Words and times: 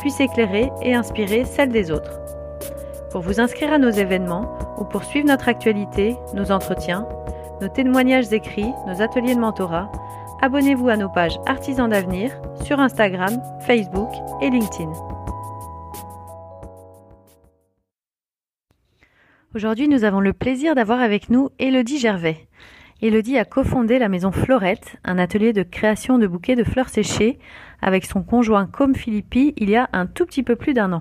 puisse 0.00 0.20
éclairer 0.20 0.70
et 0.82 0.94
inspirer 0.94 1.44
celle 1.44 1.70
des 1.70 1.90
autres. 1.90 2.20
Pour 3.10 3.20
vous 3.20 3.40
inscrire 3.40 3.72
à 3.72 3.78
nos 3.78 3.90
événements 3.90 4.56
ou 4.78 4.84
pour 4.84 5.04
suivre 5.04 5.28
notre 5.28 5.48
actualité, 5.48 6.16
nos 6.34 6.50
entretiens, 6.50 7.06
nos 7.60 7.68
témoignages 7.68 8.32
écrits, 8.32 8.72
nos 8.86 9.02
ateliers 9.02 9.34
de 9.34 9.40
mentorat, 9.40 9.92
abonnez-vous 10.40 10.88
à 10.88 10.96
nos 10.96 11.08
pages 11.08 11.38
Artisans 11.46 11.88
d'avenir 11.88 12.32
sur 12.64 12.80
Instagram, 12.80 13.40
Facebook 13.66 14.10
et 14.40 14.50
LinkedIn. 14.50 14.92
Aujourd'hui, 19.54 19.86
nous 19.86 20.04
avons 20.04 20.20
le 20.20 20.32
plaisir 20.32 20.74
d'avoir 20.74 21.00
avec 21.00 21.28
nous 21.28 21.50
Elodie 21.58 21.98
Gervais. 21.98 22.48
Elodie 23.02 23.36
a 23.36 23.44
cofondé 23.44 23.98
la 23.98 24.08
maison 24.08 24.30
Florette, 24.30 24.96
un 25.02 25.18
atelier 25.18 25.52
de 25.52 25.64
création 25.64 26.18
de 26.18 26.28
bouquets 26.28 26.54
de 26.54 26.62
fleurs 26.62 26.88
séchées, 26.88 27.40
avec 27.80 28.06
son 28.06 28.22
conjoint 28.22 28.66
Com 28.66 28.94
Philippi 28.94 29.54
il 29.56 29.70
y 29.70 29.74
a 29.74 29.88
un 29.92 30.06
tout 30.06 30.24
petit 30.24 30.44
peu 30.44 30.54
plus 30.54 30.72
d'un 30.72 30.92
an. 30.92 31.00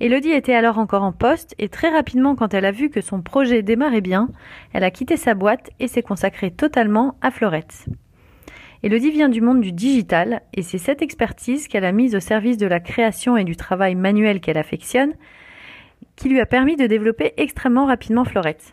Elodie 0.00 0.32
était 0.32 0.54
alors 0.54 0.76
encore 0.76 1.04
en 1.04 1.12
poste 1.12 1.54
et 1.60 1.68
très 1.68 1.88
rapidement 1.88 2.34
quand 2.34 2.52
elle 2.52 2.64
a 2.64 2.72
vu 2.72 2.90
que 2.90 3.00
son 3.00 3.22
projet 3.22 3.62
démarrait 3.62 4.00
bien, 4.00 4.28
elle 4.72 4.82
a 4.82 4.90
quitté 4.90 5.16
sa 5.16 5.34
boîte 5.34 5.70
et 5.78 5.86
s'est 5.86 6.02
consacrée 6.02 6.50
totalement 6.50 7.14
à 7.20 7.30
Florette. 7.30 7.86
Elodie 8.82 9.12
vient 9.12 9.28
du 9.28 9.40
monde 9.40 9.60
du 9.60 9.70
digital 9.70 10.42
et 10.52 10.62
c'est 10.62 10.78
cette 10.78 11.02
expertise 11.02 11.68
qu'elle 11.68 11.84
a 11.84 11.92
mise 11.92 12.16
au 12.16 12.20
service 12.20 12.56
de 12.56 12.66
la 12.66 12.80
création 12.80 13.36
et 13.36 13.44
du 13.44 13.54
travail 13.54 13.94
manuel 13.94 14.40
qu'elle 14.40 14.58
affectionne 14.58 15.14
qui 16.16 16.28
lui 16.28 16.40
a 16.40 16.46
permis 16.46 16.76
de 16.76 16.86
développer 16.86 17.32
extrêmement 17.36 17.86
rapidement 17.86 18.24
Florette. 18.24 18.72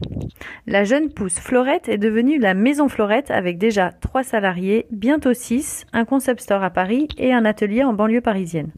La 0.65 0.83
jeune 0.83 1.13
pousse 1.13 1.39
Florette 1.39 1.87
est 1.87 1.99
devenue 1.99 2.39
la 2.39 2.53
maison 2.53 2.89
Florette 2.89 3.29
avec 3.29 3.57
déjà 3.57 3.91
trois 3.91 4.23
salariés, 4.23 4.87
bientôt 4.91 5.33
six, 5.33 5.85
un 5.93 6.05
concept 6.05 6.41
store 6.41 6.63
à 6.63 6.71
Paris 6.71 7.07
et 7.17 7.33
un 7.33 7.45
atelier 7.45 7.83
en 7.83 7.93
banlieue 7.93 8.21
parisienne. 8.21 8.71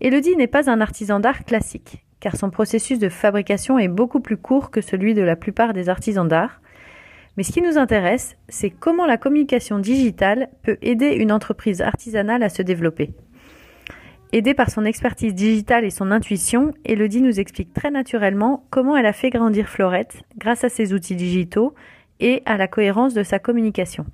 Elodie 0.00 0.36
n'est 0.36 0.46
pas 0.46 0.70
un 0.70 0.80
artisan 0.80 1.20
d'art 1.20 1.44
classique, 1.44 2.04
car 2.20 2.36
son 2.36 2.50
processus 2.50 2.98
de 2.98 3.08
fabrication 3.08 3.78
est 3.78 3.88
beaucoup 3.88 4.20
plus 4.20 4.36
court 4.36 4.70
que 4.70 4.80
celui 4.80 5.14
de 5.14 5.22
la 5.22 5.36
plupart 5.36 5.72
des 5.72 5.88
artisans 5.88 6.28
d'art. 6.28 6.60
Mais 7.36 7.42
ce 7.42 7.52
qui 7.52 7.62
nous 7.62 7.78
intéresse, 7.78 8.36
c'est 8.48 8.70
comment 8.70 9.06
la 9.06 9.16
communication 9.16 9.78
digitale 9.78 10.48
peut 10.62 10.78
aider 10.82 11.08
une 11.08 11.32
entreprise 11.32 11.82
artisanale 11.82 12.42
à 12.42 12.48
se 12.48 12.62
développer. 12.62 13.10
Aidée 14.32 14.54
par 14.54 14.70
son 14.70 14.84
expertise 14.84 15.34
digitale 15.34 15.84
et 15.84 15.90
son 15.90 16.12
intuition, 16.12 16.72
Elodie 16.84 17.20
nous 17.20 17.40
explique 17.40 17.74
très 17.74 17.90
naturellement 17.90 18.64
comment 18.70 18.96
elle 18.96 19.06
a 19.06 19.12
fait 19.12 19.30
grandir 19.30 19.68
Florette 19.68 20.22
grâce 20.38 20.62
à 20.62 20.68
ses 20.68 20.92
outils 20.92 21.16
digitaux 21.16 21.74
et 22.20 22.42
à 22.46 22.56
la 22.56 22.68
cohérence 22.68 23.12
de 23.12 23.24
sa 23.24 23.40
communication. 23.40 24.06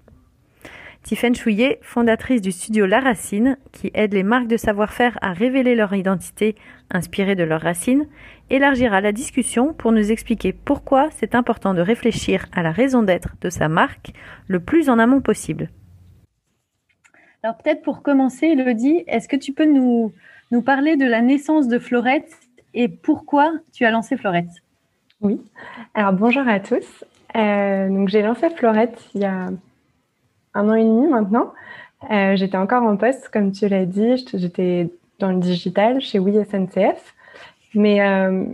Tiffaine 1.02 1.34
Chouillet, 1.34 1.78
fondatrice 1.82 2.40
du 2.40 2.50
studio 2.50 2.86
La 2.86 3.00
Racine, 3.00 3.58
qui 3.72 3.90
aide 3.92 4.14
les 4.14 4.22
marques 4.22 4.48
de 4.48 4.56
savoir-faire 4.56 5.18
à 5.20 5.34
révéler 5.34 5.74
leur 5.74 5.92
identité 5.92 6.56
inspirée 6.90 7.34
de 7.34 7.44
leurs 7.44 7.60
racines, 7.60 8.08
élargira 8.48 9.02
la 9.02 9.12
discussion 9.12 9.74
pour 9.74 9.92
nous 9.92 10.10
expliquer 10.10 10.54
pourquoi 10.54 11.10
c'est 11.10 11.34
important 11.34 11.74
de 11.74 11.82
réfléchir 11.82 12.46
à 12.52 12.62
la 12.62 12.72
raison 12.72 13.02
d'être 13.02 13.34
de 13.42 13.50
sa 13.50 13.68
marque 13.68 14.12
le 14.48 14.60
plus 14.60 14.88
en 14.88 14.98
amont 14.98 15.20
possible. 15.20 15.68
Alors 17.46 17.58
peut-être 17.58 17.82
pour 17.82 18.02
commencer, 18.02 18.48
Elodie, 18.48 19.04
est-ce 19.06 19.28
que 19.28 19.36
tu 19.36 19.52
peux 19.52 19.66
nous, 19.66 20.12
parler 20.62 20.96
de 20.96 21.06
la 21.06 21.22
naissance 21.22 21.68
de 21.68 21.78
Florette 21.78 22.36
et 22.74 22.88
pourquoi 22.88 23.52
tu 23.72 23.84
as 23.84 23.92
lancé 23.92 24.16
Florette? 24.16 24.50
Oui, 25.20 25.40
alors 25.94 26.12
bonjour 26.12 26.42
à 26.48 26.58
tous. 26.58 27.04
Euh, 27.36 27.88
donc 27.88 28.08
j'ai 28.08 28.22
lancé 28.22 28.50
Florette 28.50 29.00
il 29.14 29.20
y 29.20 29.26
a 29.26 29.50
un 30.54 30.68
an 30.68 30.74
et 30.74 30.82
demi 30.82 31.06
maintenant. 31.06 31.52
Euh, 32.10 32.34
j'étais 32.34 32.56
encore 32.56 32.82
en 32.82 32.96
poste, 32.96 33.28
comme 33.28 33.52
tu 33.52 33.68
l'as 33.68 33.86
dit. 33.86 34.26
J'étais 34.34 34.90
dans 35.20 35.30
le 35.30 35.38
digital 35.38 36.00
chez 36.00 36.18
Oui 36.18 36.34
SNCF. 36.50 37.14
Mais 37.76 38.00
euh, 38.00 38.44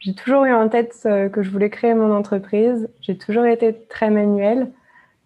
j'ai 0.00 0.14
toujours 0.16 0.44
eu 0.44 0.52
en 0.52 0.68
tête 0.68 0.98
que 1.04 1.40
je 1.40 1.50
voulais 1.50 1.70
créer 1.70 1.94
mon 1.94 2.12
entreprise. 2.12 2.88
J'ai 3.00 3.16
toujours 3.16 3.44
été 3.44 3.76
très 3.88 4.10
manuelle. 4.10 4.72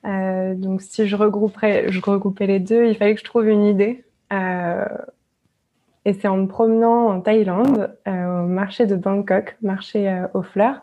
Donc, 0.05 0.83
si 0.83 1.07
je, 1.07 1.17
regrouperais, 1.17 1.91
je 1.91 2.01
regroupais 2.01 2.47
les 2.47 2.61
deux, 2.61 2.87
il 2.87 2.97
fallait 2.97 3.15
que 3.15 3.21
je 3.21 3.25
trouve 3.25 3.49
une 3.49 3.65
idée. 3.65 4.05
et 4.31 6.13
c'est 6.13 6.29
en 6.29 6.37
me 6.37 6.47
promenant 6.47 7.09
en 7.09 7.21
Thaïlande, 7.21 7.97
au 8.07 8.47
marché 8.47 8.87
de 8.87 8.97
Bangkok, 8.97 9.57
marché 9.63 10.25
aux 10.35 10.43
fleurs, 10.43 10.83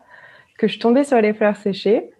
que 0.58 0.66
je 0.66 0.78
tombais 0.80 1.04
sur 1.04 1.20
les 1.20 1.32
fleurs 1.32 1.56
séchées. 1.56 2.10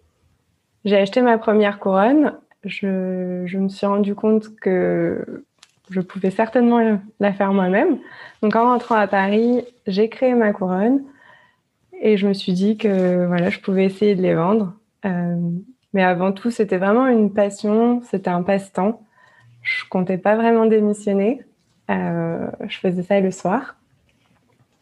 J'ai 0.84 0.96
acheté 0.96 1.22
ma 1.22 1.38
première 1.38 1.78
couronne 1.78 2.32
je, 2.64 3.58
me 3.58 3.68
suis 3.68 3.86
rendu 3.86 4.14
compte 4.14 4.54
que 4.56 5.44
je 5.90 6.00
pouvais 6.00 6.30
certainement 6.30 6.98
la 7.20 7.32
faire 7.32 7.52
moi-même. 7.52 7.98
Donc 8.42 8.56
en 8.56 8.64
rentrant 8.64 8.94
à 8.94 9.06
Paris, 9.06 9.64
j'ai 9.86 10.08
créé 10.08 10.34
ma 10.34 10.52
couronne 10.52 11.02
et 12.00 12.16
je 12.16 12.26
me 12.26 12.32
suis 12.32 12.52
dit 12.52 12.76
que 12.76 13.26
voilà, 13.26 13.50
je 13.50 13.60
pouvais 13.60 13.84
essayer 13.84 14.14
de 14.14 14.22
les 14.22 14.34
vendre. 14.34 14.74
Euh, 15.04 15.36
mais 15.92 16.02
avant 16.02 16.32
tout, 16.32 16.50
c'était 16.50 16.78
vraiment 16.78 17.06
une 17.06 17.32
passion, 17.32 18.02
c'était 18.10 18.30
un 18.30 18.42
passe-temps. 18.42 19.02
Je 19.62 19.84
comptais 19.88 20.18
pas 20.18 20.36
vraiment 20.36 20.66
démissionner. 20.66 21.42
Euh, 21.90 22.46
je 22.66 22.78
faisais 22.78 23.02
ça 23.02 23.20
le 23.20 23.30
soir. 23.30 23.76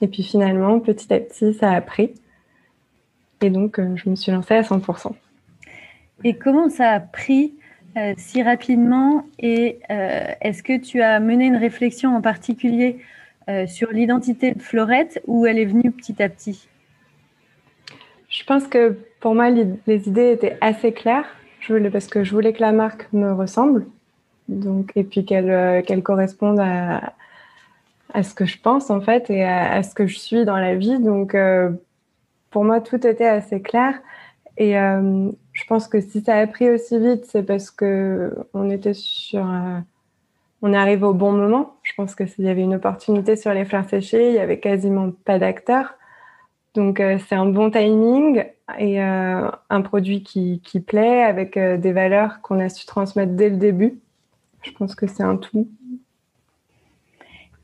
Et 0.00 0.08
puis 0.08 0.22
finalement, 0.22 0.78
petit 0.80 1.12
à 1.12 1.18
petit, 1.18 1.52
ça 1.54 1.72
a 1.72 1.80
pris. 1.80 2.14
Et 3.42 3.50
donc, 3.50 3.78
euh, 3.78 3.96
je 3.96 4.08
me 4.08 4.14
suis 4.14 4.30
lancée 4.30 4.54
à 4.54 4.62
100%. 4.62 5.14
Et 6.22 6.36
comment 6.36 6.68
ça 6.68 6.90
a 6.90 7.00
pris 7.00 7.54
euh, 7.96 8.14
si 8.16 8.42
rapidement? 8.42 9.24
Et 9.38 9.80
est-ce 9.88 10.62
que 10.62 10.78
tu 10.78 11.02
as 11.02 11.18
mené 11.18 11.46
une 11.46 11.56
réflexion 11.56 12.14
en 12.16 12.20
particulier 12.20 12.98
sur 13.66 13.90
l'identité 13.90 14.52
de 14.52 14.62
Florette 14.62 15.20
ou 15.26 15.44
elle 15.44 15.58
est 15.58 15.64
venue 15.64 15.90
petit 15.90 16.22
à 16.22 16.28
petit? 16.28 16.69
Je 18.30 18.44
pense 18.44 18.66
que 18.66 18.96
pour 19.20 19.34
moi, 19.34 19.50
les 19.50 20.08
idées 20.08 20.32
étaient 20.32 20.56
assez 20.60 20.92
claires 20.92 21.26
je 21.60 21.74
voulais, 21.74 21.90
parce 21.90 22.06
que 22.06 22.24
je 22.24 22.32
voulais 22.32 22.52
que 22.52 22.60
la 22.60 22.72
marque 22.72 23.12
me 23.12 23.32
ressemble 23.32 23.86
donc, 24.48 24.92
et 24.96 25.04
puis 25.04 25.24
qu'elle 25.24 25.84
qu'elle 25.84 26.02
corresponde 26.02 26.58
à, 26.58 27.12
ce 28.22 28.34
que 28.34 28.46
je 28.46 28.58
pense 28.60 28.90
en 28.90 29.00
fait 29.00 29.30
et 29.30 29.44
à, 29.44 29.82
ce 29.82 29.94
que 29.94 30.06
je 30.06 30.18
suis 30.18 30.44
dans 30.44 30.56
la 30.56 30.74
vie. 30.74 30.98
Donc, 30.98 31.36
pour 32.50 32.64
moi, 32.64 32.80
tout 32.80 33.06
était 33.06 33.26
assez 33.26 33.62
clair. 33.62 33.94
Et 34.56 34.72
je 34.72 35.64
pense 35.68 35.86
que 35.86 36.00
si 36.00 36.20
ça 36.22 36.36
a 36.36 36.46
pris 36.48 36.68
aussi 36.68 36.98
vite, 36.98 37.26
c'est 37.26 37.44
parce 37.44 37.70
que 37.70 38.34
on 38.52 38.70
était 38.70 38.94
sur, 38.94 39.46
on 40.62 40.72
est 40.72 40.76
arrivé 40.76 41.04
au 41.04 41.14
bon 41.14 41.30
moment. 41.30 41.76
Je 41.84 41.92
pense 41.96 42.16
que 42.16 42.26
s'il 42.26 42.44
y 42.44 42.48
avait 42.48 42.62
une 42.62 42.74
opportunité 42.74 43.36
sur 43.36 43.54
les 43.54 43.64
fleurs 43.64 43.88
séchées, 43.88 44.30
il 44.30 44.34
y 44.34 44.40
avait 44.40 44.58
quasiment 44.58 45.12
pas 45.24 45.38
d'acteurs. 45.38 45.94
Donc 46.74 47.02
c'est 47.28 47.34
un 47.34 47.46
bon 47.46 47.70
timing 47.70 48.44
et 48.78 49.00
un 49.00 49.80
produit 49.82 50.22
qui, 50.22 50.60
qui, 50.64 50.78
plaît 50.78 51.22
avec 51.22 51.58
des 51.58 51.92
valeurs 51.92 52.40
qu'on 52.42 52.60
a 52.60 52.68
su 52.68 52.86
transmettre 52.86 53.32
dès 53.32 53.50
le 53.50 53.56
début. 53.56 53.98
Je 54.62 54.70
pense 54.70 54.94
que 54.94 55.08
c'est 55.08 55.24
un 55.24 55.36
tout. 55.36 55.68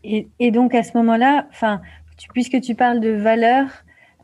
Et, 0.02 0.28
et, 0.38 0.50
donc 0.50 0.74
à 0.74 0.82
ce 0.82 0.96
moment-là, 0.96 1.46
enfin, 1.50 1.80
puisque 2.32 2.60
tu 2.60 2.74
parles 2.74 3.00
de 3.00 3.10
valeurs, 3.10 3.68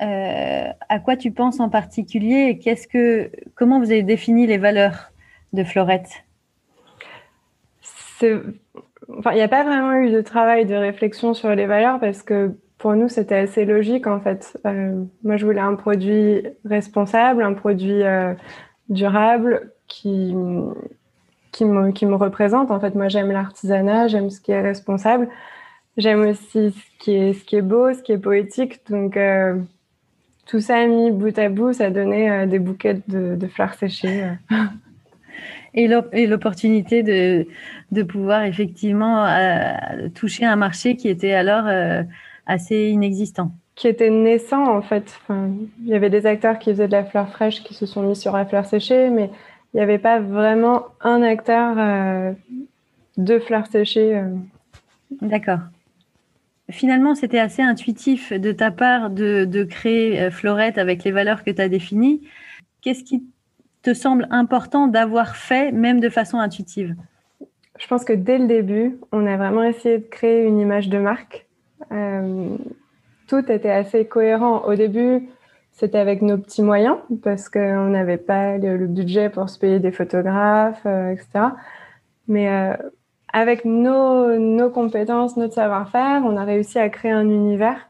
euh, 0.00 0.72
à 0.88 0.98
quoi 0.98 1.16
tu 1.16 1.30
penses 1.30 1.60
en 1.60 1.68
particulier 1.68 2.48
et 2.48 2.58
qu'est-ce 2.58 2.88
que, 2.88 3.30
comment 3.54 3.78
vous 3.78 3.90
avez 3.90 4.02
défini 4.02 4.46
les 4.46 4.58
valeurs 4.58 5.12
de 5.52 5.62
Florette? 5.64 6.24
Il 8.20 8.52
n'y 9.34 9.40
a 9.40 9.48
pas 9.48 9.64
vraiment 9.64 9.94
eu 9.94 10.10
de 10.10 10.20
travail 10.20 10.64
de 10.64 10.74
réflexion 10.74 11.34
sur 11.34 11.54
les 11.54 11.66
valeurs 11.66 11.98
parce 12.00 12.22
que 12.22 12.56
pour 12.82 12.94
nous, 12.94 13.08
c'était 13.08 13.36
assez 13.36 13.64
logique 13.64 14.06
en 14.06 14.20
fait. 14.20 14.58
Euh, 14.66 15.02
moi, 15.24 15.38
je 15.38 15.46
voulais 15.46 15.60
un 15.60 15.74
produit 15.74 16.42
responsable, 16.64 17.42
un 17.42 17.54
produit 17.54 18.02
euh, 18.02 18.34
durable 18.90 19.72
qui, 19.88 20.34
qui, 21.52 21.64
me, 21.64 22.14
représente. 22.14 22.70
En 22.70 22.80
fait, 22.80 22.94
moi, 22.94 23.08
j'aime 23.08 23.32
l'artisanat, 23.32 24.08
j'aime 24.08 24.28
ce 24.28 24.40
qui 24.40 24.52
est 24.52 24.60
responsable. 24.60 25.28
J'aime 25.96 26.20
aussi 26.20 26.72
ce 26.72 26.98
qui 26.98 27.56
est, 27.56 27.62
beau, 27.62 27.92
ce 27.92 28.02
qui 28.02 28.12
est 28.12 28.18
poétique. 28.18 28.80
Donc, 28.90 29.16
tout 30.46 30.60
ça 30.60 30.86
mis 30.86 31.10
bout 31.10 31.38
à 31.38 31.48
bout, 31.48 31.72
ça 31.72 31.90
donnait 31.90 32.30
euh, 32.30 32.46
des 32.46 32.58
bouquets 32.58 33.00
de, 33.08 33.46
fleurs 33.46 33.74
séchées. 33.74 34.24
Euh. 34.24 34.56
Et 35.74 36.26
l'opportunité 36.26 37.02
de, 37.02 37.46
de, 37.92 38.02
pouvoir 38.02 38.42
effectivement 38.42 39.24
euh, 39.24 40.08
toucher 40.14 40.44
un 40.44 40.56
marché 40.56 40.96
qui 40.96 41.08
était 41.08 41.32
alors 41.32 41.64
assez 42.46 42.88
inexistant. 42.88 43.52
Qui 43.74 43.88
était 43.88 44.10
naissant 44.10 44.76
en 44.76 44.82
fait. 44.82 45.18
il 45.30 45.88
y 45.88 45.94
avait 45.94 46.10
des 46.10 46.26
acteurs 46.26 46.58
qui 46.58 46.70
faisaient 46.70 46.88
de 46.88 46.92
la 46.92 47.04
fleur 47.04 47.28
fraîche 47.28 47.62
qui 47.62 47.74
se 47.74 47.86
sont 47.86 48.02
mis 48.02 48.16
sur 48.16 48.36
la 48.36 48.44
fleur 48.44 48.66
séchée, 48.66 49.08
mais 49.08 49.30
il 49.72 49.78
n'y 49.78 49.82
avait 49.82 49.98
pas 49.98 50.20
vraiment 50.20 50.86
un 51.00 51.22
acteur 51.22 52.34
de 53.16 53.38
fleurs 53.38 53.66
séchées. 53.68 54.22
D'accord 55.22 55.60
finalement, 56.72 57.14
c'était 57.14 57.38
assez 57.38 57.62
intuitif 57.62 58.32
de 58.32 58.50
ta 58.50 58.70
part 58.70 59.10
de, 59.10 59.64
créer 59.64 60.20
euh, 60.20 60.30
Florette 60.30 60.78
avec 60.78 61.04
les 61.04 61.12
valeurs 61.12 61.44
que 61.44 61.50
tu 61.50 61.60
as 61.60 61.68
définies. 61.68 62.22
Qu'est-ce 62.80 63.04
qui 63.04 63.22
te 63.82 63.94
semble 63.94 64.26
important 64.30 64.88
d'avoir 64.88 65.36
fait, 65.36 65.70
même 65.72 66.00
de 66.00 66.08
façon 66.08 66.38
intuitive? 66.38 66.96
Je 67.78 67.86
pense 67.86 68.04
que 68.04 68.12
dès 68.12 68.38
le 68.38 68.46
début, 68.46 68.98
on 69.12 69.26
a 69.26 69.36
vraiment 69.36 69.62
essayé 69.62 69.98
de 69.98 70.04
créer 70.04 70.44
une 70.44 70.58
image 70.58 70.88
de 70.88 70.98
marque. 70.98 71.46
Euh, 71.90 72.56
tout 73.26 73.50
était 73.50 73.70
assez 73.70 74.06
cohérent. 74.06 74.62
Au 74.64 74.74
début, 74.74 75.28
c'était 75.72 75.98
avec 75.98 76.22
nos 76.22 76.38
petits 76.38 76.62
moyens 76.62 76.96
parce 77.22 77.48
qu'on 77.48 77.88
n'avait 77.88 78.18
pas 78.18 78.58
le, 78.58 78.86
budget 78.86 79.30
pour 79.30 79.48
se 79.48 79.58
payer 79.58 79.80
des 79.80 79.92
photographes, 79.92 80.82
euh, 80.86 81.10
etc. 81.10 81.46
Mais 82.28 82.48
avec 83.32 83.64
nos, 83.64 84.70
compétences, 84.70 85.36
notre 85.36 85.54
savoir-faire, 85.54 86.22
on 86.24 86.36
a 86.36 86.44
réussi 86.44 86.78
à 86.78 86.88
créer 86.90 87.12
un 87.12 87.28
univers 87.28 87.88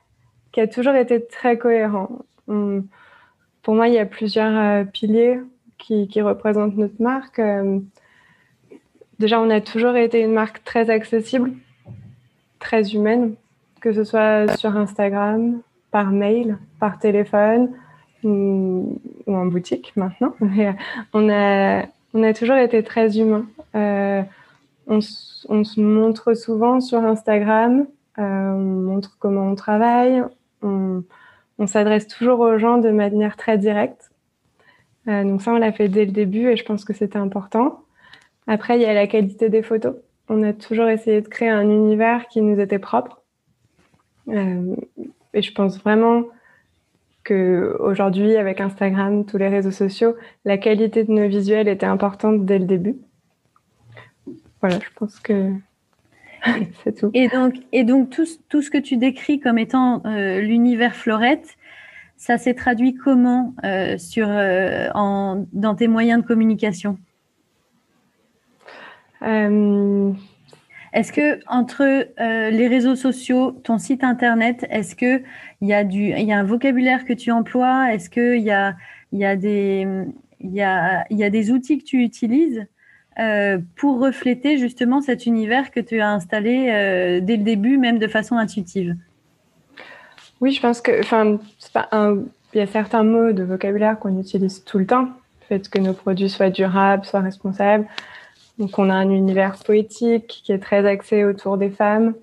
qui 0.53 0.61
a 0.61 0.69
toujours 0.69 0.95
été 0.95 1.25
très 1.27 1.59
cohérent. 1.59 2.11
pour 2.47 3.75
moi, 3.75 3.88
il 3.88 3.95
y 3.95 3.99
a 3.99 4.06
plusieurs 4.06 4.56
euh, 4.56 4.85
piliers 4.85 5.41
qui, 5.79 6.21
représentent 6.21 6.77
notre 6.77 7.03
marque. 7.03 7.41
Euh, 7.41 7.81
déjà, 9.19 9.41
on 9.41 9.50
a 9.50 9.61
toujours 9.61 9.97
été 9.97 10.21
une 10.21 10.33
marque 10.33 10.62
très 10.62 10.91
accessible, 10.91 11.53
très 12.61 12.95
humaine, 12.95 13.35
que 13.82 13.93
ce 13.93 14.05
soit 14.05 14.56
sur 14.56 14.76
Instagram, 14.76 15.61
par 15.90 16.11
mail, 16.11 16.56
par 16.81 16.99
téléphone 16.99 17.70
ou, 18.25 18.99
en 19.26 19.46
boutique 19.46 19.93
maintenant. 19.96 20.34
on, 21.12 21.29
a, 21.29 21.84
on 22.14 22.23
a 22.23 22.32
toujours 22.32 22.56
été 22.56 22.82
très 22.82 23.19
humain. 23.19 23.46
Euh, 23.75 24.23
on, 24.87 25.00
se 25.00 25.81
montre 25.81 26.34
souvent 26.34 26.81
sur 26.81 26.99
Instagram, 26.99 27.87
euh, 28.19 28.23
on 28.23 28.58
montre 28.58 29.17
comment 29.19 29.49
on 29.49 29.55
travaille, 29.55 30.23
on, 30.62 31.02
s'adresse 31.67 32.08
toujours 32.08 32.40
aux 32.40 32.58
gens 32.58 32.78
de 32.78 32.90
manière 32.90 33.37
très 33.37 33.56
directe. 33.56 34.11
Euh, 35.06 35.23
donc 35.23 35.43
ça, 35.43 35.52
on 35.52 35.58
l'a 35.58 35.70
fait 35.70 35.88
dès 35.88 36.05
le 36.05 36.11
début 36.11 36.49
et 36.49 36.56
je 36.56 36.64
pense 36.64 36.85
que 36.85 36.93
c'était 36.93 37.19
important. 37.19 37.85
Après, 38.49 38.76
il 38.76 38.82
y 38.82 38.87
a 38.87 38.94
la 38.94 39.06
qualité 39.06 39.49
des 39.49 39.62
photos. 39.62 39.94
On 40.28 40.43
a 40.43 40.52
toujours 40.52 40.88
essayé 40.88 41.20
de 41.20 41.28
créer 41.28 41.50
un 41.50 41.69
univers 41.70 42.26
qui 42.26 42.43
nous 42.43 42.58
était 42.58 42.81
propre. 42.81 43.22
Euh, 44.29 44.77
et 45.35 45.43
je 45.43 45.53
pense 45.53 45.79
vraiment 45.79 46.25
que 47.25 47.77
aujourd'hui, 47.79 48.37
avec 48.37 48.61
Instagram, 48.61 49.25
tous 49.25 49.39
les 49.39 49.49
réseaux 49.49 49.71
sociaux, 49.71 50.17
la 50.45 50.59
qualité 50.59 51.05
de 51.05 51.13
nos 51.13 51.29
visuels 51.29 51.69
était 51.69 51.87
importante 51.87 52.45
dès 52.45 52.59
le 52.59 52.65
début. 52.65 52.97
Voilà, 54.61 54.79
je 54.79 54.91
pense 54.97 55.21
que 55.21 55.53
c'est 56.85 56.97
tout. 56.97 57.11
Et 57.15 57.29
donc, 57.29 57.55
et 57.73 57.85
donc 57.85 58.11
tout, 58.11 58.27
tout, 58.49 58.63
ce 58.63 58.71
que 58.71 58.79
tu 58.79 58.97
décris 58.97 59.41
comme 59.41 59.59
étant 59.59 60.03
euh, 60.05 60.41
l'univers 60.41 60.95
Florette, 60.95 61.57
ça 62.17 62.39
s'est 62.39 62.55
traduit 62.55 62.95
comment 62.95 63.55
euh, 63.65 63.99
sur, 63.99 64.29
euh, 64.29 64.89
en, 64.95 65.45
dans 65.53 65.75
tes 65.75 65.89
moyens 65.89 66.23
de 66.23 66.27
communication? 66.27 66.99
Est-ce 70.93 71.12
que 71.12 71.41
entre 71.47 72.06
les 72.19 72.69
réseaux 72.69 72.97
sociaux, 72.97 73.53
ton 73.65 73.79
site 73.79 74.05
internet, 74.05 74.67
est-ce 74.71 74.94
que 74.94 75.23
il 75.61 75.69
y 75.69 75.73
a 75.73 75.85
du, 75.85 76.11
il 76.11 76.25
y 76.25 76.33
a 76.33 76.39
un 76.39 76.44
vocabulaire 76.44 77.05
que 77.05 77.12
tu 77.12 77.31
emploies? 77.31 77.94
Est-ce 77.94 78.11
que 78.11 78.37
il 78.37 78.43
y 78.43 78.50
a, 78.50 78.75
il 79.12 79.19
y 79.19 79.25
a 79.25 79.37
des, 79.37 79.87
il 80.41 80.53
y 80.53 80.62
a, 80.62 81.05
il 81.11 81.17
y 81.17 81.25
a 81.25 81.31
des 81.31 81.50
outils 81.50 81.79
que 81.79 81.85
tu 81.85 82.03
utilises 82.03 82.67
euh, 83.19 83.59
pour 83.77 84.00
refléter 84.00 84.56
justement 84.56 85.03
cet 85.03 85.27
univers 85.27 85.71
que 85.71 85.81
tu 85.81 86.00
as 86.00 86.11
installé 86.11 86.69
euh, 86.71 87.21
dès 87.21 87.37
le 87.37 87.43
début, 87.43 87.77
même 87.77 87.99
de 87.99 88.09
façon 88.09 88.37
intuitive? 88.37 88.97
Oui, 90.41 90.53
je 90.53 90.61
pense 90.61 90.81
que, 90.81 90.99
enfin, 91.00 91.38
il 92.55 92.59
y 92.59 92.61
a 92.61 92.67
certains 92.67 93.05
mots 93.05 93.33
de 93.33 93.43
vocabulaire 93.43 93.99
qu'on 93.99 94.19
utilise 94.19 94.65
tout 94.65 94.79
le 94.79 94.87
temps. 94.87 95.05
Le 95.05 95.47
fait 95.47 95.69
que 95.69 95.79
nos 95.79 95.93
produits 95.93 96.31
soient 96.31 96.50
durables, 96.50 97.05
soient 97.05 97.21
responsables. 97.21 97.87
Donc, 98.58 98.78
on 98.78 98.90
a 98.90 98.94
un 98.94 99.10
univers 99.10 99.56
poétique 99.64 100.43
qui 100.44 100.52
est 100.52 100.58
très 100.58 100.87
axé 100.87 101.25
autour 101.25 101.58
des 101.58 101.70
femmes. 101.70 102.14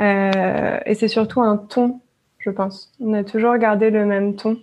Euh, 0.00 0.78
et 0.84 0.94
c'est 0.94 1.08
surtout 1.08 1.40
un 1.40 1.56
ton, 1.56 2.00
je 2.38 2.50
pense. 2.50 2.92
On 3.00 3.14
a 3.14 3.24
toujours 3.24 3.56
gardé 3.56 3.90
le 3.90 4.04
même 4.04 4.36
ton. 4.36 4.58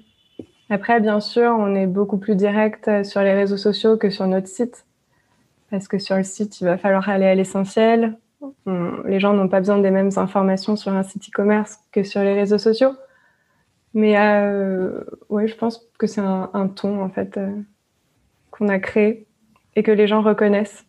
Après, 0.70 1.00
bien 1.00 1.20
sûr, 1.20 1.56
on 1.58 1.76
est 1.76 1.88
beaucoup 1.88 2.18
plus 2.18 2.36
direct 2.36 3.04
sur 3.04 3.22
les 3.22 3.34
réseaux 3.34 3.58
sociaux 3.58 3.98
que 3.98 4.10
sur 4.10 4.28
notre 4.28 4.48
site 4.48 4.86
parce 5.74 5.88
que 5.88 5.98
sur 5.98 6.18
le 6.18 6.24
site, 6.24 6.62
il 6.62 6.66
va 6.66 6.78
falloir 6.78 7.10
aller 7.10 7.26
à 7.26 7.34
l'essentiel. 7.34 8.16
Les 9.06 9.20
gens 9.20 9.34
n'ont 9.34 9.48
pas 9.48 9.60
besoin 9.60 9.80
des 9.80 9.90
mêmes 9.90 10.12
informations 10.18 10.76
sur 10.76 10.94
un 10.94 11.02
site 11.02 11.30
e-commerce 11.30 11.80
que 11.92 12.04
sur 12.04 12.22
les 12.22 12.36
réseaux 12.36 12.60
sociaux. 12.60 12.92
Mais 13.96 14.16
euh, 14.20 15.04
oui, 15.30 15.48
je 15.48 15.56
pense 15.56 15.84
que 15.98 16.06
c'est 16.06 16.22
un, 16.22 16.68
ton 16.76 17.02
en 17.02 17.10
fait 17.10 17.38
euh, 17.38 17.50
qu'on 18.52 18.68
a 18.70 18.78
créé 18.78 19.26
et 19.76 19.84
que 19.84 19.92
les 19.92 20.08
gens 20.08 20.22
reconnaissent. 20.22 20.86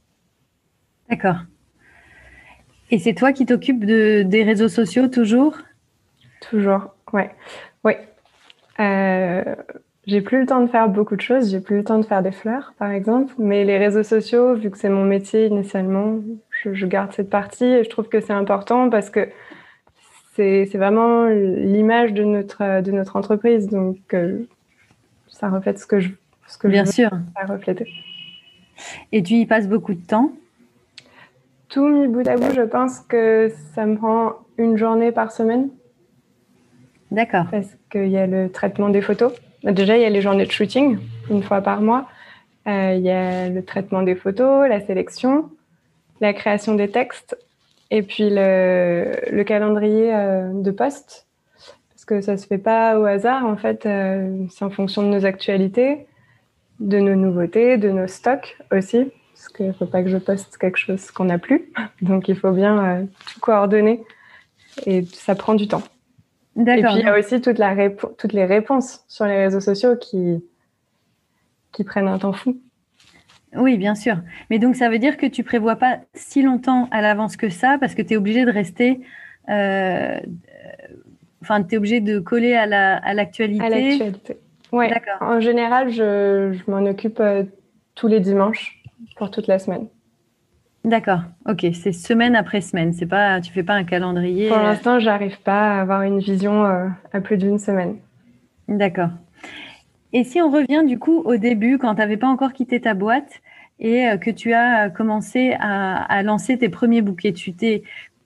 D'accord. 1.10 1.36
Et 2.90 2.98
c'est 2.98 3.14
toi 3.14 3.32
qui 3.32 3.46
t'occupes 3.46 3.84
de, 3.84 4.22
des 4.22 4.42
réseaux 4.42 4.68
sociaux 4.68 5.08
toujours? 5.08 5.56
Toujours, 6.40 6.94
ouais. 7.12 7.30
Oui. 7.82 7.94
Euh, 8.80 9.42
j'ai 10.06 10.20
plus 10.20 10.40
le 10.40 10.46
temps 10.46 10.60
de 10.60 10.66
faire 10.66 10.88
beaucoup 10.88 11.16
de 11.16 11.20
choses. 11.20 11.50
J'ai 11.50 11.60
plus 11.60 11.78
le 11.78 11.84
temps 11.84 11.98
de 11.98 12.04
faire 12.04 12.22
des 12.22 12.32
fleurs, 12.32 12.74
par 12.78 12.90
exemple. 12.90 13.32
Mais 13.38 13.64
les 13.64 13.78
réseaux 13.78 14.02
sociaux, 14.02 14.54
vu 14.54 14.70
que 14.70 14.78
c'est 14.78 14.90
mon 14.90 15.04
métier 15.04 15.46
initialement, 15.46 16.18
je, 16.50 16.86
garde 16.86 17.12
cette 17.12 17.30
partie 17.30 17.64
et 17.64 17.84
je 17.84 17.88
trouve 17.88 18.08
que 18.08 18.20
c'est 18.20 18.32
important 18.32 18.90
parce 18.90 19.10
que 19.10 19.28
c'est 20.34 20.66
vraiment 20.74 21.26
l'image 21.26 22.12
de 22.12 22.24
notre, 22.24 22.82
de 22.82 22.90
notre 22.90 23.16
entreprise. 23.16 23.68
Donc, 23.68 23.98
euh, 24.12 24.46
ça 25.28 25.48
reflète 25.48 25.78
ce 25.78 25.86
que 25.86 26.00
je, 26.00 26.10
ce 26.48 26.58
que 26.58 26.68
Bien 26.68 26.84
sûr. 26.84 27.10
refléter. 27.48 27.88
Et 29.12 29.22
tu 29.22 29.34
y 29.34 29.46
passes 29.46 29.68
beaucoup 29.68 29.94
de 29.94 30.06
temps 30.06 30.32
Tout 31.68 31.86
mis 31.86 32.06
bout 32.08 32.26
à 32.28 32.36
bout, 32.36 32.54
je 32.54 32.62
pense 32.62 33.00
que 33.00 33.52
ça 33.74 33.86
me 33.86 33.96
prend 33.96 34.32
une 34.58 34.76
journée 34.76 35.12
par 35.12 35.32
semaine. 35.32 35.70
D'accord. 37.10 37.46
Parce 37.50 37.76
qu'il 37.90 38.08
y 38.08 38.18
a 38.18 38.26
le 38.26 38.50
traitement 38.50 38.88
des 38.88 39.00
photos. 39.00 39.32
Déjà, 39.62 39.96
il 39.96 40.02
y 40.02 40.06
a 40.06 40.10
les 40.10 40.20
journées 40.20 40.46
de 40.46 40.50
shooting, 40.50 40.98
une 41.30 41.42
fois 41.42 41.60
par 41.60 41.80
mois. 41.80 42.06
Euh, 42.66 42.94
il 42.96 43.02
y 43.02 43.10
a 43.10 43.48
le 43.48 43.62
traitement 43.64 44.02
des 44.02 44.14
photos, 44.14 44.68
la 44.68 44.80
sélection, 44.80 45.50
la 46.20 46.32
création 46.32 46.74
des 46.74 46.90
textes, 46.90 47.36
et 47.90 48.02
puis 48.02 48.28
le, 48.30 49.42
calendrier 49.44 50.14
euh, 50.14 50.50
de 50.52 50.70
poste. 50.70 51.26
Parce 51.90 52.04
que 52.04 52.20
ça 52.20 52.32
ne 52.32 52.36
se 52.36 52.46
fait 52.46 52.58
pas 52.58 52.98
au 52.98 53.04
hasard, 53.04 53.46
en 53.46 53.56
fait, 53.56 53.86
euh, 53.86 54.46
c'est 54.50 54.64
en 54.64 54.70
fonction 54.70 55.02
de 55.02 55.08
nos 55.08 55.24
actualités, 55.24 56.06
de 56.80 56.98
nos 56.98 57.14
nouveautés, 57.14 57.78
de 57.78 57.90
nos 57.90 58.06
stocks 58.06 58.56
aussi. 58.72 59.10
Parce 59.34 59.48
qu'il 59.48 59.66
ne 59.66 59.72
faut 59.72 59.86
pas 59.86 60.02
que 60.02 60.08
je 60.08 60.16
poste 60.16 60.56
quelque 60.58 60.78
chose 60.78 61.10
qu'on 61.10 61.24
n'a 61.24 61.38
plus. 61.38 61.70
Donc 62.02 62.28
il 62.28 62.36
faut 62.36 62.52
bien 62.52 63.06
tout 63.32 63.40
coordonner. 63.40 64.02
Et 64.86 65.04
ça 65.04 65.34
prend 65.34 65.54
du 65.54 65.68
temps. 65.68 65.82
Et 66.56 66.62
puis, 66.62 66.94
il 66.96 67.00
y 67.00 67.04
a 67.04 67.18
aussi 67.18 67.40
toute 67.40 67.58
la 67.58 67.74
toutes 67.90 68.32
les 68.32 68.44
réponses 68.44 69.04
sur 69.08 69.24
les 69.24 69.36
réseaux 69.36 69.60
sociaux 69.60 69.96
qui, 69.96 70.42
qui 71.72 71.84
prennent 71.84 72.08
un 72.08 72.18
temps 72.18 72.32
fou. 72.32 72.60
Oui, 73.56 73.76
bien 73.76 73.94
sûr. 73.94 74.16
Mais 74.50 74.58
donc, 74.58 74.76
ça 74.76 74.88
veut 74.88 74.98
dire 74.98 75.16
que 75.16 75.26
tu 75.26 75.42
prévois 75.42 75.76
pas 75.76 75.98
si 76.14 76.42
longtemps 76.42 76.88
à 76.90 77.00
l'avance 77.00 77.36
que 77.36 77.48
ça, 77.48 77.76
parce 77.80 77.94
que 77.94 78.02
tu 78.02 78.14
es 78.14 78.16
obligé 78.16 78.44
de 78.44 78.50
rester. 78.50 79.00
Euh, 79.48 80.18
enfin, 81.42 81.62
tu 81.62 81.74
es 81.74 81.78
obligé 81.78 82.00
de 82.00 82.18
coller 82.18 82.54
à 82.54 82.66
l'actualité. 83.14 83.58
La, 83.58 83.66
à 83.66 83.70
l'actualité. 83.70 84.38
Oui. 84.74 84.88
D'accord. 84.88 85.16
En 85.20 85.40
général, 85.40 85.90
je, 85.90 86.52
je 86.52 86.70
m'en 86.70 86.84
occupe 86.86 87.20
euh, 87.20 87.44
tous 87.94 88.08
les 88.08 88.20
dimanches 88.20 88.82
pour 89.16 89.30
toute 89.30 89.46
la 89.46 89.58
semaine. 89.58 89.86
D'accord. 90.84 91.20
Ok. 91.48 91.66
C'est 91.72 91.92
semaine 91.92 92.36
après 92.36 92.60
semaine. 92.60 92.92
C'est 92.92 93.06
pas, 93.06 93.40
tu 93.40 93.52
fais 93.52 93.62
pas 93.62 93.74
un 93.74 93.84
calendrier. 93.84 94.48
Pour 94.48 94.58
euh, 94.58 94.62
l'instant, 94.62 94.98
j'arrive 94.98 95.40
pas 95.40 95.76
à 95.76 95.80
avoir 95.80 96.02
une 96.02 96.18
vision 96.18 96.64
à 96.64 97.20
plus 97.20 97.38
d'une 97.38 97.58
semaine. 97.58 97.96
D'accord. 98.68 99.10
Et 100.14 100.22
si 100.22 100.40
on 100.40 100.48
revient 100.48 100.84
du 100.86 100.98
coup 101.00 101.22
au 101.24 101.36
début, 101.36 101.76
quand 101.76 101.96
tu 101.96 102.00
n'avais 102.00 102.16
pas 102.16 102.28
encore 102.28 102.52
quitté 102.52 102.80
ta 102.80 102.94
boîte 102.94 103.42
et 103.80 104.06
euh, 104.06 104.16
que 104.16 104.30
tu 104.30 104.52
as 104.52 104.88
commencé 104.88 105.56
à, 105.58 106.22
lancer 106.22 106.56
tes 106.56 106.68
premiers 106.68 107.02
bouquets, 107.02 107.32
tu 107.32 107.52
t'es, 107.52 107.82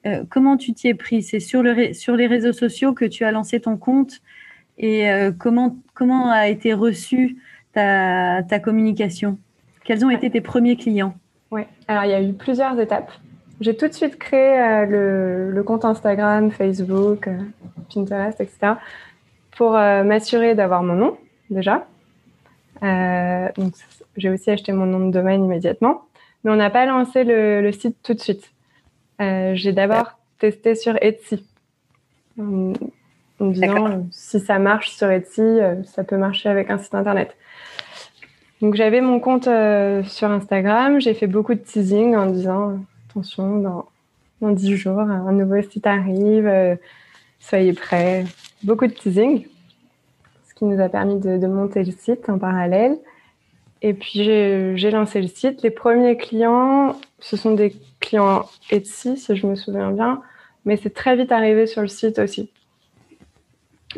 euh, 0.07 0.23
comment 0.28 0.59
tu 0.59 0.75
t'y 0.75 0.88
es 0.88 0.95
pris? 0.95 1.23
C'est 1.23 1.40
sur, 1.40 1.62
le, 1.62 1.95
sur 1.95 2.14
les 2.14 2.26
réseaux 2.26 2.52
sociaux 2.52 2.93
que 2.93 3.07
tu 3.07 3.25
as 3.25 3.33
lancé 3.33 3.61
ton 3.61 3.78
compte 3.78 4.21
et 4.78 5.11
euh, 5.11 5.32
comment, 5.37 5.76
comment 5.94 6.30
a 6.30 6.49
été 6.49 6.73
reçue 6.73 7.37
ta, 7.73 8.42
ta 8.42 8.58
communication? 8.58 9.38
Quels 9.85 10.04
ont 10.04 10.11
été 10.11 10.30
tes 10.30 10.40
premiers 10.40 10.76
clients? 10.76 11.14
Oui, 11.50 11.62
alors 11.87 12.04
il 12.04 12.11
y 12.11 12.14
a 12.14 12.23
eu 12.23 12.32
plusieurs 12.32 12.78
étapes. 12.78 13.11
J'ai 13.61 13.76
tout 13.76 13.88
de 13.88 13.92
suite 13.92 14.18
créé 14.18 14.87
le, 14.87 15.50
le, 15.50 15.62
compte 15.64 15.85
Instagram, 15.85 16.50
Facebook, 16.50 17.28
Pinterest, 17.92 18.40
etc. 18.40 18.75
pour 19.56 19.73
m'assurer 19.73 20.54
d'avoir 20.54 20.85
mon 20.85 20.94
nom 20.94 21.16
déjà. 21.50 21.87
Euh, 22.82 23.49
donc, 23.56 23.75
j'ai 24.16 24.30
aussi 24.30 24.50
acheté 24.50 24.73
mon 24.73 24.87
nom 24.87 25.06
de 25.06 25.12
domaine 25.12 25.44
immédiatement. 25.44 26.02
Mais 26.44 26.50
on 26.50 26.56
n'a 26.56 26.70
pas 26.70 26.87
lancé 26.87 27.25
le, 27.25 27.70
site 27.73 27.97
tout 28.02 28.14
de 28.14 28.20
suite. 28.20 28.52
Euh, 29.20 29.54
j'ai 29.54 29.73
d'abord 29.73 30.18
testé 30.38 30.75
sur 30.75 30.97
Etsy. 31.02 31.44
En, 33.40 33.47
disant, 33.47 34.07
si 34.11 34.40
ça 34.40 34.59
marche 34.59 34.90
sur 34.90 35.11
Etsy, 35.11 35.40
euh, 35.40 35.83
ça 35.85 36.02
peut 36.02 36.16
marcher 36.16 36.49
avec 36.49 36.71
un 36.71 36.78
site 36.78 36.95
internet. 36.95 37.37
Donc, 38.61 38.75
j'avais 38.75 39.00
mon 39.00 39.21
compte 39.21 39.45
sur 39.45 40.30
Instagram. 40.30 41.00
J'ai 41.00 41.14
fait 41.14 41.28
beaucoup 41.28 41.54
de 41.54 41.61
teasing 41.61 42.16
en 42.16 42.26
disant, 42.26 42.80
attention, 43.09 43.59
dans, 43.59 43.87
dans 44.40 44.50
10 44.50 44.76
jours, 44.76 44.99
un 44.99 45.30
nouveau 45.30 45.62
site 45.62 45.87
arrive. 45.87 46.50
soyez 47.38 47.73
prêts. 47.73 48.25
Beaucoup 48.64 48.88
de 48.88 48.92
teasing 48.92 49.47
qui 50.59 50.64
nous 50.64 50.80
a 50.80 50.88
permis 50.88 51.18
de, 51.21 51.47
monter 51.47 51.85
le 51.85 51.92
site 51.92 52.28
en 52.28 52.38
parallèle. 52.38 52.99
Et 53.80 53.95
puis 53.95 54.25
j'ai 54.25 54.90
lancé 54.90 55.21
le 55.23 55.28
site. 55.28 55.62
Les 55.62 55.71
premiers 55.71 56.16
clients, 56.16 56.97
ce 57.21 57.37
sont 57.37 57.54
des 57.54 57.76
clients 58.00 58.45
Etsy, 58.71 59.16
si 59.16 59.37
je 59.37 59.47
me 59.47 59.54
souviens 59.54 59.92
bien, 59.92 60.21
mais 60.64 60.76
c'est 60.76 60.92
très 60.92 61.16
vite 61.16 61.30
arrivé 61.30 61.66
sur 61.66 61.80
le 61.80 61.88
site 61.88 62.18
aussi. 62.18 62.50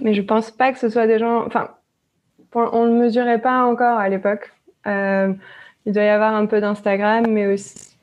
Mais 0.00 0.14
je 0.14 0.22
pense 0.22 0.50
pas 0.50 0.72
que 0.72 0.78
ce 0.78 0.88
soit 0.88 1.06
des 1.06 1.18
gens. 1.18 1.44
Enfin, 1.46 1.70
on 2.54 2.86
ne 2.86 2.98
mesurait 2.98 3.40
pas 3.40 3.64
encore 3.64 3.98
à 3.98 4.08
l'époque. 4.08 4.52
Euh, 4.86 5.32
il 5.86 5.92
doit 5.92 6.02
y 6.02 6.08
avoir 6.08 6.34
un 6.34 6.46
peu 6.46 6.60
d'Instagram, 6.60 7.26
mais 7.28 7.46
aussi, 7.46 7.96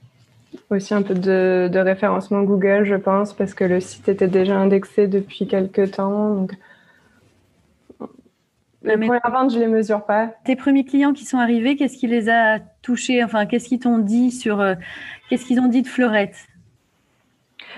aussi 0.69 0.93
un 0.93 1.01
peu 1.01 1.13
de, 1.13 1.69
de, 1.71 1.79
référencement 1.79 2.43
Google, 2.43 2.83
je 2.83 2.95
pense, 2.95 3.33
parce 3.33 3.53
que 3.53 3.63
le 3.63 3.79
site 3.79 4.09
était 4.09 4.27
déjà 4.27 4.57
indexé 4.57 5.07
depuis 5.07 5.47
quelques 5.47 5.91
temps. 5.91 6.33
Donc, 6.33 6.53
les 8.83 8.95
premières 8.95 9.31
ventes, 9.31 9.53
je 9.53 9.59
les 9.59 9.67
mesure 9.67 10.05
pas. 10.05 10.31
Tes 10.45 10.55
premiers 10.55 10.85
clients 10.85 11.13
qui 11.13 11.25
sont 11.25 11.37
arrivés, 11.37 11.75
qu'est-ce 11.75 11.97
qui 11.97 12.07
les 12.07 12.29
a 12.29 12.59
touchés? 12.81 13.23
Enfin, 13.23 13.45
qu'est-ce 13.45 13.67
qu'ils 13.67 13.79
t'ont 13.79 13.97
dit 13.97 14.31
sur 14.31 14.61
euh, 14.61 14.75
Qu'est-ce 15.29 15.45
qu'ils 15.45 15.59
ont 15.59 15.67
dit 15.67 15.81
de 15.81 15.87
Fleurette? 15.87 16.37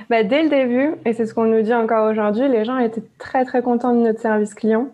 Bah, 0.09 0.23
Dès 0.23 0.43
le 0.43 0.49
début, 0.49 0.95
et 1.05 1.13
c'est 1.13 1.25
ce 1.25 1.33
qu'on 1.33 1.45
nous 1.45 1.61
dit 1.61 1.73
encore 1.73 2.09
aujourd'hui, 2.09 2.47
les 2.47 2.65
gens 2.65 2.77
étaient 2.77 3.03
très 3.17 3.45
très 3.45 3.61
contents 3.61 3.93
de 3.93 3.99
notre 3.99 4.19
service 4.19 4.53
client. 4.53 4.89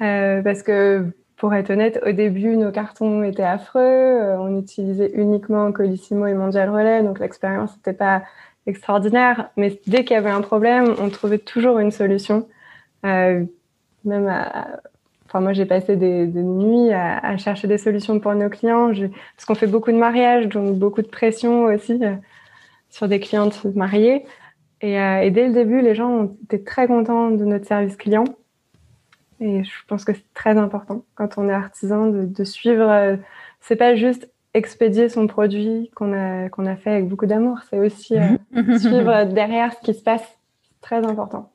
Euh, 0.00 0.42
parce 0.42 0.62
que, 0.62 1.04
pour 1.36 1.54
être 1.54 1.70
honnête, 1.70 2.00
au 2.06 2.12
début, 2.12 2.56
nos 2.56 2.70
cartons 2.70 3.22
étaient 3.22 3.42
affreux. 3.42 3.80
Euh, 3.80 4.38
on 4.38 4.58
utilisait 4.58 5.10
uniquement 5.14 5.70
Colissimo 5.72 6.26
et 6.26 6.34
Mondial 6.34 6.70
Relais, 6.70 7.02
donc 7.02 7.20
l'expérience 7.20 7.74
n'était 7.76 7.92
pas 7.92 8.22
extraordinaire. 8.66 9.50
Mais 9.56 9.80
dès 9.86 10.04
qu'il 10.04 10.14
y 10.14 10.18
avait 10.18 10.30
un 10.30 10.40
problème, 10.40 10.94
on 11.00 11.08
trouvait 11.08 11.38
toujours 11.38 11.78
une 11.78 11.90
solution. 11.90 12.46
même 13.02 13.48
à, 14.28 14.80
Enfin, 15.28 15.40
moi, 15.40 15.52
j'ai 15.52 15.66
passé 15.66 15.96
des, 15.96 16.26
nuits 16.26 16.90
à, 16.90 17.36
chercher 17.36 17.68
des 17.68 17.76
solutions 17.76 18.18
pour 18.18 18.34
nos 18.34 18.48
clients, 18.48 18.90
parce 19.36 19.44
qu'on 19.46 19.54
fait 19.54 19.66
beaucoup 19.66 19.92
de 19.92 19.98
mariages, 19.98 20.48
donc 20.48 20.76
beaucoup 20.78 21.02
de 21.02 21.06
pression 21.06 21.64
aussi 21.64 22.02
euh, 22.02 22.14
sur 22.88 23.08
des 23.08 23.20
clientes 23.20 23.64
mariées. 23.64 24.24
Et, 24.80 25.00
euh, 25.00 25.20
et, 25.20 25.30
dès 25.30 25.48
le 25.48 25.54
début, 25.54 25.80
les 25.80 25.94
gens 25.94 26.30
étaient 26.44 26.62
très 26.62 26.86
contents 26.86 27.30
de 27.30 27.44
notre 27.44 27.66
service 27.66 27.96
client. 27.96 28.24
Et 29.40 29.64
je 29.64 29.70
pense 29.86 30.04
que 30.04 30.12
c'est 30.12 30.34
très 30.34 30.56
important 30.56 31.04
quand 31.14 31.38
on 31.38 31.48
est 31.48 31.52
artisan 31.52 32.06
de, 32.06 32.24
de 32.24 32.44
suivre. 32.44 32.88
Euh, 32.88 33.16
c'est 33.60 33.76
pas 33.76 33.94
juste 33.94 34.30
expédier 34.54 35.08
son 35.08 35.26
produit 35.26 35.90
qu'on 35.94 36.12
a, 36.12 36.48
qu'on 36.48 36.66
a 36.66 36.76
fait 36.76 36.90
avec 36.90 37.08
beaucoup 37.08 37.26
d'amour, 37.26 37.58
c'est 37.68 37.78
aussi 37.78 38.16
suivre 38.78 39.24
derrière 39.24 39.72
ce 39.74 39.80
qui 39.80 39.94
se 39.94 40.02
passe. 40.02 40.24
C'est 40.62 40.80
très 40.80 41.04
important. 41.06 41.50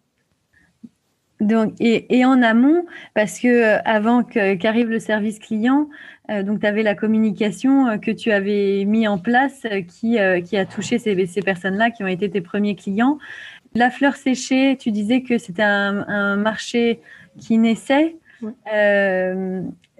Donc, 1.43 1.73
et, 1.79 2.25
en 2.25 2.41
amont, 2.41 2.85
parce 3.13 3.39
que 3.39 3.47
euh, 3.47 3.77
avant 3.83 4.23
qu'arrive 4.23 4.89
le 4.89 4.99
service 4.99 5.39
client, 5.39 5.89
euh, 6.31 6.41
donc 6.41 6.61
tu 6.61 6.65
avais 6.65 6.83
la 6.83 6.95
communication 6.95 7.87
euh, 7.87 7.97
que 7.97 8.11
tu 8.11 8.31
avais 8.31 8.85
mis 8.85 9.07
en 9.07 9.17
place 9.17 9.67
qui, 9.87 10.17
qui 10.45 10.57
a 10.57 10.65
touché 10.65 10.99
ces, 10.99 11.25
ces 11.25 11.41
personnes-là 11.41 11.91
qui 11.91 12.03
ont 12.03 12.07
été 12.07 12.29
tes 12.29 12.41
premiers 12.41 12.75
clients. 12.75 13.17
La 13.75 13.91
fleur 13.91 14.15
séchée, 14.15 14.77
tu 14.79 14.91
disais 14.91 15.21
que 15.21 15.37
c'était 15.37 15.63
un, 15.63 16.37
marché 16.37 17.01
qui 17.39 17.57
naissait. 17.57 18.15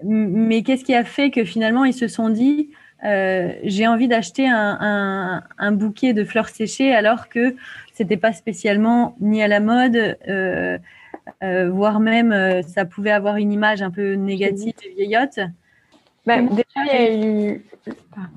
mais 0.02 0.62
qu'est-ce 0.62 0.84
qui 0.84 0.94
a 0.94 1.04
fait 1.04 1.30
que 1.30 1.44
finalement 1.44 1.84
ils 1.84 1.94
se 1.94 2.08
sont 2.08 2.30
dit 2.30 2.70
j'ai 3.02 3.86
envie 3.86 4.08
d'acheter 4.08 4.48
un, 4.48 5.42
un, 5.58 5.72
bouquet 5.72 6.14
de 6.14 6.24
fleurs 6.24 6.48
séchées 6.48 6.94
alors 6.94 7.28
que 7.28 7.54
c'était 7.92 8.16
pas 8.16 8.32
spécialement 8.32 9.16
ni 9.20 9.42
à 9.42 9.48
la 9.48 9.60
mode 9.60 10.16
euh, 11.42 11.70
voire 11.70 12.00
même 12.00 12.32
euh, 12.32 12.62
ça 12.62 12.84
pouvait 12.84 13.10
avoir 13.10 13.36
une 13.36 13.52
image 13.52 13.82
un 13.82 13.90
peu 13.90 14.14
négative 14.14 14.74
et 14.84 14.90
vieillotte. 14.90 15.40
Bah, 16.26 16.40
déjà, 16.40 16.64
il 16.76 16.86
y, 16.86 16.90
a 16.90 17.26
eu, 17.26 17.64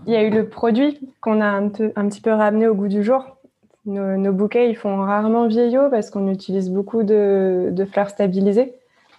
il 0.06 0.14
y 0.14 0.16
a 0.16 0.24
eu 0.24 0.30
le 0.30 0.48
produit 0.48 1.00
qu'on 1.22 1.40
a 1.40 1.48
un, 1.48 1.70
petit 1.70 2.22
peu 2.22 2.32
ramené 2.32 2.68
au 2.68 2.76
goût 2.76 2.90
du 2.90 3.04
jour. 3.04 3.38
Nos, 3.86 4.34
bouquets, 4.34 4.70
ils 4.70 4.76
font 4.76 4.98
rarement 4.98 5.48
vieillot 5.48 5.90
parce 5.90 6.10
qu'on 6.10 6.30
utilise 6.30 6.70
beaucoup 6.70 7.04
de, 7.04 7.74
fleurs 7.90 8.10
stabilisées, 8.10 8.74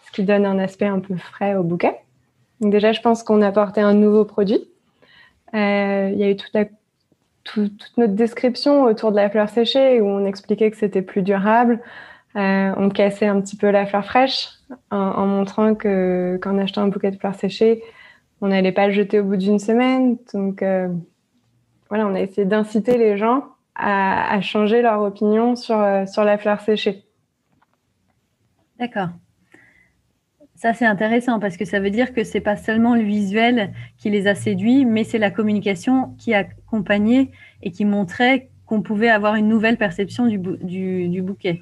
ce 0.06 0.12
qui 0.12 0.24
donne 0.24 0.44
un 0.44 0.58
aspect 0.58 0.86
un 0.86 0.98
peu 0.98 1.16
frais 1.16 1.54
au 1.54 1.62
bouquet. 1.62 1.96
Donc 2.60 2.72
déjà, 2.72 2.92
je 2.92 3.00
pense 3.00 3.22
qu'on 3.22 3.40
a 3.40 3.48
apporté 3.48 3.80
un 3.80 3.94
nouveau 3.94 4.26
produit. 4.26 4.68
Euh, 5.54 6.10
il 6.12 6.18
y 6.18 6.24
a 6.24 6.30
eu 6.30 6.36
toute, 6.36 6.52
toute 7.44 7.92
notre 7.96 8.12
description 8.12 8.82
autour 8.82 9.10
de 9.10 9.16
la 9.16 9.30
fleur 9.30 9.48
séchée 9.48 10.02
où 10.02 10.06
on 10.06 10.26
expliquait 10.26 10.70
que 10.70 10.76
c'était 10.76 11.00
plus 11.00 11.22
durable, 11.22 11.80
euh, 12.36 12.72
on 12.76 12.88
cassait 12.90 13.26
un 13.26 13.40
petit 13.40 13.56
peu 13.56 13.70
la 13.70 13.86
fleur 13.86 14.04
fraîche 14.04 14.48
en, 14.90 15.26
montrant 15.26 15.74
que 15.74 16.38
qu'en 16.42 16.58
achetant 16.58 16.82
un 16.82 16.88
bouquet 16.88 17.10
de 17.10 17.16
fleurs 17.16 17.34
séchées, 17.34 17.82
on 18.40 18.48
n'allait 18.48 18.72
pas 18.72 18.86
le 18.86 18.92
jeter 18.92 19.20
au 19.20 19.24
bout 19.24 19.36
d'une 19.36 19.58
semaine. 19.58 20.18
Donc 20.34 20.62
euh, 20.62 20.88
voilà, 21.88 22.06
on 22.06 22.14
a 22.14 22.20
essayé 22.20 22.46
d'inciter 22.46 22.98
les 22.98 23.16
gens 23.16 23.44
à, 23.74 24.40
changer 24.40 24.82
leur 24.82 25.00
opinion 25.02 25.56
sur, 25.56 25.80
euh, 25.80 26.04
sur 26.06 26.24
la 26.24 26.36
fleur 26.36 26.60
séchée. 26.60 27.04
D'accord. 28.78 29.08
Ça, 30.54 30.74
c'est 30.74 30.86
intéressant 30.86 31.38
parce 31.38 31.56
que 31.56 31.64
ça 31.64 31.78
veut 31.78 31.90
dire 31.90 32.12
que 32.12 32.24
c'est 32.24 32.40
pas 32.40 32.56
seulement 32.56 32.96
le 32.96 33.02
visuel 33.02 33.72
qui 33.96 34.10
les 34.10 34.26
a 34.26 34.34
séduits, 34.34 34.84
mais 34.84 35.04
c'est 35.04 35.18
la 35.18 35.30
communication 35.30 36.16
qui 36.18 36.34
accompagnait 36.34 37.30
et 37.62 37.70
qui 37.70 37.84
montrait 37.84 38.50
qu'on 38.66 38.82
pouvait 38.82 39.08
avoir 39.08 39.36
une 39.36 39.48
nouvelle 39.48 39.76
perception 39.76 40.26
du, 40.26 41.08
du 41.08 41.22
bouquet. 41.22 41.60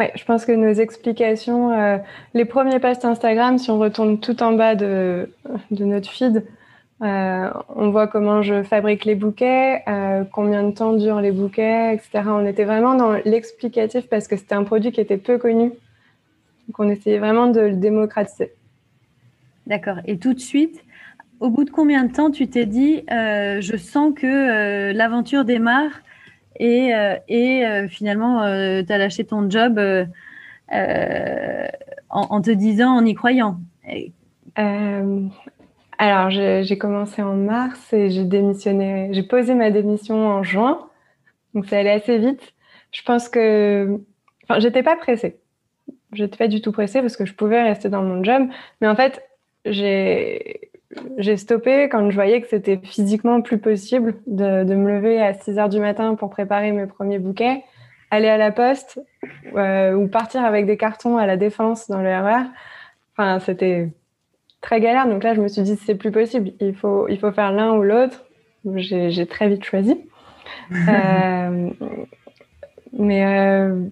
Oui, 0.00 0.06
je 0.14 0.24
pense 0.24 0.46
que 0.46 0.52
nos 0.52 0.72
explications, 0.72 1.72
euh, 1.72 1.98
les 2.32 2.46
premiers 2.46 2.80
posts 2.80 3.04
Instagram, 3.04 3.58
si 3.58 3.70
on 3.70 3.78
retourne 3.78 4.18
tout 4.18 4.42
en 4.42 4.52
bas 4.52 4.74
de, 4.74 5.28
de 5.70 5.84
notre 5.84 6.08
feed, 6.08 6.46
euh, 7.02 7.50
on 7.68 7.90
voit 7.90 8.06
comment 8.06 8.40
je 8.40 8.62
fabrique 8.62 9.04
les 9.04 9.14
bouquets, 9.14 9.82
euh, 9.88 10.24
combien 10.32 10.62
de 10.62 10.70
temps 10.70 10.94
durent 10.94 11.20
les 11.20 11.32
bouquets, 11.32 11.92
etc. 11.92 12.22
On 12.28 12.46
était 12.46 12.64
vraiment 12.64 12.94
dans 12.94 13.12
l'explicatif 13.26 14.08
parce 14.08 14.26
que 14.26 14.38
c'était 14.38 14.54
un 14.54 14.64
produit 14.64 14.90
qui 14.90 15.02
était 15.02 15.18
peu 15.18 15.36
connu. 15.36 15.68
Donc 15.68 16.78
on 16.78 16.88
essayait 16.88 17.18
vraiment 17.18 17.48
de 17.48 17.60
le 17.60 17.74
démocratiser. 17.74 18.52
D'accord. 19.66 19.98
Et 20.06 20.16
tout 20.16 20.32
de 20.32 20.40
suite, 20.40 20.82
au 21.40 21.50
bout 21.50 21.64
de 21.64 21.70
combien 21.70 22.04
de 22.04 22.12
temps 22.14 22.30
tu 22.30 22.48
t'es 22.48 22.64
dit, 22.64 23.04
je 23.10 23.76
sens 23.76 24.14
que 24.16 24.92
l'aventure 24.92 25.44
démarre 25.44 25.92
et, 26.60 26.94
euh, 26.94 27.16
euh, 27.30 27.88
finalement, 27.88 28.42
euh, 28.42 28.82
tu 28.82 28.92
as 28.92 28.98
lâché 28.98 29.24
ton 29.24 29.48
job 29.48 29.80
en, 32.10 32.42
te 32.42 32.50
disant, 32.50 32.90
en 32.96 33.04
y 33.04 33.14
croyant 33.14 33.58
Alors, 35.98 36.30
j'ai 36.30 36.78
commencé 36.78 37.22
en 37.22 37.34
mars 37.34 37.92
et 37.94 38.10
j'ai 38.10 38.24
démissionné. 38.24 39.08
J'ai 39.12 39.22
posé 39.22 39.54
ma 39.54 39.70
démission 39.70 40.26
en 40.26 40.42
juin, 40.42 40.86
donc 41.54 41.66
ça 41.66 41.78
allait 41.78 41.92
assez 41.92 42.18
vite. 42.18 42.52
Je 42.92 43.02
pense 43.02 43.30
que, 43.30 43.98
enfin, 44.44 44.60
j'étais 44.60 44.82
pas 44.82 44.96
pressée. 44.96 45.40
J'étais 46.12 46.36
pas 46.36 46.48
du 46.48 46.60
tout 46.60 46.72
pressée 46.72 47.00
parce 47.00 47.16
que 47.16 47.24
je 47.24 47.32
pouvais 47.32 47.62
rester 47.62 47.88
dans 47.88 48.02
mon 48.02 48.22
job, 48.22 48.48
mais 48.82 48.88
en 48.88 48.96
fait, 48.96 49.22
j'ai 49.64 50.69
j'ai 51.18 51.36
stoppé 51.36 51.88
quand 51.88 52.10
je 52.10 52.14
voyais 52.14 52.40
que 52.40 52.48
c'était 52.48 52.78
physiquement 52.82 53.40
plus 53.42 53.58
possible 53.58 54.14
de, 54.26 54.64
de, 54.64 54.74
me 54.74 54.90
lever 54.92 55.20
à 55.20 55.34
6 55.34 55.58
heures 55.58 55.68
du 55.68 55.78
matin 55.78 56.14
pour 56.16 56.30
préparer 56.30 56.72
mes 56.72 56.86
premiers 56.86 57.18
bouquets, 57.18 57.62
aller 58.10 58.28
à 58.28 58.36
la 58.36 58.50
poste 58.50 59.00
euh, 59.54 59.94
ou 59.94 60.08
partir 60.08 60.44
avec 60.44 60.66
des 60.66 60.76
cartons 60.76 61.16
à 61.16 61.26
la 61.26 61.36
défense 61.36 61.88
dans 61.88 62.02
le 62.02 62.08
RER. 62.08 62.44
Enfin, 63.16 63.38
c'était 63.38 63.88
très 64.60 64.80
galère. 64.80 65.06
Donc 65.06 65.22
là, 65.22 65.34
je 65.34 65.40
me 65.40 65.48
suis 65.48 65.62
dit, 65.62 65.76
c'est 65.76 65.94
plus 65.94 66.10
possible. 66.10 66.52
Il 66.60 66.74
faut, 66.74 67.06
il 67.08 67.18
faut 67.18 67.30
faire 67.30 67.52
l'un 67.52 67.72
ou 67.72 67.82
l'autre. 67.82 68.24
J'ai 68.74 69.26
très 69.26 69.48
vite 69.48 69.64
choisi. 69.64 69.96
euh, 70.72 71.70
mais 72.92 73.24
euh, 73.24 73.84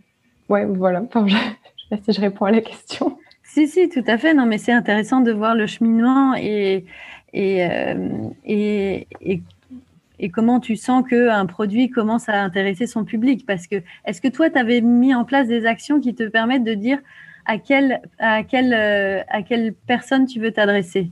ouais, 0.48 0.64
voilà. 0.64 1.02
Enfin, 1.02 1.26
je, 1.28 1.36
je 1.76 1.82
sais 1.84 1.96
pas 1.96 1.96
si 2.02 2.12
je 2.12 2.20
réponds 2.20 2.46
à 2.46 2.50
la 2.50 2.60
question. 2.60 3.16
Si, 3.48 3.66
si, 3.66 3.88
tout 3.88 4.04
à 4.06 4.18
fait. 4.18 4.34
Non, 4.34 4.44
mais 4.44 4.58
c'est 4.58 4.72
intéressant 4.72 5.22
de 5.22 5.32
voir 5.32 5.54
le 5.54 5.66
cheminement 5.66 6.34
et, 6.36 6.84
et, 7.32 7.64
euh, 7.64 8.28
comment 10.30 10.60
tu 10.60 10.76
sens 10.76 11.02
qu'un 11.08 11.46
produit 11.46 11.88
commence 11.88 12.28
à 12.28 12.42
intéresser 12.42 12.86
son 12.86 13.04
public. 13.04 13.46
Parce 13.46 13.66
que, 13.66 13.76
est-ce 14.04 14.20
que 14.20 14.28
toi, 14.28 14.50
tu 14.50 14.58
avais 14.58 14.82
mis 14.82 15.14
en 15.14 15.24
place 15.24 15.48
des 15.48 15.64
actions 15.64 15.98
qui 15.98 16.14
te 16.14 16.24
permettent 16.24 16.62
de 16.62 16.74
dire 16.74 16.98
à 17.46 17.56
quelle, 17.56 18.02
à 18.18 18.42
quelle, 18.42 18.74
euh, 18.74 19.22
à 19.28 19.40
personne 19.86 20.26
tu 20.26 20.40
veux 20.40 20.52
t'adresser? 20.52 21.10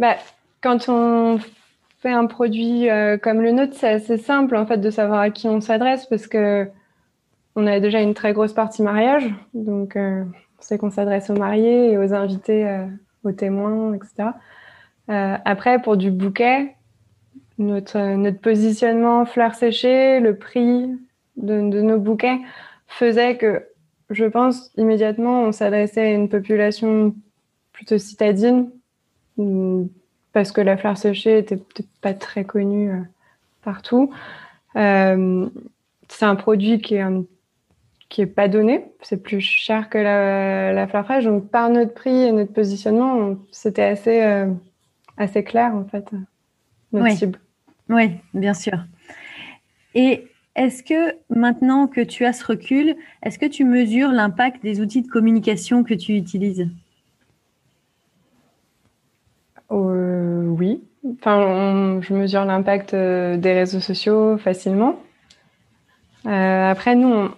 Bah, 0.00 0.16
Quand 0.60 0.88
on 0.88 1.38
fait 1.98 2.10
un 2.10 2.26
produit 2.26 2.90
euh, 2.90 3.16
comme 3.16 3.40
le 3.42 3.52
nôtre, 3.52 3.74
c'est 3.76 3.90
assez 3.90 4.18
simple 4.18 4.56
en 4.56 4.66
fait 4.66 4.78
de 4.78 4.90
savoir 4.90 5.20
à 5.20 5.30
qui 5.30 5.46
on 5.46 5.60
s'adresse 5.60 6.06
parce 6.06 6.26
que 6.26 6.68
on 7.56 7.66
a 7.66 7.80
déjà 7.80 8.00
une 8.00 8.14
très 8.14 8.34
grosse 8.34 8.52
partie 8.52 8.82
mariage, 8.82 9.24
donc 9.54 9.96
euh, 9.96 10.22
on 10.58 10.62
sait 10.62 10.76
qu'on 10.76 10.90
s'adresse 10.90 11.30
aux 11.30 11.36
mariés 11.36 11.92
et 11.92 11.98
aux 11.98 12.12
invités, 12.12 12.68
euh, 12.68 12.86
aux 13.24 13.32
témoins, 13.32 13.94
etc. 13.94 14.28
Euh, 15.08 15.36
après, 15.44 15.80
pour 15.80 15.96
du 15.96 16.10
bouquet, 16.10 16.74
notre, 17.58 17.98
notre 18.16 18.38
positionnement 18.40 19.24
fleurs 19.24 19.54
séchées, 19.54 20.20
le 20.20 20.36
prix 20.36 20.86
de, 21.38 21.60
nos 21.60 21.98
bouquets 21.98 22.38
faisait 22.86 23.38
que, 23.38 23.64
je 24.10 24.26
pense, 24.26 24.70
immédiatement, 24.76 25.44
on 25.44 25.52
s'adressait 25.52 26.02
à 26.02 26.12
une 26.12 26.28
population 26.28 27.14
plutôt 27.72 27.96
citadine, 27.96 28.70
parce 30.32 30.52
que 30.52 30.60
la 30.60 30.76
fleur 30.76 30.98
séchée 30.98 31.38
était 31.38 31.56
peut-être 31.56 31.88
pas 32.02 32.12
très 32.12 32.44
connue 32.44 32.90
partout. 33.62 34.10
c'est 34.74 34.80
un 36.24 36.36
produit 36.36 36.80
qui 36.80 36.96
est 36.96 37.00
un 37.00 37.24
qui 38.08 38.22
est 38.22 38.26
pas 38.26 38.48
donné. 38.48 38.84
C'est 39.02 39.22
plus 39.22 39.40
cher 39.40 39.88
que 39.88 39.98
la, 39.98 40.72
la, 40.72 40.86
fleur 40.86 41.04
fraîche. 41.04 41.24
Donc, 41.24 41.50
par 41.50 41.68
notre 41.70 41.94
prix 41.94 42.24
et 42.24 42.32
notre 42.32 42.52
positionnement, 42.52 43.36
c'était 43.50 43.82
assez, 43.82 44.22
euh, 44.22 44.46
assez 45.16 45.44
clair, 45.44 45.74
en 45.74 45.84
fait, 45.84 46.10
notre 46.92 47.06
oui. 47.06 47.16
cible. 47.16 47.40
Oui, 47.88 48.10
bien 48.34 48.54
sûr. 48.54 48.78
Et 49.94 50.28
est-ce 50.56 50.82
que 50.82 51.14
maintenant 51.28 51.86
que 51.86 52.00
tu 52.00 52.24
as 52.24 52.32
ce 52.32 52.44
recul, 52.44 52.96
est-ce 53.22 53.38
que 53.38 53.46
tu 53.46 53.64
mesures 53.64 54.10
l'impact 54.10 54.62
des 54.62 54.80
outils 54.80 55.02
de 55.02 55.08
communication 55.08 55.84
que 55.84 55.94
tu 55.94 56.14
utilises? 56.14 56.68
Euh, 59.70 60.46
Oui. 60.46 60.82
Enfin, 61.20 61.38
on, 61.38 62.02
je 62.02 62.14
mesure 62.14 62.44
l'impact 62.44 62.94
euh, 62.94 63.36
des 63.36 63.52
réseaux 63.52 63.80
sociaux 63.80 64.38
facilement. 64.38 64.98
Euh, 66.26 66.70
après, 66.70 66.96
nous, 66.96 67.08
on, 67.08 67.30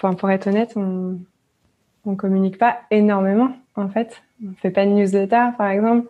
pour 0.00 0.30
être 0.30 0.46
honnête, 0.46 0.76
on 0.76 2.14
communique 2.16 2.58
pas 2.58 2.78
énormément, 2.90 3.50
en 3.76 3.88
fait. 3.88 4.22
On 4.46 4.54
fait 4.54 4.70
pas 4.70 4.86
de 4.86 4.90
newsletter, 4.90 5.48
par 5.56 5.68
exemple. 5.68 6.08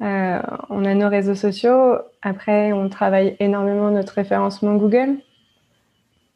Euh, 0.00 0.40
on 0.70 0.84
a 0.84 0.94
nos 0.94 1.08
réseaux 1.08 1.34
sociaux. 1.34 1.98
Après, 2.22 2.72
on 2.72 2.88
travaille 2.88 3.36
énormément 3.40 3.90
notre 3.90 4.14
référencement 4.14 4.76
Google, 4.76 5.16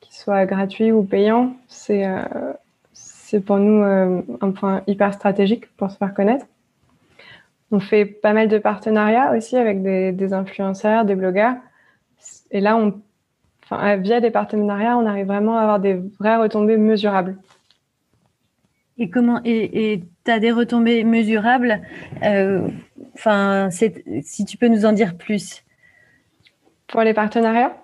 qu'il 0.00 0.14
soit 0.14 0.46
gratuit 0.46 0.92
ou 0.92 1.02
payant. 1.02 1.56
C'est 1.68 2.06
euh, 2.06 3.40
pour 3.46 3.58
nous 3.58 3.82
euh, 3.82 4.22
un 4.40 4.50
point 4.50 4.82
hyper 4.86 5.14
stratégique 5.14 5.66
pour 5.76 5.90
se 5.90 5.96
faire 5.96 6.14
connaître. 6.14 6.46
On 7.70 7.80
fait 7.80 8.04
pas 8.04 8.32
mal 8.32 8.48
de 8.48 8.58
partenariats 8.58 9.32
aussi 9.32 9.56
avec 9.56 9.82
des, 9.82 10.12
des 10.12 10.32
influenceurs, 10.32 11.04
des 11.04 11.14
blogueurs. 11.14 11.54
Et 12.50 12.60
là, 12.60 12.76
on 12.76 13.00
enfin, 13.72 13.96
via 13.96 14.20
des 14.20 14.30
partenariats, 14.30 14.96
on 14.96 15.06
arrive 15.06 15.26
vraiment 15.26 15.58
à 15.58 15.62
avoir 15.62 15.80
des 15.80 15.94
vraies 16.18 16.36
retombées 16.36 16.76
mesurables. 16.76 17.36
Et 18.98 19.10
comment 19.10 19.40
et 19.44 20.02
tu 20.24 20.30
as 20.30 20.38
des 20.38 20.52
retombées 20.52 21.04
mesurables 21.04 21.80
euh, 22.22 22.68
Enfin, 23.14 23.68
si 23.70 24.44
tu 24.44 24.56
peux 24.56 24.68
nous 24.68 24.86
en 24.86 24.92
dire 24.92 25.16
plus. 25.16 25.64
Pour 26.88 27.02
les 27.02 27.14
partenariats? 27.14 27.76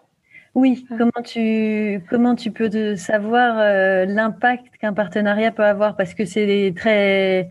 Oui. 0.54 0.86
Ah. 0.90 0.94
Comment 0.98 1.22
tu 1.24 2.02
comment 2.10 2.34
tu 2.34 2.50
peux 2.50 2.96
savoir 2.96 3.58
euh, 3.58 4.04
l'impact 4.06 4.76
qu'un 4.80 4.92
partenariat 4.92 5.52
peut 5.52 5.64
avoir? 5.64 5.96
Parce 5.96 6.14
que 6.14 6.24
c'est 6.24 6.72
très 6.76 7.48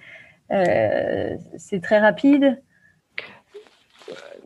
euh, 0.52 1.36
c'est 1.58 1.82
très 1.82 2.00
rapide. 2.00 2.62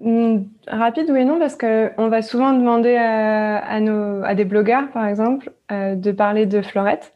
Mm, 0.01 0.45
rapide, 0.67 1.09
oui 1.11 1.21
et 1.21 1.25
non, 1.25 1.37
parce 1.37 1.55
qu'on 1.55 2.07
va 2.09 2.21
souvent 2.21 2.53
demander 2.53 2.95
à, 2.95 3.57
à, 3.57 3.79
nos, 3.79 4.23
à, 4.23 4.33
des 4.33 4.45
blogueurs, 4.45 4.89
par 4.91 5.05
exemple, 5.05 5.51
euh, 5.71 5.95
de 5.95 6.11
parler 6.11 6.45
de 6.45 6.61
Florette. 6.61 7.13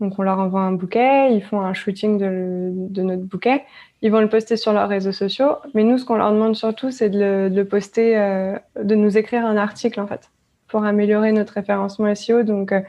Donc, 0.00 0.18
on 0.18 0.22
leur 0.22 0.40
envoie 0.40 0.62
un 0.62 0.72
bouquet, 0.72 1.32
ils 1.32 1.42
font 1.42 1.60
un 1.60 1.72
shooting 1.72 2.18
de, 2.18 2.70
de, 2.72 3.02
notre 3.02 3.22
bouquet, 3.22 3.62
ils 4.02 4.10
vont 4.10 4.20
le 4.20 4.28
poster 4.28 4.56
sur 4.56 4.72
leurs 4.72 4.88
réseaux 4.88 5.12
sociaux. 5.12 5.56
Mais 5.74 5.84
nous, 5.84 5.98
ce 5.98 6.04
qu'on 6.04 6.16
leur 6.16 6.32
demande 6.32 6.56
surtout, 6.56 6.90
c'est 6.90 7.08
de 7.08 7.18
le, 7.18 7.50
de 7.50 7.56
le 7.56 7.64
poster, 7.64 8.18
euh, 8.18 8.58
de 8.82 8.96
nous 8.96 9.16
écrire 9.16 9.46
un 9.46 9.56
article, 9.56 10.00
en 10.00 10.08
fait, 10.08 10.30
pour 10.66 10.84
améliorer 10.84 11.30
notre 11.30 11.52
référencement 11.52 12.12
SEO. 12.12 12.42
Donc, 12.42 12.72
euh, 12.72 12.80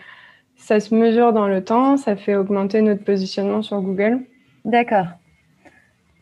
ça 0.58 0.80
se 0.80 0.96
mesure 0.96 1.32
dans 1.34 1.48
le 1.48 1.64
temps, 1.64 1.98
ça 1.98 2.16
fait 2.16 2.36
augmenter 2.36 2.82
notre 2.82 3.04
positionnement 3.04 3.62
sur 3.62 3.80
Google. 3.82 4.22
D'accord. 4.64 5.08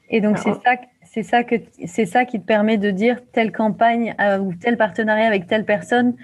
Et 0.10 0.20
donc, 0.20 0.38
c'est 0.38 0.54
ça 0.54 0.76
c'est 1.14 1.22
ça 1.22 1.44
que 1.44 1.56
c'est 1.86 2.08
ça 2.08 2.26
qui 2.26 2.42
te 2.42 2.46
permet 2.46 2.78
de 2.80 2.90
dire 2.90 3.20
telle 3.34 3.52
campagne 3.52 4.16
euh, 4.20 4.40
ou 4.40 4.52
tel 4.56 4.78
partenariat 4.78 5.28
avec 5.28 5.46
telle 5.46 5.64
personne 5.64 6.16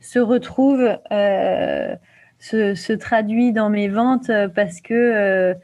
se 0.00 0.18
retrouve, 0.18 0.86
euh, 1.12 1.96
se, 2.38 2.74
se, 2.74 2.92
traduit 2.92 3.52
dans 3.52 3.70
mes 3.70 3.88
ventes 3.88 4.30
parce 4.54 4.82
que 4.82 5.54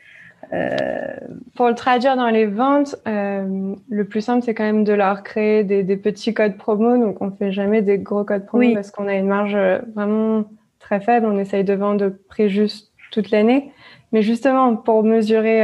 euh, 0.53 1.11
pour 1.57 1.69
le 1.69 1.75
traduire 1.75 2.17
dans 2.17 2.31
les 2.31 2.47
ventes, 2.47 2.97
le 3.05 4.03
plus 4.05 4.23
simple 4.23 4.43
c'est 4.43 4.55
quand 4.55 4.65
même 4.65 4.85
de 4.85 4.95
leur 4.95 5.23
créer 5.25 5.63
des, 5.63 5.83
des, 5.83 5.99
petits 5.99 6.33
codes 6.33 6.57
promo. 6.57 6.97
Donc 6.97 7.21
on 7.21 7.31
fait 7.33 7.53
jamais 7.53 7.83
des 7.83 7.99
gros 7.99 8.25
codes 8.25 8.47
promo 8.47 8.65
oui. 8.65 8.75
parce 8.75 8.91
qu'on 8.91 9.09
a 9.09 9.15
une 9.15 9.29
marge 9.29 9.59
vraiment 9.95 10.45
très 10.79 11.01
faible. 11.01 11.27
On 11.27 11.39
essaye 11.39 11.65
de 11.65 11.75
vendre 11.75 12.01
de 12.01 12.09
prix 12.09 12.49
juste 12.49 12.93
toute 13.13 13.31
l'année. 13.31 13.73
Mais 14.13 14.23
justement, 14.23 14.75
pour 14.75 15.05
mesurer 15.05 15.63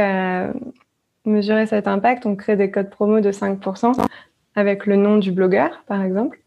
mesurer 1.27 1.65
cet 1.65 1.87
impact, 1.87 2.25
on 2.25 2.35
crée 2.35 2.55
des 2.55 2.71
codes 2.71 2.89
promo 2.89 3.19
de 3.19 3.31
5% 3.31 4.05
avec 4.55 4.85
le 4.85 4.95
nom 4.95 5.17
du 5.17 5.31
blogueur, 5.31 5.83
par 5.87 6.03
exemple. 6.03 6.39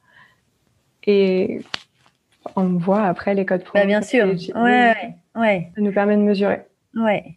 Et 1.07 1.63
on 2.57 2.65
voit 2.77 3.05
après 3.05 3.35
les 3.35 3.47
codes 3.47 3.65
promo. 3.65 3.83
Bah 3.83 3.87
bien 3.87 4.03
sûr, 4.03 4.27
ouais, 4.57 5.15
ouais. 5.37 5.71
Ça 5.75 5.81
nous 5.81 5.93
permet 5.93 6.17
de 6.17 6.23
mesurer. 6.23 6.63
Ouais. 6.95 7.37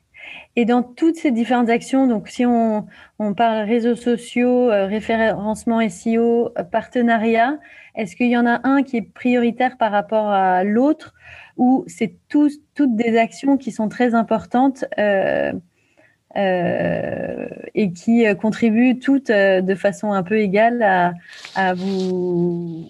Et 0.55 0.65
dans 0.65 0.83
toutes 0.83 1.15
ces 1.15 1.31
différentes 1.31 1.69
actions, 1.69 2.07
donc 2.07 2.27
si 2.27 2.45
on, 2.45 2.85
on 3.19 3.33
parle 3.33 3.65
réseaux 3.65 3.95
sociaux, 3.95 4.69
euh, 4.69 4.85
référencement 4.85 5.87
SEO, 5.89 6.51
euh, 6.57 6.63
partenariat, 6.63 7.57
est-ce 7.95 8.15
qu'il 8.15 8.29
y 8.29 8.37
en 8.37 8.45
a 8.45 8.61
un 8.63 8.83
qui 8.83 8.97
est 8.97 9.13
prioritaire 9.13 9.77
par 9.77 9.91
rapport 9.91 10.29
à 10.29 10.63
l'autre 10.63 11.13
ou 11.57 11.83
c'est 11.87 12.15
toutes 12.29 12.95
des 12.95 13.17
actions 13.17 13.57
qui 13.57 13.71
sont 13.71 13.89
très 13.89 14.15
importantes 14.15 14.85
euh, 14.97 15.53
euh, 16.35 17.47
et 17.75 17.91
qui 17.91 18.25
euh, 18.25 18.33
contribuent 18.33 18.97
toutes 18.97 19.29
euh, 19.29 19.61
de 19.61 19.75
façon 19.75 20.13
un 20.13 20.23
peu 20.23 20.39
égale 20.39 20.81
à, 20.81 21.13
à, 21.55 21.73
vous 21.73 22.89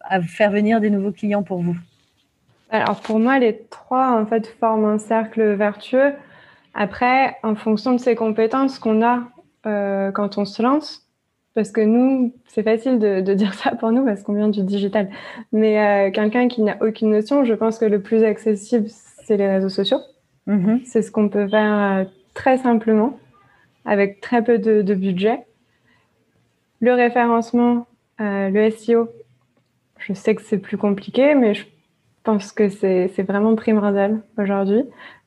à 0.00 0.22
faire 0.22 0.50
venir 0.50 0.80
des 0.80 0.88
nouveaux 0.88 1.12
clients 1.12 1.42
pour 1.42 1.58
vous 1.58 1.76
Alors 2.70 3.00
pour 3.00 3.18
moi, 3.18 3.38
les 3.38 3.66
trois 3.70 4.18
en 4.18 4.24
fait 4.24 4.46
forment 4.46 4.86
un 4.86 4.98
cercle 4.98 5.52
vertueux. 5.52 6.12
Après, 6.74 7.36
en 7.42 7.54
fonction 7.56 7.92
de 7.92 7.98
ses 7.98 8.14
compétences 8.14 8.78
qu'on 8.78 9.02
a 9.02 9.24
euh, 9.66 10.10
quand 10.12 10.38
on 10.38 10.44
se 10.44 10.62
lance, 10.62 11.06
parce 11.54 11.72
que 11.72 11.80
nous, 11.80 12.32
c'est 12.46 12.62
facile 12.62 12.98
de, 12.98 13.20
de, 13.20 13.34
dire 13.34 13.52
ça 13.52 13.72
pour 13.72 13.90
nous 13.90 14.04
parce 14.04 14.22
qu'on 14.22 14.32
vient 14.32 14.48
du 14.48 14.62
digital. 14.62 15.10
Mais 15.52 15.78
euh, 16.08 16.10
quelqu'un 16.10 16.48
qui 16.48 16.62
n'a 16.62 16.76
aucune 16.80 17.10
notion, 17.10 17.44
je 17.44 17.52
pense 17.52 17.78
que 17.78 17.84
le 17.84 18.00
plus 18.00 18.22
accessible, 18.22 18.86
c'est 18.88 19.36
les 19.36 19.48
réseaux 19.48 19.68
sociaux. 19.68 19.98
Mhm. 20.46 20.80
C'est 20.84 21.02
ce 21.02 21.10
qu'on 21.10 21.28
peut 21.28 21.48
faire 21.48 22.06
très 22.38 22.58
simplement, 22.58 23.18
avec 23.84 24.20
très 24.20 24.44
peu 24.44 24.58
de, 24.58 24.94
budget. 24.94 25.40
Le 26.78 26.94
référencement, 26.94 27.88
le 28.20 28.70
SEO, 28.70 29.08
je 29.98 30.12
sais 30.12 30.36
que 30.36 30.42
c'est 30.42 30.58
plus 30.58 30.78
compliqué, 30.78 31.34
mais 31.34 31.54
je 31.54 31.64
pense 32.22 32.52
que 32.52 32.68
c'est 32.68 33.22
vraiment 33.22 33.56
primordial 33.56 34.20
aujourd'hui. 34.38 34.84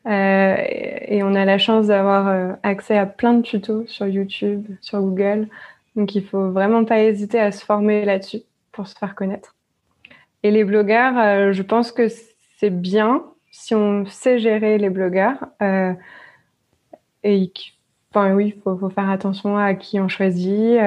Euh, 0.08 0.56
et 0.67 1.21
on 1.21 1.36
a 1.36 1.43
la 1.43 1.58
chance 1.58 1.88
d'avoir 1.88 2.30
euh, 2.30 2.54
accès 2.63 2.97
à 2.97 3.06
plein 3.06 3.34
de 3.34 3.41
tutos 3.41 3.86
sur 3.88 4.08
YouTube, 4.08 4.65
sur 4.80 5.02
Google. 5.02 5.50
Donc 5.97 6.15
il 6.15 6.26
faut 6.26 6.50
vraiment 6.50 6.86
pas 6.86 7.02
hésiter 7.02 7.41
à 7.41 7.52
se 7.52 7.63
former 7.63 8.06
là-dessus 8.06 8.41
pour 8.71 8.88
se 8.88 8.97
faire 8.97 9.15
connaître. 9.15 9.54
Et 10.43 10.50
les 10.50 10.63
blogueurs, 10.63 11.19
euh, 11.19 11.52
je 11.52 11.62
pense 11.62 11.91
que 11.91 12.08
c'est 12.58 12.71
bien 12.71 13.24
si 13.52 13.76
on 13.76 14.06
sait 14.06 14.39
gérer 14.39 14.78
les 14.78 14.89
blogueurs. 14.89 15.45
Et 17.23 17.51
enfin 18.12 18.34
oui, 18.34 18.53
il 18.55 18.62
faut, 18.62 18.89
faire 18.89 19.10
attention 19.10 19.57
à 19.57 19.73
qui 19.73 19.99
on 19.99 20.07
choisit 20.07 20.77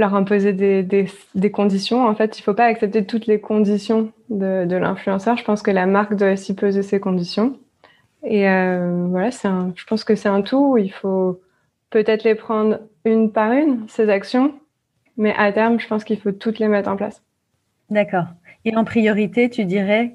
leur 0.00 0.14
imposer 0.14 0.52
des, 0.52 1.50
conditions. 1.50 2.06
En 2.06 2.14
fait, 2.14 2.38
il 2.38 2.40
ne 2.40 2.44
faut 2.44 2.54
pas 2.54 2.64
accepter 2.64 3.04
toutes 3.04 3.26
les 3.26 3.40
conditions 3.40 4.12
de, 4.30 4.74
l'influenceur. 4.74 5.36
Je 5.36 5.44
pense 5.44 5.62
que 5.62 5.70
la 5.70 5.86
marque 5.86 6.14
doit 6.14 6.32
aussi 6.32 6.54
poser 6.54 6.82
ses 6.82 6.98
conditions. 6.98 7.58
Et 8.24 8.48
euh, 8.48 9.06
voilà, 9.08 9.30
je 9.30 9.84
pense 9.86 10.04
que 10.04 10.14
c'est 10.14 10.28
un 10.28 10.42
tout. 10.42 10.76
il 10.76 10.92
faut 10.92 11.40
peut-être 11.90 12.24
les 12.24 12.34
prendre 12.34 12.80
une 13.04 13.32
par 13.32 13.52
une, 13.52 13.88
ces 13.88 14.08
actions, 14.08 14.54
mais 15.16 15.34
à 15.36 15.52
terme, 15.52 15.80
je 15.80 15.86
pense 15.86 16.04
qu'il 16.04 16.20
faut 16.20 16.32
toutes 16.32 16.58
les 16.58 16.68
mettre 16.68 16.88
en 16.88 16.96
place. 16.96 17.22
D'accord. 17.88 18.26
Et 18.64 18.76
en 18.76 18.84
priorité, 18.84 19.48
tu 19.50 19.64
dirais 19.64 20.14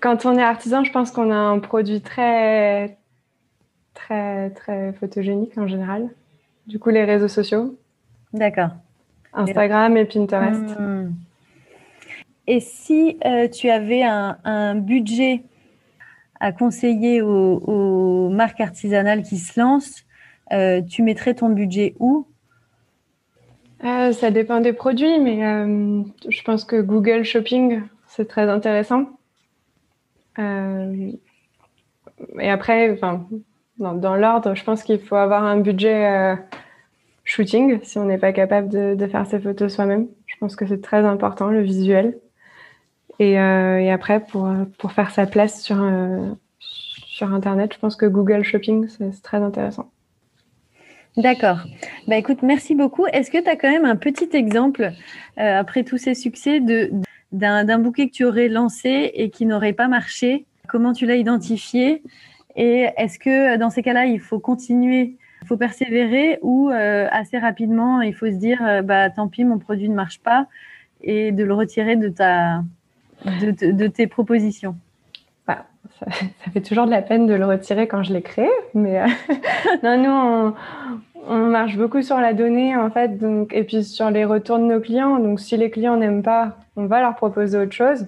Quand 0.00 0.26
on 0.26 0.36
est 0.36 0.42
artisan, 0.42 0.84
je 0.84 0.92
pense 0.92 1.10
qu'on 1.10 1.30
a 1.30 1.36
un 1.36 1.58
produit 1.58 2.00
très, 2.00 2.98
très, 3.94 4.50
très 4.50 4.92
photogénique 4.92 5.56
en 5.58 5.66
général. 5.66 6.08
Du 6.66 6.78
coup, 6.78 6.90
les 6.90 7.04
réseaux 7.04 7.28
sociaux. 7.28 7.76
D'accord. 8.32 8.70
Instagram 9.32 9.96
et 9.96 10.04
Pinterest. 10.04 10.78
Hmm. 10.78 11.12
Et 12.46 12.60
si 12.60 13.18
euh, 13.26 13.48
tu 13.48 13.68
avais 13.68 14.02
un, 14.02 14.74
budget 14.76 15.42
à 16.40 16.52
conseiller 16.52 17.20
aux, 17.20 18.28
marques 18.30 18.60
artisanales 18.60 19.22
qui 19.22 19.38
se 19.38 19.58
lancent, 19.60 20.04
euh, 20.52 20.80
tu 20.82 21.02
mettrais 21.02 21.34
ton 21.34 21.50
budget 21.50 21.94
où? 21.98 22.26
Euh, 23.84 24.12
Ça 24.12 24.30
dépend 24.30 24.60
des 24.60 24.72
produits, 24.72 25.18
mais 25.18 25.40
je 26.28 26.42
pense 26.42 26.64
que 26.64 26.80
Google 26.80 27.24
Shopping, 27.24 27.82
c'est 28.06 28.28
très 28.28 28.48
intéressant. 28.48 29.17
Et 30.38 32.50
après, 32.50 32.98
dans, 33.78 34.16
l'ordre, 34.16 34.54
je 34.54 34.64
pense 34.64 34.82
qu'il 34.82 35.00
faut 35.00 35.16
avoir 35.16 35.44
un 35.44 35.58
budget 35.58 36.06
euh, 36.06 36.36
shooting 37.24 37.80
si 37.82 37.98
on 37.98 38.04
n'est 38.04 38.18
pas 38.18 38.32
capable 38.32 38.68
de, 38.68 39.06
faire 39.06 39.26
ses 39.26 39.38
photos 39.38 39.74
soi-même. 39.74 40.08
Je 40.26 40.36
pense 40.38 40.56
que 40.56 40.66
c'est 40.66 40.80
très 40.80 41.04
important, 41.04 41.48
le 41.48 41.62
visuel. 41.62 42.18
Et, 43.18 43.38
euh, 43.38 43.92
après, 43.92 44.20
pour, 44.20 44.92
faire 44.92 45.10
sa 45.10 45.26
place 45.26 45.62
sur, 45.62 45.82
euh, 45.82 46.32
Internet, 47.20 47.74
je 47.74 47.80
pense 47.80 47.96
que 47.96 48.06
Google 48.06 48.44
Shopping, 48.44 48.86
c'est 48.86 49.22
très 49.22 49.38
intéressant. 49.38 49.90
D'accord. 51.16 51.58
Bah 52.06 52.16
écoute, 52.16 52.42
merci 52.42 52.76
beaucoup. 52.76 53.08
Est-ce 53.08 53.32
que 53.32 53.42
tu 53.42 53.50
as 53.50 53.56
quand 53.56 53.72
même 53.72 53.84
un 53.84 53.96
petit 53.96 54.28
exemple, 54.34 54.92
après 55.36 55.82
tous 55.82 55.98
ces 55.98 56.14
succès, 56.14 56.60
d'un 57.32 57.78
bouquet 57.78 58.08
que 58.08 58.14
tu 58.14 58.24
aurais 58.24 58.48
lancé 58.48 59.10
et 59.14 59.30
qui 59.30 59.46
n'aurait 59.46 59.72
pas 59.72 59.88
marché. 59.88 60.46
Comment 60.66 60.92
tu 60.92 61.06
l'as 61.06 61.16
identifié 61.16 62.02
et 62.58 62.88
est-ce 62.96 63.20
que 63.20 63.56
dans 63.56 63.70
ces 63.70 63.82
cas-là, 63.82 64.06
il 64.06 64.18
faut 64.18 64.40
continuer, 64.40 65.16
il 65.42 65.46
faut 65.46 65.56
persévérer 65.56 66.40
ou 66.42 66.70
euh, 66.70 67.06
assez 67.12 67.38
rapidement, 67.38 68.00
il 68.02 68.12
faut 68.12 68.26
se 68.26 68.36
dire, 68.36 68.58
euh, 68.66 68.82
bah 68.82 69.08
tant 69.10 69.28
pis, 69.28 69.44
mon 69.44 69.58
produit 69.58 69.88
ne 69.88 69.94
marche 69.94 70.18
pas 70.18 70.48
et 71.00 71.30
de 71.30 71.44
le 71.44 71.54
retirer 71.54 71.94
de, 71.94 72.08
ta, 72.08 72.64
de, 73.24 73.86
tes 73.86 74.08
propositions? 74.08 74.76
Bah, 75.46 75.66
ça, 76.00 76.06
fait 76.52 76.60
toujours 76.60 76.86
de 76.86 76.90
la 76.90 77.00
peine 77.00 77.26
de 77.26 77.34
le 77.34 77.46
retirer 77.46 77.86
quand 77.86 78.02
je 78.02 78.12
l'ai 78.12 78.22
créé, 78.22 78.50
mais 78.74 79.02
euh, 79.02 79.06
non, 79.84 80.02
nous, 80.02 80.54
on, 81.28 81.38
marche 81.46 81.76
beaucoup 81.76 82.02
sur 82.02 82.18
la 82.18 82.32
donnée, 82.32 82.76
en 82.76 82.90
fait, 82.90 83.18
donc, 83.18 83.52
et 83.54 83.64
puis 83.64 83.84
sur 83.84 84.10
les 84.10 84.24
retours 84.24 84.58
de 84.58 84.64
nos 84.64 84.80
clients. 84.80 85.18
Donc, 85.18 85.40
si 85.40 85.56
les 85.56 85.70
clients 85.70 85.96
n'aiment 85.96 86.22
pas, 86.22 86.56
on 86.76 86.86
va 86.86 87.00
leur 87.00 87.14
proposer 87.16 87.58
autre 87.58 87.72
chose. 87.72 88.06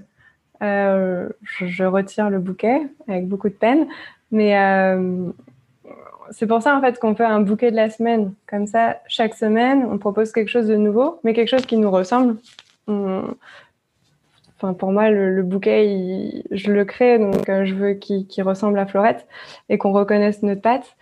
je, 0.61 1.29
je, 1.43 1.85
retire 1.85 2.31
le 2.31 2.39
bouquet 2.39 2.83
avec 3.09 3.29
beaucoup 3.29 3.49
de 3.49 3.55
peine. 3.55 3.87
Mais 4.31 4.57
euh, 4.59 5.31
c'est 6.31 6.47
pour 6.47 6.63
ça 6.63 6.77
en 6.77 6.81
fait 6.81 6.99
qu'on 6.99 7.15
fait 7.15 7.25
un 7.25 7.41
bouquet 7.41 7.71
de 7.71 7.77
la 7.77 7.91
semaine. 7.91 8.35
Comme 8.47 8.67
ça, 8.67 9.01
chaque 9.09 9.35
semaine, 9.35 9.87
on 9.91 9.99
propose 9.99 10.33
quelque 10.33 10.49
chose 10.49 10.67
de 10.67 10.77
nouveau, 10.77 11.21
mais 11.25 11.33
quelque 11.35 11.49
chose 11.49 11.67
qui 11.67 11.77
nous 11.77 11.91
ressemble. 11.91 12.37
Enfin, 12.87 14.75
pour 14.75 14.93
moi, 14.93 15.11
le, 15.11 15.43
bouquet, 15.43 16.43
je 16.51 16.71
le 16.71 16.85
crée, 16.85 17.19
donc 17.19 17.49
euh, 17.49 17.65
je 17.65 17.75
veux 17.75 17.95
qu'il 17.95 18.43
ressemble 18.43 18.79
à 18.79 18.87
Florette 18.87 19.27
et 19.69 19.79
qu'on 19.79 19.93
reconnaisse 19.93 20.43
notre 20.43 20.61
patte. 20.61 20.97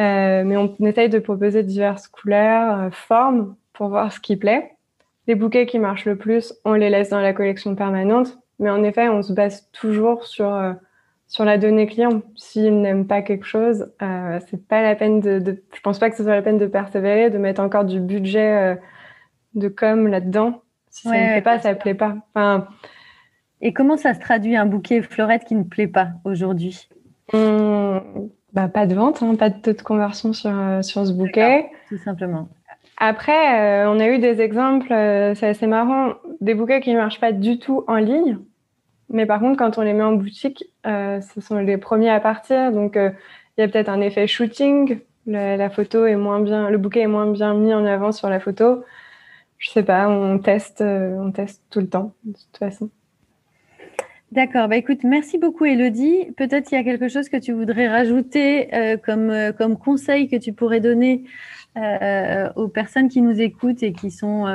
Euh, 0.00 0.42
mais 0.44 0.56
on 0.56 0.74
essaye 0.84 1.08
de 1.08 1.18
proposer 1.18 1.62
diverses 1.62 2.08
couleurs, 2.08 2.92
formes 2.92 3.56
pour 3.72 3.88
voir 3.88 4.12
ce 4.12 4.20
qui 4.20 4.36
plaît. 4.36 4.72
Les 5.26 5.34
bouquets 5.34 5.66
qui 5.66 5.78
marchent 5.78 6.04
le 6.04 6.16
plus, 6.16 6.52
on 6.64 6.74
les 6.74 6.90
laisse 6.90 7.10
dans 7.10 7.20
la 7.20 7.32
collection 7.32 7.74
permanente. 7.74 8.38
Mais 8.58 8.70
en 8.70 8.82
effet, 8.82 9.08
on 9.08 9.22
se 9.22 9.32
base 9.32 9.68
toujours 9.72 10.24
sur 10.24 10.76
sur 11.34 11.44
la 11.44 11.58
donnée 11.58 11.86
client. 11.86 12.22
S'ils 12.36 12.80
n'aiment 12.80 13.06
pas 13.06 13.22
quelque 13.22 13.46
chose, 13.46 13.92
euh, 14.02 14.38
c'est 14.48 14.66
pas 14.68 14.82
la 14.82 14.94
peine 14.94 15.20
de, 15.20 15.38
de, 15.38 15.62
Je 15.74 15.80
pense 15.80 15.98
pas 15.98 16.10
que 16.10 16.16
ce 16.16 16.22
soit 16.22 16.34
la 16.34 16.42
peine 16.42 16.58
de 16.58 16.66
persévérer, 16.66 17.30
de 17.30 17.38
mettre 17.38 17.60
encore 17.60 17.84
du 17.84 18.00
budget 18.00 18.52
euh, 18.52 18.76
de 19.54 19.68
com 19.68 20.06
là-dedans. 20.06 20.62
Si 20.90 21.08
ça 21.08 21.10
ne 21.10 21.32
plaît 21.32 21.42
pas, 21.42 21.58
ça 21.58 21.74
ne 21.74 21.78
plaît 21.78 21.94
pas. 21.94 22.16
Enfin, 22.34 22.68
Et 23.60 23.72
comment 23.72 23.96
ça 23.96 24.14
se 24.14 24.20
traduit 24.20 24.54
un 24.54 24.66
bouquet 24.66 25.02
florette 25.02 25.44
qui 25.44 25.56
ne 25.56 25.64
plaît 25.64 25.88
pas 25.88 26.10
aujourd'hui? 26.24 26.88
hum, 27.32 28.30
bah, 28.54 28.68
Pas 28.68 28.86
de 28.86 28.94
vente, 28.94 29.22
hein, 29.22 29.34
pas 29.34 29.50
de 29.50 29.60
taux 29.60 29.72
de 29.72 29.82
conversion 29.82 30.32
sur, 30.32 30.50
euh, 30.50 30.82
sur 30.82 31.06
ce 31.06 31.12
bouquet. 31.12 31.70
Tout 31.88 31.98
simplement. 31.98 32.48
Après, 32.96 33.84
euh, 33.84 33.90
on 33.90 33.98
a 34.00 34.08
eu 34.08 34.18
des 34.18 34.40
exemples, 34.40 34.88
c'est 34.88 35.48
assez 35.48 35.66
marrant, 35.66 36.14
des 36.40 36.54
bouquets 36.54 36.80
qui 36.80 36.92
ne 36.92 36.98
marchent 36.98 37.20
pas 37.20 37.32
du 37.32 37.58
tout 37.58 37.84
en 37.88 37.96
ligne. 37.96 38.38
Mais 39.10 39.26
par 39.26 39.40
contre, 39.40 39.58
quand 39.58 39.78
on 39.78 39.82
les 39.82 39.92
met 39.92 40.02
en 40.02 40.14
boutique, 40.14 40.64
euh, 40.86 41.20
ce 41.20 41.40
sont 41.40 41.58
les 41.58 41.78
premiers 41.78 42.10
à 42.10 42.20
partir. 42.20 42.72
Donc, 42.72 42.96
euh, 42.96 43.10
il 43.56 43.60
y 43.60 43.64
a 43.64 43.68
peut-être 43.68 43.88
un 43.88 44.00
effet 44.00 44.26
shooting. 44.26 45.00
La, 45.26 45.70
photo 45.70 46.04
est 46.04 46.16
moins 46.16 46.40
bien, 46.40 46.68
le 46.68 46.76
bouquet 46.76 47.00
est 47.00 47.06
moins 47.06 47.30
bien 47.30 47.54
mis 47.54 47.72
en 47.72 47.86
avant 47.86 48.12
sur 48.12 48.28
la 48.28 48.40
photo. 48.40 48.84
Je 49.58 49.70
sais 49.70 49.82
pas, 49.82 50.08
on 50.08 50.38
teste, 50.38 50.82
euh, 50.82 51.16
on 51.18 51.32
teste 51.32 51.62
tout 51.70 51.80
le 51.80 51.88
temps, 51.88 52.12
de 52.24 52.32
toute 52.32 52.56
façon. 52.58 52.90
D'accord. 54.34 54.66
Bah 54.68 54.76
écoute, 54.76 55.04
merci 55.04 55.38
beaucoup, 55.38 55.64
Elodie. 55.64 56.32
Peut-être 56.36 56.72
il 56.72 56.74
y 56.74 56.78
a 56.78 56.82
quelque 56.82 57.08
chose 57.08 57.28
que 57.28 57.36
tu 57.36 57.52
voudrais 57.52 57.88
rajouter 57.88 58.68
comme, 59.04 59.32
comme 59.56 59.78
conseil 59.78 60.28
que 60.28 60.34
tu 60.34 60.52
pourrais 60.52 60.80
donner 60.80 61.22
aux 62.56 62.68
personnes 62.68 63.08
qui 63.08 63.22
nous 63.22 63.40
écoutent 63.40 63.84
et 63.84 63.92
qui 63.92 64.10
sont 64.10 64.46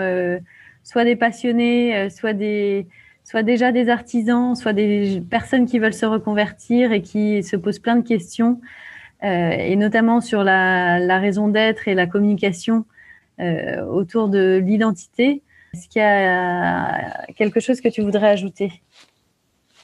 soit 0.83 1.05
des 1.05 1.15
passionnés, 1.15 2.09
soit 2.09 2.33
des, 2.33 2.87
soit 3.29 3.43
déjà 3.43 3.71
des 3.71 3.89
artisans, 3.89 4.55
soit 4.55 4.73
des 4.73 5.21
personnes 5.29 5.67
qui 5.67 5.77
veulent 5.77 5.93
se 5.93 6.07
reconvertir 6.07 6.91
et 6.91 7.03
qui 7.03 7.43
se 7.43 7.55
posent 7.55 7.77
plein 7.77 7.95
de 7.95 8.07
questions, 8.07 8.59
euh, 9.23 9.51
et 9.51 9.75
notamment 9.75 10.19
sur 10.19 10.43
la, 10.43 11.19
raison 11.19 11.47
d'être 11.47 11.87
et 11.87 11.93
la 11.93 12.07
communication 12.07 12.85
euh, 13.39 13.85
autour 13.85 14.29
de 14.29 14.59
l'identité. 14.65 15.43
Est-ce 15.75 15.87
qu'il 15.87 16.01
y 16.01 16.05
a 16.05 17.23
quelque 17.37 17.59
chose 17.59 17.81
que 17.81 17.89
tu 17.89 18.01
voudrais 18.01 18.29
ajouter? 18.29 18.81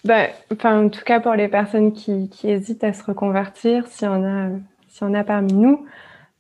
Ben, 0.06 0.30
enfin, 0.54 0.86
En 0.86 0.90
tout 0.90 1.04
cas, 1.04 1.20
pour 1.20 1.34
les 1.34 1.48
personnes 1.48 1.94
qui, 1.94 2.30
hésitent 2.44 2.84
à 2.84 2.94
se 2.94 3.04
reconvertir, 3.04 3.88
s'il 3.88 4.08
y 4.08 4.12
a, 4.12 4.50
si 4.88 5.04
on 5.04 5.14
a 5.14 5.24
parmi 5.24 5.54
nous, 5.54 5.86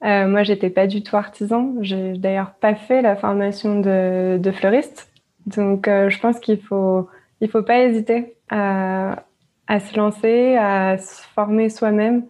euh, 0.03 0.27
moi, 0.27 0.43
j'étais 0.43 0.69
pas 0.69 0.87
du 0.87 1.03
tout 1.03 1.15
artisan. 1.17 1.73
J'ai 1.81 2.13
d'ailleurs 2.13 2.51
pas 2.53 2.75
fait 2.75 3.01
la 3.01 3.15
formation 3.15 3.79
de, 3.79 4.37
de 4.37 4.51
fleuriste. 4.51 5.09
Donc, 5.45 5.87
euh, 5.87 6.09
je 6.09 6.19
pense 6.19 6.39
qu'il 6.39 6.61
faut, 6.61 7.09
il 7.41 7.49
faut 7.49 7.63
pas 7.63 7.79
hésiter 7.79 8.35
à, 8.49 9.23
à 9.67 9.79
se 9.79 9.95
lancer, 9.97 10.55
à 10.57 10.97
se 10.97 11.21
former 11.33 11.69
soi-même. 11.69 12.25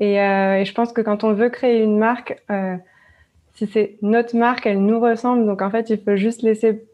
Et, 0.00 0.20
euh, 0.20 0.60
et, 0.60 0.64
je 0.64 0.74
pense 0.74 0.92
que 0.92 1.00
quand 1.00 1.24
on 1.24 1.32
veut 1.32 1.50
créer 1.50 1.82
une 1.82 1.98
marque, 1.98 2.42
euh, 2.50 2.76
si 3.54 3.66
c'est 3.66 3.98
notre 4.02 4.36
marque, 4.36 4.66
elle 4.66 4.84
nous 4.84 5.00
ressemble. 5.00 5.46
Donc, 5.46 5.62
en 5.62 5.70
fait, 5.70 5.90
il 5.90 6.00
faut 6.00 6.16
juste 6.16 6.42
laisser 6.42 6.84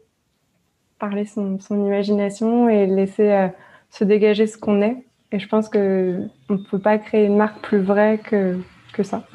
parler 0.99 1.25
son, 1.25 1.59
son 1.59 1.85
imagination 1.85 2.69
et 2.69 2.85
laisser 2.85 3.31
euh, 3.31 3.47
se 3.89 4.03
dégager 4.03 4.47
ce 4.47 4.57
qu'on 4.57 4.81
est. 4.81 4.97
Et 5.31 5.39
je 5.39 5.47
pense 5.47 5.69
que 5.69 6.27
on 6.49 6.53
ne 6.53 6.57
peut 6.57 6.79
pas 6.79 6.97
créer 6.97 7.25
une 7.25 7.37
marque 7.37 7.61
plus 7.61 7.79
vraie 7.79 8.17
que, 8.17 8.57
que 8.93 9.03
ça. 9.03 9.27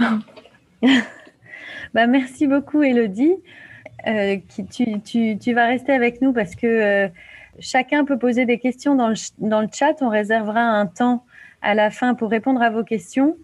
bah, 1.94 2.06
merci 2.06 2.46
beaucoup, 2.46 2.82
Elodie. 2.82 3.34
Euh, 4.06 4.36
tu, 4.54 5.00
tu, 5.00 5.38
tu, 5.38 5.52
vas 5.54 5.66
rester 5.66 5.92
avec 5.92 6.20
nous 6.20 6.32
parce 6.32 6.56
que 6.56 6.66
euh, 6.66 7.08
Chacun 7.60 8.04
peut 8.04 8.18
poser 8.18 8.46
des 8.46 8.58
questions 8.58 8.94
dans 8.94 9.08
le, 9.08 9.14
dans 9.38 9.60
le 9.60 9.68
chat. 9.72 9.94
On 10.00 10.08
réservera 10.08 10.60
un 10.60 10.86
temps 10.86 11.24
à 11.62 11.74
la 11.74 11.90
fin 11.90 12.14
pour 12.14 12.30
répondre 12.30 12.60
à 12.62 12.70
vos 12.70 12.84
questions. 12.84 13.36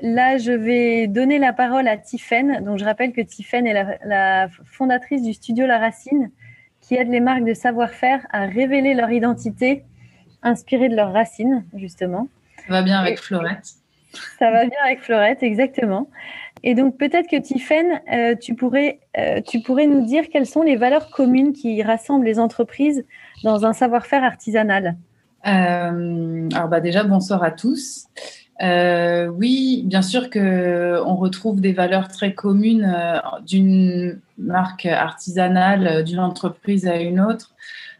Là, 0.00 0.38
je 0.38 0.52
vais 0.52 1.06
donner 1.06 1.38
la 1.38 1.52
parole 1.52 1.86
à 1.86 1.96
Tiffaine. 1.96 2.64
Donc, 2.64 2.78
je 2.78 2.84
rappelle 2.84 3.12
que 3.12 3.20
Tiffaine 3.20 3.66
est 3.66 3.98
la, 4.04 4.48
fondatrice 4.64 5.22
du 5.22 5.32
studio 5.32 5.66
La 5.66 5.78
Racine, 5.78 6.30
qui 6.80 6.96
aide 6.96 7.08
les 7.08 7.20
marques 7.20 7.44
de 7.44 7.54
savoir-faire 7.54 8.26
à 8.30 8.46
révéler 8.46 8.94
leur 8.94 9.10
identité 9.10 9.84
inspirée 10.44 10.88
de 10.88 10.96
leurs 10.96 11.12
racines, 11.12 11.64
justement. 11.74 12.28
Ça 12.66 12.72
va 12.72 12.82
bien 12.82 12.98
avec 12.98 13.18
Florette. 13.18 13.74
Ça 14.38 14.50
va 14.50 14.64
bien 14.64 14.78
avec 14.84 15.00
Florette, 15.00 15.42
exactement. 15.42 16.08
Et 16.62 16.74
donc, 16.74 16.96
peut-être 16.96 17.28
que 17.28 17.36
Tiffaine, 17.36 18.00
euh, 18.10 18.34
tu, 18.34 18.54
pourrais, 18.54 19.00
euh, 19.18 19.40
tu 19.46 19.60
pourrais 19.60 19.86
nous 19.86 20.06
dire 20.06 20.24
quelles 20.32 20.46
sont 20.46 20.62
les 20.62 20.76
valeurs 20.76 21.10
communes 21.10 21.52
qui 21.52 21.82
rassemblent 21.82 22.24
les 22.24 22.38
entreprises 22.38 23.04
dans 23.42 23.66
un 23.66 23.74
savoir-faire 23.74 24.24
artisanal? 24.24 24.96
Euh, 25.46 26.48
alors, 26.54 26.68
bah, 26.68 26.80
déjà, 26.80 27.04
bonsoir 27.04 27.42
à 27.42 27.50
tous. 27.50 28.06
Oui, 28.62 29.82
bien 29.84 30.00
sûr 30.00 30.30
que 30.30 31.02
on 31.04 31.16
retrouve 31.16 31.60
des 31.60 31.74
valeurs 31.74 32.08
très 32.08 32.32
communes 32.32 32.96
d'une 33.46 34.18
marque 34.38 34.86
artisanale, 34.86 36.02
d'une 36.04 36.20
entreprise 36.20 36.86
à 36.86 36.96
une 36.96 37.20
autre. 37.20 37.54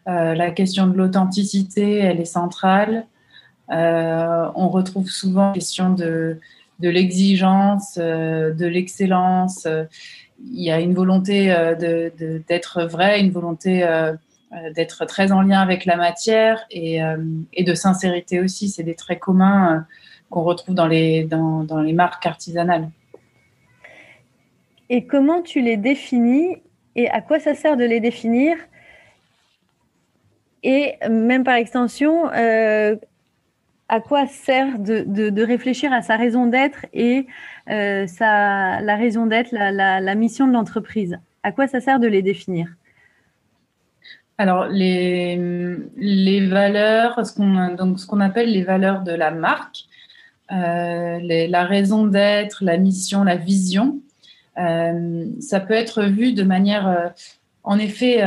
La 0.07 0.51
question 0.51 0.87
de 0.87 0.97
l'authenticité, 0.97 1.99
elle 1.99 2.21
est 2.21 2.25
centrale. 2.25 3.07
on 3.69 4.69
retrouve 4.69 5.09
souvent 5.09 5.49
la 5.49 5.55
question 5.55 5.91
de, 5.91 6.39
l'exigence, 6.81 7.97
de 7.97 8.67
l'excellence. 8.67 9.67
Il 9.67 10.63
y 10.63 10.71
a 10.71 10.81
une 10.81 10.95
volonté 10.95 11.55
d'être 12.49 12.85
vrai, 12.85 13.21
une 13.21 13.31
volonté 13.31 13.87
d'être 14.75 15.05
très 15.07 15.33
en 15.33 15.41
lien 15.41 15.61
avec 15.61 15.85
la 15.85 15.97
matière 15.97 16.65
et, 16.71 17.01
de 17.01 17.75
sincérité 17.75 18.41
aussi. 18.41 18.69
C'est 18.69 18.83
des 18.83 18.95
traits 18.95 19.21
communs 19.21 19.87
qu'on 20.29 20.43
retrouve 20.43 20.75
dans 20.75 20.87
les 20.87 21.27
marques 21.95 22.27
artisanales. 22.27 22.91
Et 24.91 25.07
comment 25.07 25.43
tu 25.43 25.61
les 25.61 25.77
définis 25.77 26.57
et 26.97 27.09
à 27.11 27.21
quoi 27.21 27.41
ça 27.41 27.55
sert 27.55 27.77
de 27.77 27.85
les 27.85 28.01
définir? 28.01 28.57
Et 30.65 30.95
même 31.11 31.45
par 31.45 31.57
extension, 31.57 32.33
euh, 32.33 32.97
à 33.91 34.01
quoi 34.01 34.27
sert 34.27 34.79
de, 34.79 35.03
de, 35.03 35.43
réfléchir 35.43 35.93
à 35.93 36.01
sa 36.01 36.17
raison 36.17 36.47
d'être 36.47 36.87
et 36.95 37.27
euh, 37.69 38.07
sa, 38.07 38.81
la 38.81 38.97
raison 38.97 39.27
d'être, 39.27 39.51
la, 39.53 40.15
mission 40.15 40.49
de 40.49 40.55
l'entreprise? 40.55 41.19
À 41.43 41.53
quoi 41.53 41.69
ça 41.69 41.83
sert 41.83 42.01
de 42.01 42.07
les 42.07 42.23
définir? 42.23 42.69
Alors, 44.39 44.67
les, 44.67 45.39
les 45.97 46.47
valeurs, 46.47 47.25
ce 47.25 47.35
qu'on, 47.35 47.75
donc, 47.75 48.01
ce 48.01 48.07
qu'on 48.07 48.21
appelle 48.21 48.51
les 48.51 48.65
valeurs 48.65 49.03
de 49.03 49.13
la 49.13 49.31
marque, 49.31 49.85
euh, 50.51 51.19
la 51.21 51.65
raison 51.65 52.07
d'être, 52.07 52.65
la 52.65 52.79
mission, 52.79 53.23
la 53.23 53.37
vision. 53.37 54.01
Ça 54.57 55.61
peut 55.61 55.75
être 55.75 56.05
vu 56.05 56.33
de 56.33 56.43
manière, 56.43 57.13
en 57.65 57.79
effet, 57.79 58.23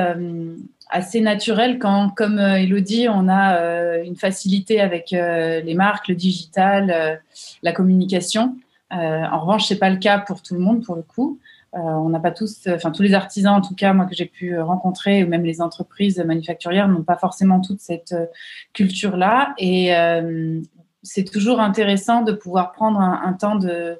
assez 0.90 1.22
naturelle 1.22 1.80
quand, 1.80 2.10
comme 2.10 2.40
Elodie, 2.40 3.08
on 3.10 3.28
a 3.28 3.98
une 4.00 4.16
facilité 4.16 4.82
avec 4.82 5.12
les 5.12 5.74
marques, 5.76 6.08
le 6.08 6.16
digital, 6.16 7.22
la 7.64 7.72
communication. 7.72 8.56
en 8.92 9.40
revanche, 9.40 9.68
c'est 9.68 9.80
pas 9.80 9.90
le 9.90 9.98
cas 9.98 10.20
pour 10.20 10.42
tout 10.42 10.54
le 10.54 10.60
monde, 10.60 10.84
pour 10.86 10.96
le 10.96 11.02
coup. 11.02 11.40
on 11.74 12.10
n'a 12.10 12.20
pas 12.20 12.32
tous, 12.32 12.68
enfin 12.68 12.92
tous 12.92 13.04
les 13.04 13.14
artisans 13.14 13.56
en 13.56 13.62
tout 13.62 13.76
cas, 13.76 13.94
moi 13.94 14.06
que 14.06 14.16
j'ai 14.16 14.26
pu 14.26 14.60
rencontrer, 14.60 15.24
ou 15.24 15.28
même 15.28 15.44
les 15.44 15.62
entreprises 15.62 16.20
manufacturières 16.20 16.88
n'ont 16.88 17.04
pas 17.04 17.18
forcément 17.18 17.60
toute 17.60 17.82
cette 17.82 18.16
culture-là. 18.74 19.54
Et 19.58 19.94
c'est 21.04 21.24
toujours 21.24 21.60
intéressant 21.60 22.22
de 22.22 22.32
pouvoir 22.32 22.72
prendre 22.72 23.00
un, 23.00 23.34
temps 23.34 23.56
de, 23.56 24.00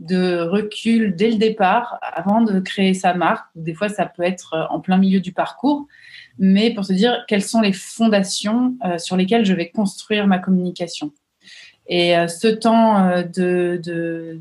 recul 0.00 1.16
dès 1.16 1.30
le 1.30 1.36
départ 1.36 1.98
avant 2.02 2.40
de 2.40 2.60
créer 2.60 2.94
sa 2.94 3.14
marque. 3.14 3.46
Des 3.54 3.74
fois, 3.74 3.88
ça 3.88 4.06
peut 4.06 4.22
être 4.22 4.68
en 4.70 4.80
plein 4.80 4.96
milieu 4.96 5.20
du 5.20 5.32
parcours, 5.32 5.86
mais 6.38 6.72
pour 6.72 6.84
se 6.84 6.92
dire 6.92 7.24
quelles 7.26 7.42
sont 7.42 7.60
les 7.60 7.72
fondations 7.72 8.76
euh, 8.84 8.98
sur 8.98 9.16
lesquelles 9.16 9.44
je 9.44 9.54
vais 9.54 9.70
construire 9.70 10.26
ma 10.26 10.38
communication. 10.38 11.12
Et 11.86 12.16
euh, 12.16 12.28
ce 12.28 12.48
temps 12.48 13.08
euh, 13.08 13.22
de, 13.22 14.40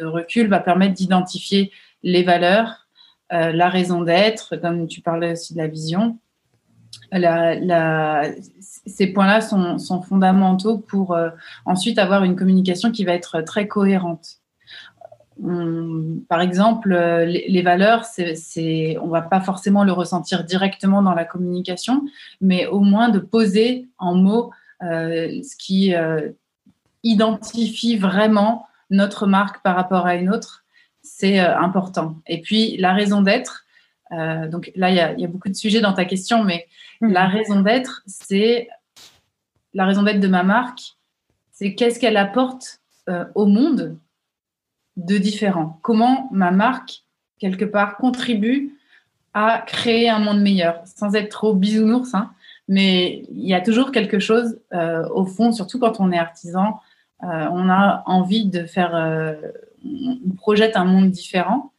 recul 0.00 0.48
va 0.48 0.60
permettre 0.60 0.94
d'identifier 0.94 1.70
les 2.02 2.22
valeurs, 2.22 2.88
la 3.30 3.70
raison 3.70 4.02
d'être, 4.02 4.56
comme 4.56 4.86
tu 4.88 5.00
parlais 5.00 5.32
aussi 5.32 5.54
de 5.54 5.58
la 5.58 5.66
vision, 5.68 6.18
ces 8.86 9.06
points-là 9.08 9.40
sont, 9.40 10.02
fondamentaux 10.02 10.78
pour 10.78 11.14
euh, 11.14 11.30
ensuite 11.64 11.98
avoir 11.98 12.24
une 12.24 12.36
communication 12.36 12.90
qui 12.90 13.04
va 13.04 13.12
être 13.12 13.42
très 13.42 13.68
cohérente. 13.68 14.41
Par 16.28 16.40
exemple, 16.40 16.92
euh, 16.92 17.24
les, 17.24 17.62
valeurs, 17.62 18.04
c'est, 18.04 18.96
on 19.00 19.06
ne 19.06 19.10
va 19.10 19.22
pas 19.22 19.40
forcément 19.40 19.84
le 19.84 19.92
ressentir 19.92 20.44
directement 20.44 21.02
dans 21.02 21.14
la 21.14 21.24
communication, 21.24 22.02
mais 22.40 22.66
au 22.66 22.80
moins 22.80 23.08
de 23.08 23.18
poser 23.18 23.88
en 23.98 24.14
mots 24.14 24.52
euh, 24.82 25.42
ce 25.42 25.56
qui 25.56 25.94
identifie 27.02 27.96
vraiment 27.96 28.66
notre 28.90 29.26
marque 29.26 29.62
par 29.62 29.74
rapport 29.74 30.06
à 30.06 30.14
une 30.14 30.30
autre, 30.30 30.64
c'est 31.02 31.38
important. 31.40 32.16
Et 32.26 32.40
puis, 32.40 32.76
la 32.76 32.92
raison 32.92 33.22
d'être, 33.22 33.64
donc 34.10 34.70
là, 34.76 34.90
il 34.90 34.94
y, 34.94 35.22
y, 35.22 35.24
a 35.24 35.28
beaucoup 35.28 35.48
de 35.48 35.54
sujets 35.54 35.80
dans 35.80 35.94
ta 35.94 36.04
question, 36.04 36.44
mais 36.44 36.66
la 37.00 37.26
mhm. 37.26 37.32
raison 37.34 37.60
d'être, 37.60 38.02
c'est 38.06 38.68
la 39.74 39.86
raison 39.86 40.02
d'être 40.02 40.20
de 40.20 40.28
ma 40.28 40.42
marque, 40.42 40.96
c'est 41.50 41.74
qu'est-ce 41.74 41.98
qu'elle 41.98 42.16
apporte 42.16 42.80
euh, 43.08 43.24
au 43.34 43.46
monde 43.46 43.96
de 44.96 45.18
différent. 45.18 45.78
Comment 45.82 46.28
ma 46.32 46.50
marque, 46.50 47.04
quelque 47.38 47.64
part, 47.64 47.96
contribue 47.96 48.78
à 49.34 49.62
créer 49.66 50.08
un 50.08 50.18
monde 50.18 50.40
meilleur, 50.40 50.82
sans 50.84 51.14
être 51.14 51.30
trop 51.30 51.54
bisounours, 51.54 52.14
hein, 52.14 52.30
mais 52.68 53.24
il 53.30 53.46
y 53.46 53.54
a 53.54 53.60
toujours 53.60 53.92
quelque 53.92 54.18
chose 54.18 54.60
euh, 54.74 55.08
au 55.08 55.24
fond, 55.24 55.52
surtout 55.52 55.78
quand 55.78 56.00
on 56.00 56.12
est 56.12 56.18
artisan, 56.18 56.80
euh, 57.22 57.48
on 57.50 57.68
a 57.70 58.02
envie 58.06 58.46
de 58.46 58.64
faire, 58.64 59.38
on 59.84 60.34
projette 60.36 60.76
un 60.76 60.84
monde 60.84 61.10
différent, 61.10 61.72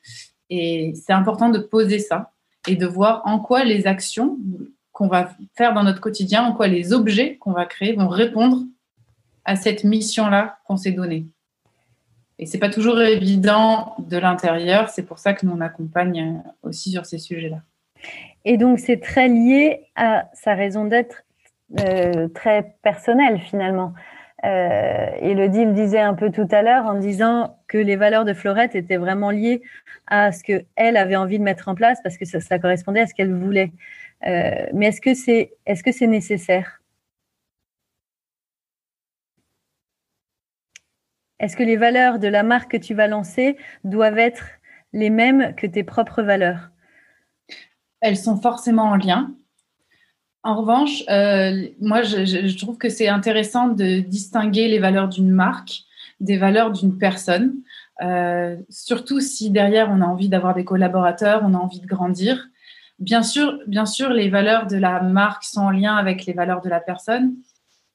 et 0.49 0.93
c'est 0.95 1.13
important 1.13 1.49
de 1.49 1.59
poser 1.59 1.99
ça 1.99 2.31
et 2.67 2.75
de 2.75 2.85
voir 2.85 3.21
en 3.25 3.39
quoi 3.39 3.63
les 3.63 3.87
actions, 3.87 4.37
qu'on 4.93 5.07
va 5.07 5.31
faire 5.57 5.73
dans 5.73 5.83
notre 5.83 5.99
quotidien, 5.99 6.43
en 6.43 6.53
quoi 6.53 6.67
les 6.67 6.93
objets 6.93 7.37
qu'on 7.37 7.51
va 7.51 7.65
créer 7.65 7.93
vont 7.93 8.07
répondre 8.07 8.63
à 9.43 9.55
cette 9.55 9.83
mission-là 9.83 10.59
qu'on 10.65 10.77
s'est 10.77 10.91
donnée. 10.91 11.25
Et 12.39 12.45
c'est 12.45 12.57
pas 12.57 12.69
toujours 12.69 12.99
évident 13.01 13.95
de 13.99 14.17
l'intérieur, 14.17 14.89
c'est 14.89 15.03
pour 15.03 15.19
ça 15.19 15.33
que 15.33 15.45
nous 15.45 15.53
on 15.53 15.61
accompagne 15.61 16.41
aussi 16.63 16.91
sur 16.91 17.05
ces 17.05 17.19
sujets-là. 17.19 17.61
Et 18.45 18.57
donc 18.57 18.79
c'est 18.79 18.99
très 18.99 19.27
lié 19.27 19.81
à 19.95 20.25
sa 20.33 20.55
raison 20.55 20.85
d'être 20.85 21.23
euh, 21.79 22.27
très 22.29 22.75
personnelle 22.81 23.39
finalement. 23.39 23.93
Euh, 24.45 25.07
Elodie 25.21 25.63
le 25.63 25.73
disait 25.73 26.01
un 26.01 26.15
peu 26.15 26.29
tout 26.29 26.47
à 26.51 26.61
l'heure 26.61 26.85
en 26.85 26.95
disant 26.95 27.57
que 27.67 27.77
les 27.77 27.95
valeurs 27.95 28.25
de 28.25 28.33
Florette 28.33 28.75
étaient 28.75 28.97
vraiment 28.97 29.31
liées 29.31 29.61
à 30.07 30.33
ce 30.33 30.43
qu'elle 30.43 30.97
avait 30.97 31.15
envie 31.15 31.39
de 31.39 31.43
mettre 31.43 31.69
en 31.69 31.75
place 31.75 31.99
parce 32.03 32.17
que 32.17 32.25
ça, 32.25 32.59
correspondait 32.59 32.99
à 32.99 33.07
ce 33.07 33.13
qu'elle 33.13 33.33
voulait. 33.33 33.71
Euh, 34.27 34.65
mais 34.73 34.91
que 34.91 35.09
est-ce 35.11 35.83
que 35.83 35.91
c'est 35.91 36.07
nécessaire? 36.07 36.81
Est-ce 41.43 41.57
que 41.57 41.63
les 41.63 41.75
valeurs 41.75 42.19
de 42.19 42.29
la 42.29 42.41
marque 42.41 42.71
que 42.71 42.77
tu 42.77 42.93
vas 42.93 43.09
lancer 43.09 43.57
doivent 43.83 44.17
être 44.17 44.45
les 44.93 45.09
mêmes 45.09 45.53
que 45.55 45.67
tes 45.67 45.83
propres 45.83 46.21
valeurs? 46.21 46.69
Elles 47.99 48.15
sont 48.15 48.39
forcément 48.39 48.83
en 48.83 48.95
lien. 48.95 49.35
En 50.43 50.55
revanche, 50.55 51.03
euh, 51.09 51.67
moi, 51.81 52.01
je, 52.01 52.57
trouve 52.57 52.77
que 52.77 52.87
c'est 52.87 53.09
intéressant 53.09 53.67
de 53.67 53.99
distinguer 53.99 54.69
les 54.69 54.79
valeurs 54.79 55.09
d'une 55.09 55.31
marque 55.31 55.81
des 56.21 56.37
valeurs 56.37 56.71
d'une 56.71 56.97
personne, 56.97 57.55
euh, 58.01 58.55
surtout 58.69 59.19
si 59.19 59.49
derrière 59.49 59.89
on 59.91 59.99
a 59.99 60.05
envie 60.05 60.29
d'avoir 60.29 60.53
des 60.53 60.63
collaborateurs, 60.63 61.41
on 61.43 61.53
a 61.55 61.57
envie 61.57 61.81
de 61.81 61.87
grandir. 61.87 62.47
Bien 62.99 63.21
sûr, 63.21 63.59
bien 63.67 63.85
sûr, 63.85 64.11
les 64.11 64.29
valeurs 64.29 64.67
de 64.67 64.77
la 64.77 65.01
marque 65.01 65.43
sont 65.43 65.63
en 65.63 65.71
lien 65.71 65.97
avec 65.97 66.25
les 66.25 66.31
valeurs 66.31 66.61
de 66.61 66.69
la 66.69 66.79
personne, 66.79 67.35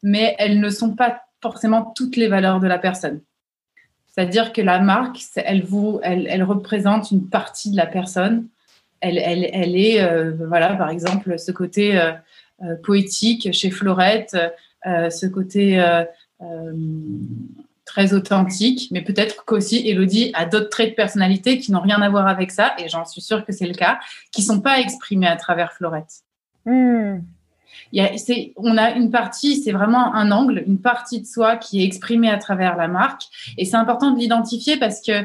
mais 0.02 0.36
elles 0.38 0.60
ne 0.60 0.68
sont 0.68 0.94
pas 0.94 1.22
forcément 1.40 1.94
toutes 1.96 2.16
les 2.16 2.28
valeurs 2.28 2.60
de 2.60 2.66
la 2.66 2.78
personne. 2.78 3.22
C'est-à-dire 4.10 4.52
que 4.52 4.60
la 4.60 4.80
marque, 4.80 5.20
elle, 5.36 5.62
vous, 5.62 6.00
elle, 6.02 6.42
représente 6.42 7.10
une 7.10 7.28
partie 7.28 7.70
de 7.70 7.76
la 7.76 7.86
personne. 7.86 8.46
Elle, 9.00 9.16
est, 9.16 10.02
euh, 10.02 10.32
voilà, 10.48 10.74
par 10.74 10.90
exemple, 10.90 11.38
ce 11.38 11.52
côté 11.52 11.96
euh, 11.98 12.12
euh, 12.62 12.74
poétique 12.82 13.52
chez 13.52 13.70
Florette, 13.70 14.36
ce 14.84 15.26
côté 15.26 15.80
très 17.84 18.12
authentique, 18.12 18.88
mais 18.90 19.02
peut-être 19.02 19.44
qu'aussi 19.44 19.88
Elodie 19.88 20.30
a 20.34 20.44
d'autres 20.46 20.68
traits 20.68 20.90
de 20.90 20.94
personnalité 20.94 21.58
qui 21.58 21.72
n'ont 21.72 21.80
rien 21.80 22.02
à 22.02 22.08
voir 22.08 22.26
avec 22.26 22.50
ça, 22.50 22.74
et 22.78 22.88
j'en 22.88 23.04
suis 23.04 23.22
sûre 23.22 23.44
que 23.44 23.52
c'est 23.52 23.66
le 23.66 23.74
cas, 23.74 23.98
qui 24.30 24.42
ne 24.42 24.46
sont 24.46 24.60
pas 24.60 24.78
exprimés 24.78 25.26
à 25.26 25.36
travers 25.36 25.72
Florette. 25.72 26.22
On 28.56 28.76
a 28.76 28.92
une 28.92 29.10
partie, 29.10 29.56
c'est 29.62 29.72
vraiment 29.72 30.14
un 30.14 30.30
angle, 30.30 30.62
une 30.66 30.80
partie 30.80 31.20
de 31.20 31.26
soi 31.26 31.56
qui 31.56 31.82
est 31.82 31.84
exprimée 31.84 32.30
à 32.30 32.38
travers 32.38 32.76
la 32.76 32.88
marque. 32.88 33.22
Et 33.56 33.64
c'est 33.64 33.76
important 33.76 34.10
de 34.10 34.18
l'identifier 34.18 34.76
parce 34.76 35.00
que 35.00 35.24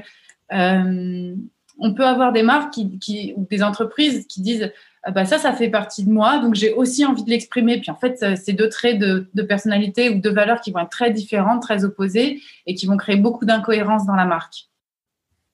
euh, 0.53 1.35
on 1.79 1.93
peut 1.93 2.05
avoir 2.05 2.31
des 2.31 2.43
marques 2.43 2.73
qui, 3.01 3.33
ou 3.35 3.45
des 3.49 3.63
entreprises 3.63 4.25
qui 4.27 4.41
disent 4.41 4.71
ah 5.05 5.11
bah 5.11 5.25
ça, 5.25 5.37
ça 5.37 5.51
fait 5.51 5.69
partie 5.69 6.05
de 6.05 6.09
moi, 6.09 6.37
donc 6.39 6.55
j'ai 6.55 6.71
aussi 6.71 7.05
envie 7.05 7.25
de 7.25 7.29
l'exprimer. 7.29 7.79
Puis 7.81 7.91
en 7.91 7.95
fait, 7.95 8.23
c'est 8.37 8.53
deux 8.53 8.69
traits 8.69 8.99
de, 8.99 9.29
de, 9.33 9.43
personnalité 9.43 10.09
ou 10.09 10.21
de 10.21 10.29
valeurs 10.29 10.61
qui 10.61 10.71
vont 10.71 10.79
être 10.79 10.89
très 10.89 11.11
différentes, 11.11 11.61
très 11.61 11.83
opposées 11.83 12.41
et 12.67 12.73
qui 12.73 12.85
vont 12.85 12.95
créer 12.95 13.17
beaucoup 13.17 13.43
d'incohérences 13.43 14.05
dans 14.05 14.15
la 14.15 14.25
marque. 14.25 14.69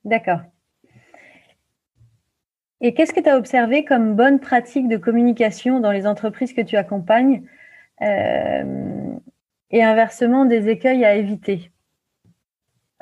D'accord. 0.05 0.41
Et 2.81 2.93
qu'est-ce 2.93 3.13
que 3.13 3.19
tu 3.19 3.29
as 3.29 3.37
observé 3.37 3.83
comme 3.83 4.15
bonne 4.15 4.39
pratique 4.39 4.87
de 4.87 4.97
communication 4.97 5.79
dans 5.79 5.91
les 5.91 6.07
entreprises 6.07 6.53
que 6.53 6.61
tu 6.61 6.77
accompagnes 6.77 7.43
euh, 8.01 8.63
et 9.69 9.83
inversement 9.83 10.45
des 10.45 10.69
écueils 10.69 11.03
à 11.03 11.15
éviter? 11.15 11.71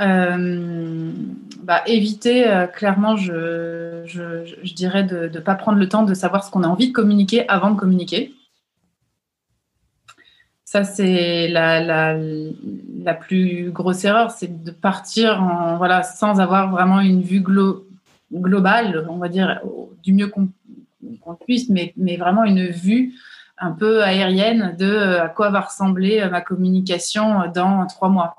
Euh, 0.01 1.11
bah, 1.61 1.83
éviter, 1.85 2.47
euh, 2.47 2.65
clairement, 2.65 3.15
je, 3.15 4.03
dirais 4.73 5.03
de 5.03 5.29
ne 5.31 5.39
pas 5.39 5.55
prendre 5.55 5.77
le 5.77 5.87
temps 5.87 6.03
de 6.03 6.13
savoir 6.15 6.43
ce 6.43 6.49
qu'on 6.49 6.63
a 6.63 6.67
envie 6.67 6.87
de 6.87 6.93
communiquer 6.93 7.47
avant 7.47 7.69
de 7.69 7.79
communiquer. 7.79 8.33
Ça, 10.65 10.83
c'est 10.83 11.47
la, 11.47 12.15
plus 13.13 13.71
grosse 13.71 14.03
erreur, 14.05 14.31
c'est 14.31 14.63
de 14.63 14.71
partir 14.71 15.41
voilà, 15.77 16.03
sans 16.03 16.39
avoir 16.39 16.71
vraiment 16.71 16.99
une 16.99 17.21
vue 17.21 17.39
globale 17.39 17.86
globale, 18.31 19.05
on 19.09 19.17
va 19.17 19.29
dire, 19.29 19.61
du 20.03 20.13
mieux 20.13 20.27
qu'on 20.27 20.49
puisse, 21.45 21.69
mais, 21.69 21.93
mais, 21.97 22.17
vraiment 22.17 22.43
une 22.43 22.67
vue 22.67 23.13
un 23.57 23.71
peu 23.71 24.03
aérienne 24.03 24.75
de 24.77 24.85
euh, 24.85 25.23
à 25.23 25.29
quoi 25.29 25.49
va 25.49 25.61
ressembler 25.61 26.21
euh, 26.21 26.29
ma 26.29 26.41
communication 26.41 27.51
dans 27.53 27.85
trois 27.87 28.09
mois. 28.09 28.35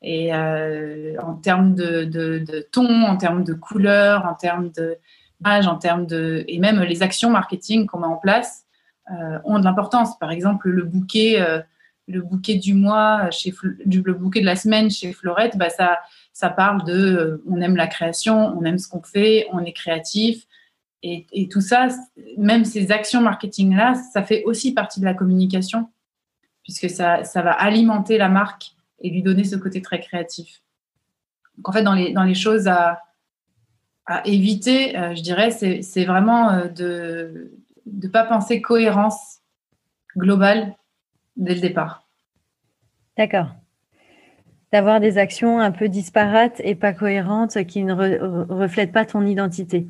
Et 0.00 0.34
euh, 0.34 1.14
en 1.22 1.34
termes 1.34 1.74
de, 1.74 2.04
de, 2.04 2.66
ton, 2.72 3.04
en 3.04 3.16
termes 3.16 3.44
de 3.44 3.52
couleur, 3.52 4.26
en 4.26 4.34
termes 4.34 4.70
de 4.70 4.96
en 5.44 5.76
termes 5.76 6.06
de 6.06 6.44
et 6.46 6.60
même 6.60 6.80
les 6.82 7.02
actions 7.02 7.28
marketing 7.28 7.86
qu'on 7.86 7.98
met 7.98 8.06
en 8.06 8.16
place 8.16 8.64
ont 9.44 9.58
de 9.58 9.64
l'importance. 9.64 10.16
Par 10.20 10.30
exemple, 10.30 10.68
le 10.68 10.84
bouquet, 10.84 11.44
le 12.06 12.22
bouquet 12.22 12.54
du 12.54 12.74
mois 12.74 13.28
chez 13.32 13.52
le 13.84 14.12
bouquet 14.14 14.40
de 14.40 14.46
la 14.46 14.54
semaine 14.54 14.88
chez 14.88 15.12
Florette, 15.12 15.58
bah 15.58 15.68
ça 15.68 15.98
ça 16.32 16.50
parle 16.50 16.84
de 16.84 16.92
euh, 16.92 17.44
on 17.48 17.60
aime 17.60 17.76
la 17.76 17.86
création, 17.86 18.56
on 18.58 18.64
aime 18.64 18.78
ce 18.78 18.88
qu'on 18.88 19.02
fait, 19.02 19.46
on 19.52 19.60
est 19.60 19.72
créatif. 19.72 20.46
Et, 21.04 21.48
tout 21.50 21.60
ça, 21.60 21.88
même 22.38 22.64
ces 22.64 22.92
actions 22.92 23.20
marketing-là, 23.20 23.94
ça 24.12 24.22
fait 24.22 24.44
aussi 24.44 24.72
partie 24.72 25.00
de 25.00 25.04
la 25.04 25.14
communication, 25.14 25.90
puisque 26.62 26.88
ça, 26.88 27.24
ça 27.24 27.42
va 27.42 27.50
alimenter 27.50 28.18
la 28.18 28.28
marque 28.28 28.76
et 29.00 29.10
lui 29.10 29.20
donner 29.20 29.42
ce 29.42 29.56
côté 29.56 29.82
très 29.82 29.98
créatif. 29.98 30.62
Donc 31.56 31.68
en 31.68 31.72
fait, 31.72 31.82
dans 31.82 31.94
les, 31.94 32.12
dans 32.12 32.22
les 32.22 32.36
choses 32.36 32.68
à, 32.68 33.02
à 34.06 34.26
éviter, 34.26 34.96
euh, 34.96 35.14
je 35.14 35.22
dirais, 35.22 35.50
c'est 35.50 36.04
vraiment 36.04 36.50
euh, 36.50 36.68
de 36.68 37.52
ne 37.86 38.08
pas 38.08 38.24
penser 38.24 38.62
cohérence 38.62 39.38
globale 40.16 40.76
dès 41.36 41.54
le 41.54 41.60
départ. 41.60 42.06
D'accord 43.16 43.48
d'avoir 44.72 45.00
des 45.00 45.18
actions 45.18 45.60
un 45.60 45.70
peu 45.70 45.88
disparates 45.88 46.60
et 46.64 46.74
pas 46.74 46.94
cohérentes 46.94 47.62
qui 47.66 47.84
ne 47.84 47.92
reflètent 47.92 48.92
pas 48.92 49.04
ton 49.04 49.26
identité. 49.26 49.86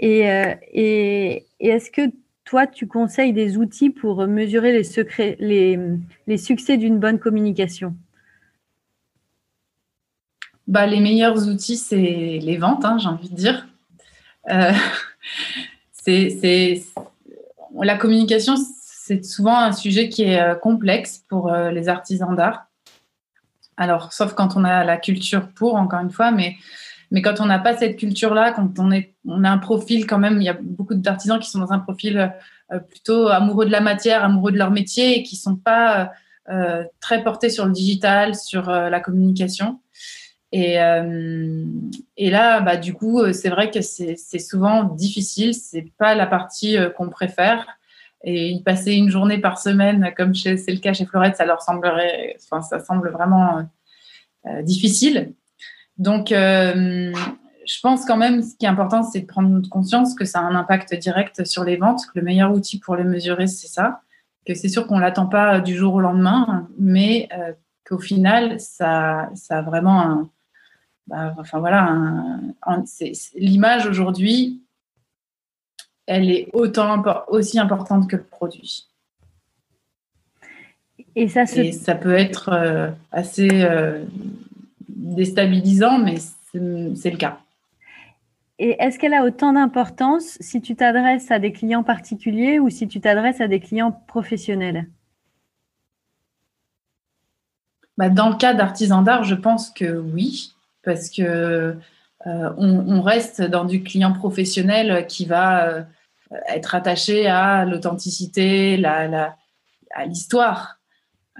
Et, 0.00 0.30
euh, 0.30 0.54
et, 0.72 1.46
est-ce 1.60 1.90
que 1.90 2.10
toi, 2.44 2.66
tu 2.66 2.86
conseilles 2.86 3.34
des 3.34 3.58
outils 3.58 3.90
pour 3.90 4.26
mesurer 4.26 4.72
les, 4.72 4.84
secrets, 4.84 5.36
les, 5.40 6.38
succès 6.38 6.78
d'une 6.78 6.98
bonne 6.98 7.18
communication? 7.18 7.94
Bah, 10.66 10.86
Les 10.86 11.00
meilleurs 11.00 11.46
outils, 11.46 11.76
c'est 11.76 11.96
les 11.96 12.56
ventes, 12.56 12.86
hein, 12.86 12.96
j'ai 12.98 13.08
envie 13.08 13.28
de 13.28 13.34
dire. 13.34 13.68
Euh, 14.50 14.72
la 17.82 17.98
communication, 17.98 18.54
c'est 18.56 19.22
souvent 19.22 19.58
un 19.58 19.72
sujet 19.72 20.08
qui 20.08 20.22
est 20.22 20.40
euh, 20.40 20.54
complexe 20.54 21.24
pour 21.28 21.50
les 21.50 21.88
artisans 21.90 22.34
d'art 22.34 22.67
alors, 23.78 24.12
sauf 24.12 24.34
quand 24.34 24.56
on 24.56 24.64
a 24.64 24.84
la 24.84 24.96
culture 24.96 25.48
pour, 25.54 25.76
encore 25.76 26.00
une 26.00 26.10
fois, 26.10 26.32
mais, 26.32 26.56
mais 27.12 27.22
quand 27.22 27.40
on 27.40 27.46
n'a 27.46 27.60
pas 27.60 27.76
cette 27.76 27.96
culture-là, 27.96 28.52
quand 28.52 28.78
on, 28.78 28.90
est, 28.90 29.14
on 29.24 29.44
a 29.44 29.50
un 29.50 29.58
profil 29.58 30.04
quand 30.06 30.18
même, 30.18 30.38
il 30.42 30.44
y 30.44 30.48
a 30.48 30.58
beaucoup 30.60 30.94
d'artisans 30.94 31.38
qui 31.38 31.48
sont 31.48 31.60
dans 31.60 31.72
un 31.72 31.78
profil 31.78 32.34
euh, 32.72 32.80
plutôt 32.80 33.28
amoureux 33.28 33.66
de 33.66 33.70
la 33.70 33.80
matière, 33.80 34.24
amoureux 34.24 34.50
de 34.50 34.58
leur 34.58 34.72
métier 34.72 35.16
et 35.16 35.22
qui 35.22 35.36
ne 35.36 35.40
sont 35.40 35.56
pas 35.56 36.10
euh, 36.50 36.84
très 37.00 37.22
portés 37.22 37.50
sur 37.50 37.66
le 37.66 37.72
digital, 37.72 38.34
sur 38.34 38.68
euh, 38.68 38.90
la 38.90 38.98
communication. 38.98 39.80
Et, 40.50 40.76
et, 42.16 42.30
là, 42.30 42.60
bah, 42.60 42.78
du 42.78 42.94
coup, 42.94 43.34
c'est 43.34 43.50
vrai 43.50 43.70
que 43.70 43.82
c'est 43.82 44.16
souvent 44.38 44.84
difficile. 44.84 45.52
C'est 45.52 45.92
pas 45.98 46.14
la 46.14 46.26
partie 46.26 46.78
qu'on 46.96 47.10
préfère. 47.10 47.66
Et 48.24 48.50
y 48.50 48.62
passer 48.62 48.94
une 48.94 49.10
journée 49.10 49.38
par 49.38 49.58
semaine, 49.58 50.12
comme 50.16 50.34
c'est 50.34 50.54
le 50.54 50.80
cas 50.80 50.92
chez 50.92 51.06
Florette, 51.06 51.36
ça 51.36 51.44
leur 51.44 51.62
semblerait, 51.62 52.36
enfin, 52.42 52.62
ça 52.62 52.80
semble 52.80 53.10
vraiment 53.10 53.68
euh, 54.46 54.62
difficile. 54.62 55.34
Donc, 55.98 56.32
euh, 56.32 57.12
je 57.66 57.80
pense 57.80 58.04
quand 58.04 58.16
même, 58.16 58.42
ce 58.42 58.56
qui 58.56 58.66
est 58.66 58.68
important, 58.68 59.02
c'est 59.02 59.20
de 59.20 59.26
prendre 59.26 59.68
conscience 59.68 60.14
que 60.14 60.24
ça 60.24 60.40
a 60.40 60.42
un 60.42 60.54
impact 60.54 60.94
direct 60.94 61.44
sur 61.44 61.64
les 61.64 61.76
ventes, 61.76 62.02
que 62.06 62.18
le 62.18 62.22
meilleur 62.22 62.52
outil 62.52 62.80
pour 62.80 62.96
les 62.96 63.04
mesurer, 63.04 63.46
c'est 63.46 63.68
ça, 63.68 64.00
que 64.46 64.54
c'est 64.54 64.68
sûr 64.68 64.86
qu'on 64.86 64.96
ne 64.96 65.02
l'attend 65.02 65.26
pas 65.26 65.60
du 65.60 65.76
jour 65.76 65.94
au 65.94 66.00
lendemain, 66.00 66.68
mais 66.78 67.28
euh, 67.36 67.52
qu'au 67.86 67.98
final, 67.98 68.58
ça, 68.58 69.30
ça 69.34 69.58
a 69.58 69.62
vraiment 69.62 70.00
un, 70.00 70.30
bah, 71.08 71.34
enfin 71.38 71.58
voilà, 71.58 71.96
l'image 73.34 73.86
aujourd'hui, 73.86 74.62
elle 76.08 76.30
est 76.30 76.48
autant 76.54 77.02
aussi 77.28 77.58
importante 77.58 78.08
que 78.08 78.16
le 78.16 78.24
produit. 78.24 78.88
Et 81.14 81.28
ça, 81.28 81.44
ça 81.46 81.94
peut 81.94 82.14
être 82.14 82.48
euh, 82.48 82.90
assez 83.12 83.48
euh, 83.52 84.04
déstabilisant, 84.88 85.98
mais 85.98 86.16
c'est 86.96 87.10
le 87.10 87.16
cas. 87.16 87.40
Et 88.58 88.76
est-ce 88.80 88.98
qu'elle 88.98 89.14
a 89.14 89.22
autant 89.22 89.52
d'importance 89.52 90.38
si 90.40 90.62
tu 90.62 90.74
t'adresses 90.74 91.30
à 91.30 91.38
des 91.38 91.52
clients 91.52 91.84
particuliers 91.84 92.58
ou 92.58 92.70
si 92.70 92.88
tu 92.88 93.00
t'adresses 93.00 93.40
à 93.40 93.46
des 93.46 93.60
clients 93.60 93.92
professionnels? 93.92 94.88
Bah, 97.98 98.08
Dans 98.08 98.30
le 98.30 98.36
cas 98.36 98.54
d'artisan 98.54 99.02
d'art, 99.02 99.24
je 99.24 99.34
pense 99.34 99.70
que 99.70 99.98
oui, 99.98 100.54
parce 100.82 101.10
que 101.10 101.76
euh, 102.26 102.50
on, 102.56 103.02
reste 103.02 103.42
dans 103.42 103.64
du 103.64 103.82
client 103.82 104.12
professionnel 104.12 105.06
qui 105.06 105.24
va 105.24 105.86
être 106.48 106.74
attaché 106.74 107.26
à 107.26 107.64
l'authenticité, 107.64 108.84
à 108.84 110.04
l'histoire. 110.06 110.78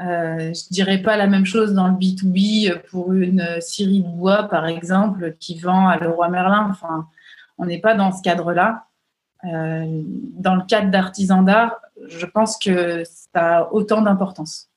Euh, 0.00 0.54
je 0.54 0.68
dirais 0.72 0.98
pas 0.98 1.16
la 1.16 1.26
même 1.26 1.44
chose 1.44 1.74
dans 1.74 1.88
le 1.88 1.94
B2B 1.94 2.82
pour 2.88 3.12
une 3.12 3.60
scierie 3.60 4.02
de 4.02 4.08
bois, 4.08 4.44
par 4.44 4.66
exemple, 4.66 5.34
qui 5.40 5.58
vend 5.58 5.88
à 5.88 5.98
Leroy 5.98 6.28
Merlin. 6.28 6.68
Enfin, 6.70 7.08
on 7.58 7.66
n'est 7.66 7.80
pas 7.80 7.94
dans 7.94 8.12
ce 8.12 8.22
cadre-là. 8.22 8.86
Euh, 9.44 10.02
dans 10.04 10.54
le 10.54 10.62
cadre 10.62 10.90
d'artisan 10.90 11.42
d'art, 11.42 11.76
je 12.06 12.26
pense 12.26 12.58
que 12.58 13.02
ça 13.04 13.58
a 13.58 13.72
autant 13.72 14.02
d'importance. 14.02 14.68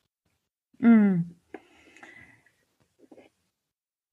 Hmm. 0.80 1.20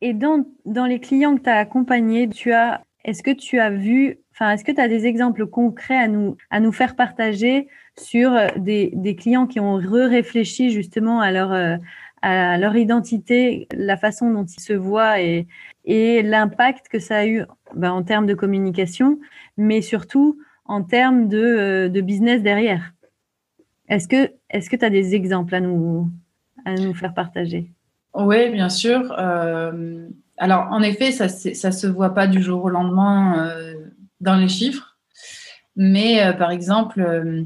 Et 0.00 0.14
dans, 0.14 0.44
dans, 0.64 0.86
les 0.86 1.00
clients 1.00 1.36
que 1.36 1.42
tu 1.42 1.50
as 1.50 1.56
accompagnés, 1.56 2.28
tu 2.28 2.52
as, 2.52 2.82
est-ce 3.04 3.22
que 3.22 3.30
tu 3.30 3.58
as 3.58 3.70
vu 3.70 4.18
est-ce 4.46 4.64
que 4.64 4.72
tu 4.72 4.80
as 4.80 4.88
des 4.88 5.06
exemples 5.06 5.46
concrets 5.46 5.98
à 5.98 6.08
nous, 6.08 6.36
à 6.50 6.60
nous 6.60 6.72
faire 6.72 6.96
partager 6.96 7.68
sur 7.98 8.32
euh, 8.32 8.46
des, 8.56 9.16
clients 9.18 9.46
qui 9.46 9.60
ont 9.60 9.74
réfléchi 9.74 10.70
justement 10.70 11.20
à 11.20 11.32
leur, 11.32 11.52
euh, 11.52 11.76
à 12.22 12.56
leur 12.58 12.76
identité, 12.76 13.66
la 13.72 13.96
façon 13.96 14.30
dont 14.30 14.44
ils 14.44 14.60
se 14.60 14.72
voient 14.72 15.20
et, 15.20 15.46
l'impact 15.84 16.88
que 16.88 16.98
ça 16.98 17.18
a 17.18 17.26
eu 17.26 17.44
ben, 17.74 17.90
en 17.90 18.02
termes 18.02 18.26
de 18.26 18.34
communication, 18.34 19.18
mais 19.56 19.80
surtout 19.80 20.38
en 20.66 20.82
termes 20.82 21.28
de, 21.28 21.88
euh, 21.96 22.02
business 22.02 22.42
derrière? 22.42 22.92
Est-ce 23.88 24.06
que 24.06 24.76
tu 24.76 24.84
as 24.84 24.90
des 24.90 25.14
exemples 25.14 25.54
à 25.54 25.60
nous, 25.60 26.10
à 26.66 26.74
nous 26.74 26.92
faire 26.92 27.14
partager? 27.14 27.72
Oui, 28.14 28.50
bien 28.50 28.68
sûr. 28.68 29.14
Alors, 30.38 30.68
en 30.70 30.82
effet, 30.82 31.10
ça 31.12 31.26
ne 31.26 31.72
se 31.72 31.86
voit 31.86 32.14
pas 32.14 32.26
du 32.26 32.42
jour 32.42 32.64
au 32.64 32.68
lendemain 32.68 33.52
dans 34.20 34.36
les 34.36 34.48
chiffres. 34.48 34.98
Mais 35.78 36.20
euh, 36.20 36.32
par 36.32 36.50
exemple, 36.50 37.00
euh, 37.00 37.44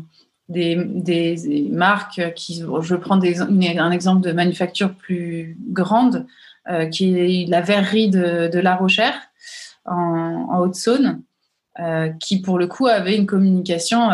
des, 0.49 1.69
marques 1.71 2.33
qui, 2.35 2.65
je 2.81 2.95
prends 2.97 3.21
un 3.21 3.91
exemple 3.91 4.27
de 4.27 4.33
manufacture 4.33 4.95
plus 4.95 5.57
grande, 5.69 6.27
euh, 6.71 6.87
qui 6.87 7.19
est 7.19 7.47
la 7.49 7.61
verrerie 7.61 8.09
de, 8.09 8.59
La 8.59 8.75
Rochère 8.75 9.15
en, 9.85 10.59
Haute-Saône, 10.61 11.23
qui 12.21 12.41
pour 12.41 12.59
le 12.59 12.67
coup 12.67 12.87
avait 12.87 13.17
une 13.17 13.27
communication 13.27 14.11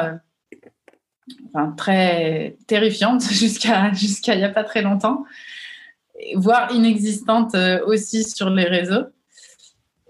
très 1.76 2.56
terrifiante 2.66 3.22
jusqu'à 3.30 3.92
jusqu'à 3.92 4.34
il 4.34 4.38
n'y 4.38 4.44
a 4.44 4.48
pas 4.48 4.64
très 4.64 4.82
longtemps, 4.82 5.24
voire 6.34 6.72
inexistante 6.72 7.54
aussi 7.86 8.24
sur 8.24 8.50
les 8.50 8.64
réseaux. 8.64 9.06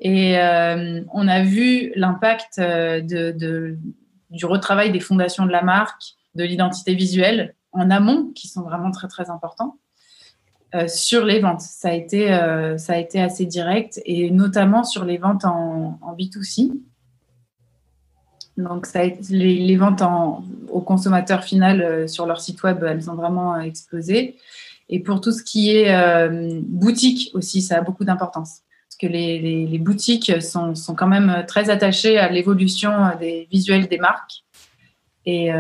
Et 0.01 0.37
on 0.39 1.29
a 1.29 1.43
vu 1.43 1.93
l'impact 1.97 2.61
de, 2.61 3.77
du 4.31 4.47
retravail 4.47 4.93
des 4.93 5.01
fondations 5.01 5.45
de 5.45 5.51
la 5.51 5.63
marque, 5.63 6.03
de 6.35 6.45
l'identité 6.45 6.95
visuelle 6.95 7.55
en 7.73 7.91
amont, 7.91 8.31
qui 8.35 8.49
sont 8.49 8.63
vraiment 8.63 8.91
très 8.91 9.09
très 9.09 9.29
importants. 9.31 9.77
Euh, 10.75 10.87
sur 10.87 11.25
les 11.25 11.41
ventes. 11.41 11.63
Ça 11.63 11.89
a, 11.89 11.93
été, 11.93 12.31
euh, 12.31 12.77
ça 12.77 12.93
a 12.93 12.97
été 12.99 13.23
assez 13.23 13.47
direct 13.47 14.03
et 14.05 14.31
notamment 14.31 14.85
sur 14.85 15.07
les 15.07 15.17
ventes 15.17 15.47
en, 15.47 15.99
B2C. 16.19 16.73
Donc, 18.59 18.85
ça 18.85 19.01
les, 19.31 19.77
ventes 19.77 20.03
en, 20.03 20.45
au 20.69 20.83
consommateur 20.83 21.43
final 21.43 21.81
euh, 21.81 22.07
sur 22.07 22.27
leur 22.27 22.43
site 22.43 22.63
web, 22.65 22.85
elles 22.85 23.09
ont 23.09 23.15
vraiment 23.15 23.59
explosé. 23.59 24.37
Et 24.89 25.01
pour 25.01 25.21
tout 25.21 25.33
ce 25.33 25.43
qui 25.43 25.71
est 25.71 26.29
boutique 26.63 27.31
aussi, 27.35 27.61
ça 27.61 27.79
a 27.79 27.81
beaucoup 27.83 28.05
d'importance. 28.05 28.63
Parce 28.89 28.97
que 28.99 29.07
les, 29.07 29.67
les, 29.67 29.79
boutiques 29.79 30.41
sont, 30.41 30.75
sont, 30.75 30.95
quand 30.95 31.07
même 31.07 31.45
très 31.47 31.69
attachées 31.69 32.19
à 32.19 32.31
l'évolution 32.31 32.91
des 33.21 33.47
visuels 33.51 33.87
des 33.87 33.99
marques. 33.99 34.45
Et 35.27 35.51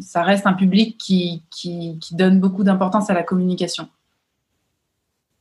ça 0.00 0.22
reste 0.22 0.46
un 0.46 0.52
public 0.52 0.98
qui, 0.98 1.44
qui, 1.50 1.98
qui 1.98 2.14
donne 2.14 2.38
beaucoup 2.38 2.62
d'importance 2.62 3.08
à 3.08 3.14
la 3.14 3.22
communication 3.22 3.88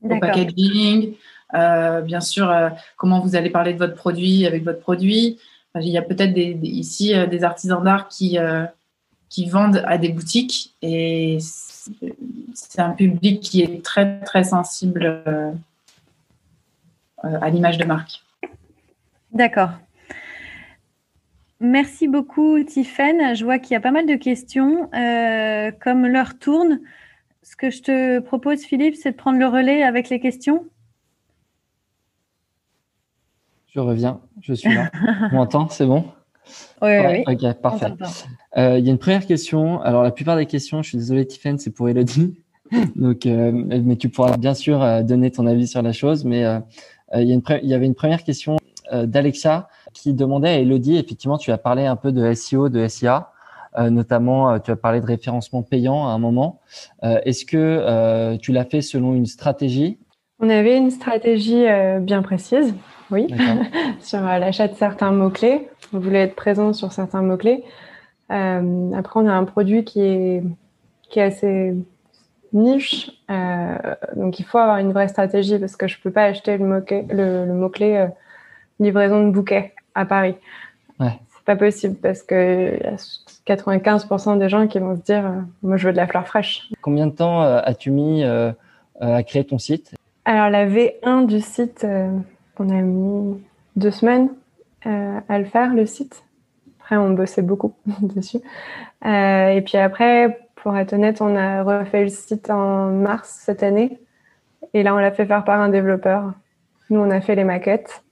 au 0.10 0.20
packaging, 0.20 1.14
euh, 1.54 2.02
bien 2.02 2.22
sûr, 2.22 2.50
euh, 2.50 2.70
comment 2.98 3.20
vous 3.20 3.36
allez 3.36 3.50
parler 3.50 3.74
de 3.74 3.78
votre 3.78 3.96
produit 3.96 4.46
avec 4.46 4.64
votre 4.64 4.80
produit. 4.80 5.40
il 5.76 5.90
y 5.90 5.98
a 5.98 6.02
peut-être 6.02 6.38
ici 6.38 7.14
euh, 7.14 7.28
des 7.28 7.44
artisans 7.44 7.84
d'art 7.84 8.08
qui, 8.08 8.38
qui 9.30 9.50
vendent 9.50 9.84
à 9.86 9.98
des 9.98 10.10
boutiques 10.10 10.74
et 10.82 11.40
c'est 12.54 12.80
un 12.80 12.92
public 12.92 13.42
qui 13.42 13.62
est 13.62 13.84
très, 13.84 14.20
très 14.22 14.44
sensible 14.44 15.24
à 17.24 17.50
l'image 17.50 17.78
de 17.78 17.86
marque. 17.86 18.24
D'accord. 19.32 19.72
Merci 21.60 22.08
beaucoup, 22.08 22.64
Tiffaine. 22.64 23.36
Je 23.36 23.44
vois 23.44 23.60
qu'il 23.60 23.74
y 23.74 23.76
a 23.76 23.82
pas 23.82 23.92
mal 23.92 24.06
de 24.06 24.16
questions. 24.16 24.90
comme 25.82 26.08
l'heure 26.08 26.38
tourne, 26.40 26.80
ce 27.46 27.56
que 27.56 27.70
je 27.70 27.82
te 27.82 28.20
propose, 28.20 28.64
Philippe, 28.64 28.96
c'est 28.96 29.12
de 29.12 29.16
prendre 29.16 29.38
le 29.38 29.48
relais 29.48 29.84
avec 29.84 30.10
les 30.10 30.20
questions. 30.20 30.66
Je 33.68 33.80
reviens, 33.80 34.20
je 34.42 34.54
suis 34.54 34.74
là. 34.74 34.90
On 35.32 35.36
m'entend, 35.36 35.70
c'est 35.70 35.86
bon? 35.86 36.06
Oui, 36.84 36.92
oui. 37.00 37.24
Ok, 37.26 37.60
parfait. 37.60 37.88
Euh, 37.88 38.06
il 38.56 38.86
y 38.86 38.90
a 38.90 38.92
une 38.92 38.98
première 38.98 39.26
question. 39.26 39.82
Alors, 39.82 40.04
la 40.04 40.12
plupart 40.12 40.38
des 40.38 40.46
questions, 40.46 40.82
je 40.82 40.90
suis 40.90 40.98
désolé, 40.98 41.26
Tiffen, 41.26 41.58
c'est 41.58 41.72
pour 41.72 41.90
Elodie. 41.90 42.36
Donc, 42.96 43.26
euh, 43.26 43.52
mais 43.52 43.96
tu 43.96 44.10
pourras 44.10 44.38
bien 44.38 44.54
sûr 44.54 44.82
euh, 44.82 45.04
donner 45.04 45.30
ton 45.30 45.46
avis 45.46 45.68
sur 45.68 45.82
la 45.82 45.92
chose. 45.92 46.26
Mais 46.26 46.44
il, 47.14 47.30
y 47.30 47.34
il, 47.34 47.70
y 47.70 47.74
avait 47.74 47.86
une 47.86 47.96
première 47.96 48.24
question 48.24 48.58
d'Alexa 48.92 49.68
qui 49.94 50.14
demandait 50.14 50.50
à 50.50 50.60
Elodie, 50.60 50.98
effectivement, 50.98 51.38
tu 51.38 51.52
as 51.52 51.58
parlé 51.58 51.86
un 51.86 51.96
peu 51.96 52.12
de 52.12 52.34
SEO, 52.34 52.70
de 52.70 52.88
SIA. 52.88 53.32
Euh, 53.78 53.90
notamment, 53.90 54.52
euh, 54.52 54.60
tu 54.60 54.72
as 54.72 54.76
parlé 54.76 55.02
de 55.02 55.06
référencement 55.06 55.62
payant 55.62 56.08
à 56.08 56.12
un 56.12 56.18
moment. 56.18 56.62
Euh, 57.04 57.20
est-ce 57.26 57.46
que 57.46 58.38
tu 58.38 58.52
l'as 58.52 58.66
fait 58.66 58.82
selon 58.82 59.14
une 59.14 59.26
stratégie? 59.26 59.98
On 60.40 60.50
avait 60.50 60.78
une 60.78 60.92
stratégie 60.92 61.66
bien 62.02 62.22
précise, 62.22 62.76
oui, 63.10 63.28
sur 64.00 64.22
l'achat 64.22 64.68
de 64.68 64.76
certains 64.76 65.12
mots-clés. 65.12 65.70
On 65.94 66.00
voulait 66.00 66.24
être 66.24 66.36
présent 66.36 66.74
sur 66.74 66.92
certains 66.92 67.22
mots-clés. 67.22 67.64
Après, 68.30 69.20
on 69.20 69.28
a 69.28 69.34
un 69.34 69.44
produit 69.46 69.84
qui 69.84 70.02
est, 70.02 70.44
qui 71.10 71.20
est 71.20 71.24
assez 71.24 71.76
niche. 72.54 73.12
donc, 74.16 74.40
il 74.40 74.46
faut 74.46 74.58
avoir 74.58 74.78
une 74.78 74.92
vraie 74.92 75.08
stratégie 75.08 75.60
parce 75.60 75.76
que 75.76 75.88
je 75.88 75.98
ne 75.98 76.04
peux 76.04 76.12
pas 76.12 76.24
acheter 76.24 76.58
le 76.58 76.66
mot-clé, 76.66 77.06
le, 77.10 77.46
mot 77.54 77.70
-clé, 77.70 78.10
livraison 78.80 79.28
de 79.28 79.32
bouquet 79.32 79.74
à 79.94 80.06
Paris. 80.06 80.36
Ouais. 81.00 81.20
C'est 81.30 81.46
pas 81.46 81.56
possible 81.56 81.96
parce 81.96 82.24
que 82.24 82.80
95% 83.48 84.40
des 84.40 84.50
gens 84.50 84.68
qui 84.68 84.80
vont 84.80 84.96
se 84.96 85.02
dire 85.02 85.26
euh, 85.26 85.42
Moi, 85.64 85.78
je 85.78 85.88
veux 85.88 85.92
de 85.94 85.98
la 85.98 86.08
fleur 86.08 86.28
fraîche. 86.28 86.70
Combien 86.82 87.08
de 87.08 87.12
temps 87.12 87.44
euh, 87.44 87.62
as-tu 87.64 87.92
mis 87.92 88.24
euh, 88.24 88.52
à 89.00 89.24
créer 89.24 89.46
ton 89.46 89.60
site? 89.60 89.94
Alors, 90.26 90.50
la 90.50 90.68
V1 90.68 91.28
du 91.28 91.40
site, 91.40 91.86
on 92.58 92.70
a 92.70 92.82
mis 92.82 93.40
deux 93.76 93.92
semaines 93.92 94.30
à 94.84 95.40
le 95.40 95.46
faire, 95.46 95.74
le 95.74 95.86
site. 95.86 96.24
Après, 96.86 96.98
on 96.98 97.10
bossait 97.10 97.42
beaucoup 97.42 97.74
dessus. 98.02 98.38
et 99.04 99.62
puis 99.66 99.78
après, 99.78 100.40
pour 100.56 100.78
être 100.78 100.94
honnête, 100.94 101.20
on 101.20 101.36
a 101.36 101.64
refait 101.64 102.04
le 102.04 102.10
site 102.10 102.50
en 102.50 102.92
mars 102.92 103.42
cette 103.44 103.64
année. 103.64 104.00
Et 104.74 104.84
là, 104.84 104.94
on 104.94 104.98
l'a 104.98 105.12
fait 105.12 105.26
faire 105.26 105.44
par 105.44 105.60
un 105.62 105.70
développeur. 105.70 106.34
Nous, 106.90 107.00
on 107.00 107.10
a 107.10 107.22
fait 107.22 107.36
les 107.36 107.44
maquettes. 107.44 108.04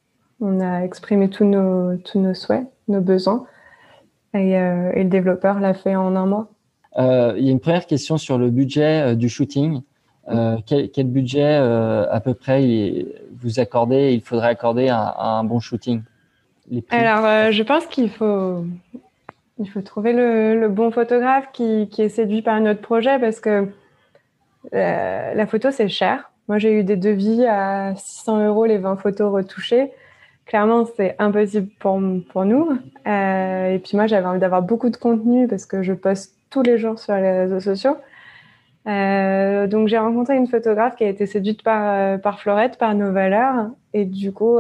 On 0.42 0.60
a 0.60 0.82
exprimé 0.82 1.30
tous 1.30 1.46
nos, 1.46 1.98
tous 1.98 2.20
nos 2.20 2.34
souhaits, 2.34 2.66
nos 2.88 3.02
besoins. 3.02 3.46
Euh, 4.36 4.92
et, 4.94 5.04
le 5.04 5.10
développeur 5.10 5.60
l'a 5.60 5.74
fait 5.74 5.96
en 5.96 6.16
un 6.16 6.26
mois. 6.26 6.48
Euh, 6.98 7.34
il 7.38 7.46
y 7.46 7.50
a 7.50 7.52
une 7.52 7.60
première 7.60 7.86
question 7.86 8.18
sur 8.18 8.38
le 8.38 8.50
budget 8.50 9.02
euh, 9.02 9.16
du 9.16 9.30
shooting. 9.30 9.82
Quel, 10.66 11.08
budget 11.08 11.56
à 11.56 12.22
peu 12.24 12.34
près 12.34 13.06
vous 13.42 13.60
accordez, 13.60 14.14
il 14.14 14.22
faudrait 14.22 14.48
accorder 14.48 14.88
à, 14.88 15.16
un 15.18 15.44
bon 15.44 15.60
shooting? 15.60 16.02
Alors, 16.90 17.52
je 17.52 17.64
pense 17.64 17.86
qu'il 17.88 18.10
faut, 18.10 18.66
il 19.60 19.70
faut 19.70 19.82
trouver 19.82 20.14
le, 20.14 20.68
bon 20.70 20.92
photographe 20.92 21.46
qui, 21.54 21.90
est 21.98 22.10
séduit 22.10 22.42
par 22.42 22.60
notre 22.60 22.82
projet 22.82 23.20
parce 23.20 23.40
que 23.40 23.68
la 24.72 25.46
photo, 25.48 25.72
c'est 25.72 25.90
cher. 25.90 26.32
Moi, 26.48 26.58
j'ai 26.58 26.74
eu 26.74 26.84
des 26.84 26.98
devis 26.98 27.46
à 27.46 27.94
600 27.96 28.46
euros 28.48 28.66
les 28.66 28.78
20 28.78 28.98
photos 28.98 29.32
retouchées 29.32 29.92
clairement, 30.46 30.86
c'est 30.86 31.16
impossible 31.20 31.70
pour, 31.80 32.00
pour 32.30 32.46
nous. 32.46 32.78
Euh, 33.08 33.68
et 33.70 33.80
puis 33.80 33.96
moi, 33.96 34.08
j'avais 34.08 34.26
envie 34.26 34.40
d'avoir 34.40 34.62
beaucoup 34.62 34.90
de 34.90 34.98
contenu 34.98 35.48
parce 35.48 35.66
que 35.66 35.84
je 35.84 35.94
poste 35.94 36.36
tous 36.50 36.62
les 36.62 36.78
jours 36.78 37.00
sur 37.00 37.16
les 37.16 37.32
réseaux 37.32 37.60
sociaux. 37.60 37.98
Euh, 38.86 39.66
donc 39.68 39.88
j'ai 39.88 39.98
rencontré 39.98 40.36
une 40.36 40.48
photographe 40.48 40.98
qui 40.98 41.06
a 41.06 41.08
été 41.08 41.26
séduite 41.26 41.64
par, 41.64 41.84
euh, 41.86 42.18
par 42.18 42.40
Florette, 42.40 42.78
par 42.78 42.94
nos 42.96 43.12
valeurs. 43.12 43.70
Et 43.94 44.06
du 44.06 44.32
coup, 44.32 44.60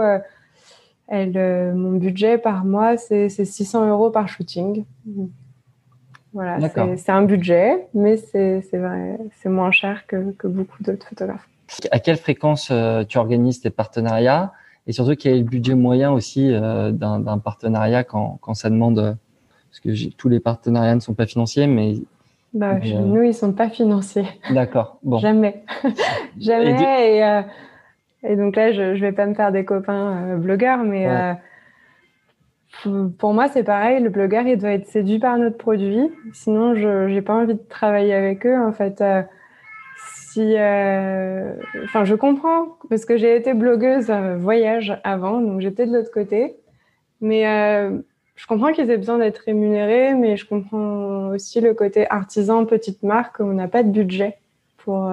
elle, 1.08 1.74
mon 1.76 1.94
budget 1.94 2.38
par 2.38 2.66
mois, 2.66 2.98
c'est 2.98 3.30
600 3.30 3.90
euros 3.90 4.10
par 4.10 4.28
shooting. 4.28 4.86
Voilà, 6.34 6.70
c'est 6.98 7.12
un 7.12 7.24
budget, 7.24 7.88
mais 7.94 8.18
c'est 8.18 9.32
moins 9.46 9.72
cher 9.72 10.08
que, 10.08 10.32
que 10.32 10.48
beaucoup 10.48 10.82
d'autres 10.82 11.08
photographes. 11.08 11.48
À 11.92 12.00
quelle 12.00 12.18
fréquence 12.18 12.72
tu 13.10 13.18
organises 13.18 13.62
tes 13.62 13.70
partenariats? 13.70 14.52
Et 14.88 14.92
surtout 14.92 15.16
quel 15.16 15.36
est 15.36 15.40
le 15.40 15.44
budget 15.44 15.76
moyen 15.76 16.12
aussi 16.12 16.52
euh, 16.52 16.92
d'un 16.92 17.38
partenariat 17.40 18.04
quand, 18.04 18.38
quand 18.42 18.54
ça 18.54 18.70
demande 18.70 19.00
euh, 19.00 19.14
parce 19.70 19.80
que 19.80 20.10
tous 20.16 20.30
les 20.30 20.40
partenariats 20.40 20.96
ne 20.96 21.00
sont 21.00 21.14
pas 21.14 21.26
financiers 21.26 21.68
mais 21.68 21.96
bah, 22.54 22.76
euh, 22.84 23.00
nous 23.00 23.24
ils 23.24 23.34
sont 23.34 23.54
pas 23.54 23.70
financiers. 23.70 24.28
D'accord 24.52 24.98
bon. 25.04 25.20
Jamais. 25.20 25.64
Jamais 26.40 26.76
et, 26.82 27.20
et, 27.20 27.44
donc 28.24 28.56
là 28.56 28.72
je, 28.72 28.96
je 28.96 29.02
vais 29.02 29.12
pas 29.12 29.26
me 29.26 29.34
faire 29.34 29.52
des 29.52 29.66
copains 29.66 30.38
blogueurs 30.38 30.84
mais 30.84 31.08
pour 33.18 33.34
moi 33.34 33.48
c'est 33.50 33.64
pareil. 33.64 34.02
Le 34.02 34.10
blogueur 34.10 34.48
il 34.48 34.58
doit 34.58 34.72
être 34.72 34.88
séduit 34.88 35.20
par 35.20 35.38
notre 35.38 35.58
produit. 35.58 36.10
Sinon 36.34 36.76
je 36.76 37.08
j'ai 37.10 37.22
pas 37.22 37.34
envie 37.34 37.56
de 37.56 37.68
travailler 37.70 38.14
avec 38.14 38.46
eux 38.46 38.58
en 38.58 38.72
fait. 38.72 39.04
Si, 40.34 40.56
euh, 40.58 41.54
enfin, 41.84 42.06
je 42.06 42.16
comprends 42.16 42.80
parce 42.90 43.06
que 43.06 43.18
j'ai 43.18 43.36
été 43.36 43.54
blogueuse 43.54 44.10
euh, 44.10 44.36
voyage 44.36 45.00
avant, 45.04 45.40
donc 45.40 45.62
j'étais 45.62 45.86
de 45.86 45.94
l'autre 45.94 46.10
côté. 46.12 46.56
Mais 47.22 47.48
euh, 47.48 48.00
je 48.36 48.48
comprends 48.48 48.72
qu'ils 48.72 48.90
aient 48.90 48.98
besoin 48.98 49.20
d'être 49.20 49.44
rémunérés, 49.46 50.16
mais 50.16 50.36
je 50.36 50.48
comprends 50.48 51.28
aussi 51.30 51.62
le 51.62 51.76
côté 51.76 52.10
artisan, 52.10 52.66
petite 52.66 53.04
marque, 53.04 53.40
où 53.40 53.44
on 53.44 53.54
n'a 53.54 53.68
pas 53.68 53.84
de 53.84 53.92
budget 53.92 54.38
pour 54.78 55.12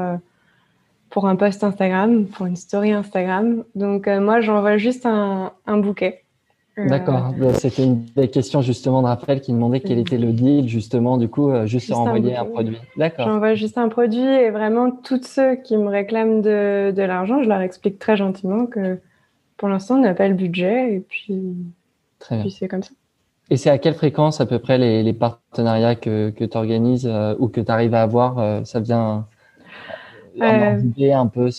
pour 1.11 1.27
un 1.27 1.37
post 1.37 1.63
Instagram, 1.65 2.27
pour 2.27 2.47
une 2.47 2.57
story 2.57 2.93
Instagram. 2.93 3.65
Donc 3.75 4.07
moi, 4.07 4.41
j'envoie 4.41 4.79
juste 4.79 5.07
un, 5.07 5.53
un 5.67 5.79
bouquet. 5.79 6.25
D'accord. 6.89 7.35
Bah, 7.37 7.55
c'était 7.55 7.85
une 7.85 8.05
des 8.17 8.29
questions 8.29 8.63
justement 8.63 9.03
de 9.03 9.07
Raphaël 9.07 9.41
qui 9.41 9.53
demandait 9.53 9.81
quel 9.81 9.99
était 9.99 10.19
le 10.19 10.33
deal 10.33 10.69
justement 10.69 11.19
du 11.19 11.29
coup 11.29 11.51
euh, 11.51 11.67
juste, 11.67 11.93
envoyer 11.93 12.37
un, 12.37 12.45
produit. 12.45 12.79
D'accord. 12.97 13.27
J'envoie 13.27 13.55
juste 13.55 13.79
un 13.79 13.89
produit 13.89 14.21
et 14.21 14.51
vraiment 14.51 14.91
tous 14.91 15.23
ceux 15.23 15.57
qui 15.57 15.77
me 15.77 15.89
réclament 15.89 16.43
de, 16.43 16.93
de 16.95 17.03
l'argent, 17.03 17.43
je 17.43 17.49
leur 17.49 17.61
explique 17.61 17.99
très 17.99 18.17
gentiment 18.17 18.67
que 18.67 18.99
pour 19.57 19.69
l'instant 19.69 19.97
on 19.97 20.01
n'a 20.01 20.15
pas 20.15 20.29
le 20.29 20.35
budget 20.35 20.95
et 20.95 21.01
puis, 21.01 21.55
puis 22.19 22.51
c'est 22.51 22.69
comme 22.69 22.83
ça. 22.83 22.93
Et 23.51 23.57
c'est 23.57 23.71
à 23.71 23.79
quelle 23.79 23.95
fréquence 23.95 24.41
à 24.41 24.47
peu 24.47 24.61
près 24.61 24.79
les, 24.79 25.03
les 25.03 25.13
partenariats 25.13 25.97
que, 25.97 26.31
que 26.31 26.45
tu 26.45 26.57
organises 26.57 27.09
euh, 27.11 27.35
ou 27.41 27.49
que 27.49 27.61
tu 27.61 27.71
arrives 27.71 27.95
à 27.95 28.03
avoir 28.03 28.39
euh, 28.39 28.63
Ça 28.63 28.79
vient 28.79 29.27
euh, 30.41 31.13
un 31.15 31.27
peu 31.27 31.51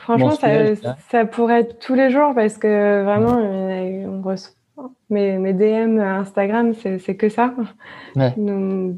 Franchement, 0.00 0.30
ça, 0.32 0.96
ça, 1.08 1.24
pourrait 1.24 1.60
être 1.60 1.78
tous 1.78 1.94
les 1.94 2.10
jours 2.10 2.32
parce 2.34 2.56
que 2.58 3.02
vraiment, 3.04 3.36
on 3.36 4.22
reçoit, 4.22 4.54
mes, 5.10 5.38
mes 5.38 5.52
DM 5.52 5.98
Instagram, 5.98 6.72
c'est 6.74 7.16
que 7.16 7.28
ça. 7.28 7.54
Donc, 8.36 8.96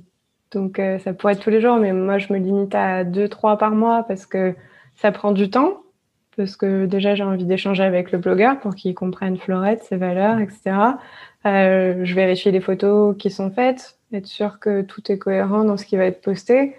donc 0.52 0.80
ça 1.04 1.12
pourrait 1.12 1.34
être 1.34 1.42
tous 1.42 1.50
les 1.50 1.60
jours, 1.60 1.76
mais 1.76 1.92
moi, 1.92 2.18
je 2.18 2.32
me 2.32 2.38
limite 2.38 2.74
à 2.74 3.04
deux, 3.04 3.28
trois 3.28 3.58
par 3.58 3.72
mois 3.72 4.04
parce 4.04 4.24
que 4.24 4.54
ça 4.94 5.12
prend 5.12 5.32
du 5.32 5.50
temps. 5.50 5.82
Parce 6.36 6.56
que 6.56 6.84
déjà, 6.84 7.14
j'ai 7.14 7.24
envie 7.24 7.46
d'échanger 7.46 7.82
avec 7.82 8.12
le 8.12 8.18
blogueur 8.18 8.60
pour 8.60 8.74
qu'il 8.74 8.94
comprenne 8.94 9.38
Florette, 9.38 9.82
ses 9.84 9.96
valeurs, 9.96 10.38
etc. 10.38 10.76
Euh, 11.46 12.04
je 12.04 12.14
vérifie 12.14 12.50
les 12.50 12.60
photos 12.60 13.16
qui 13.16 13.30
sont 13.30 13.50
faites, 13.50 13.98
être 14.12 14.26
sûr 14.26 14.58
que 14.58 14.82
tout 14.82 15.10
est 15.10 15.18
cohérent 15.18 15.64
dans 15.64 15.76
ce 15.76 15.86
qui 15.86 15.96
va 15.96 16.04
être 16.04 16.20
posté. 16.20 16.76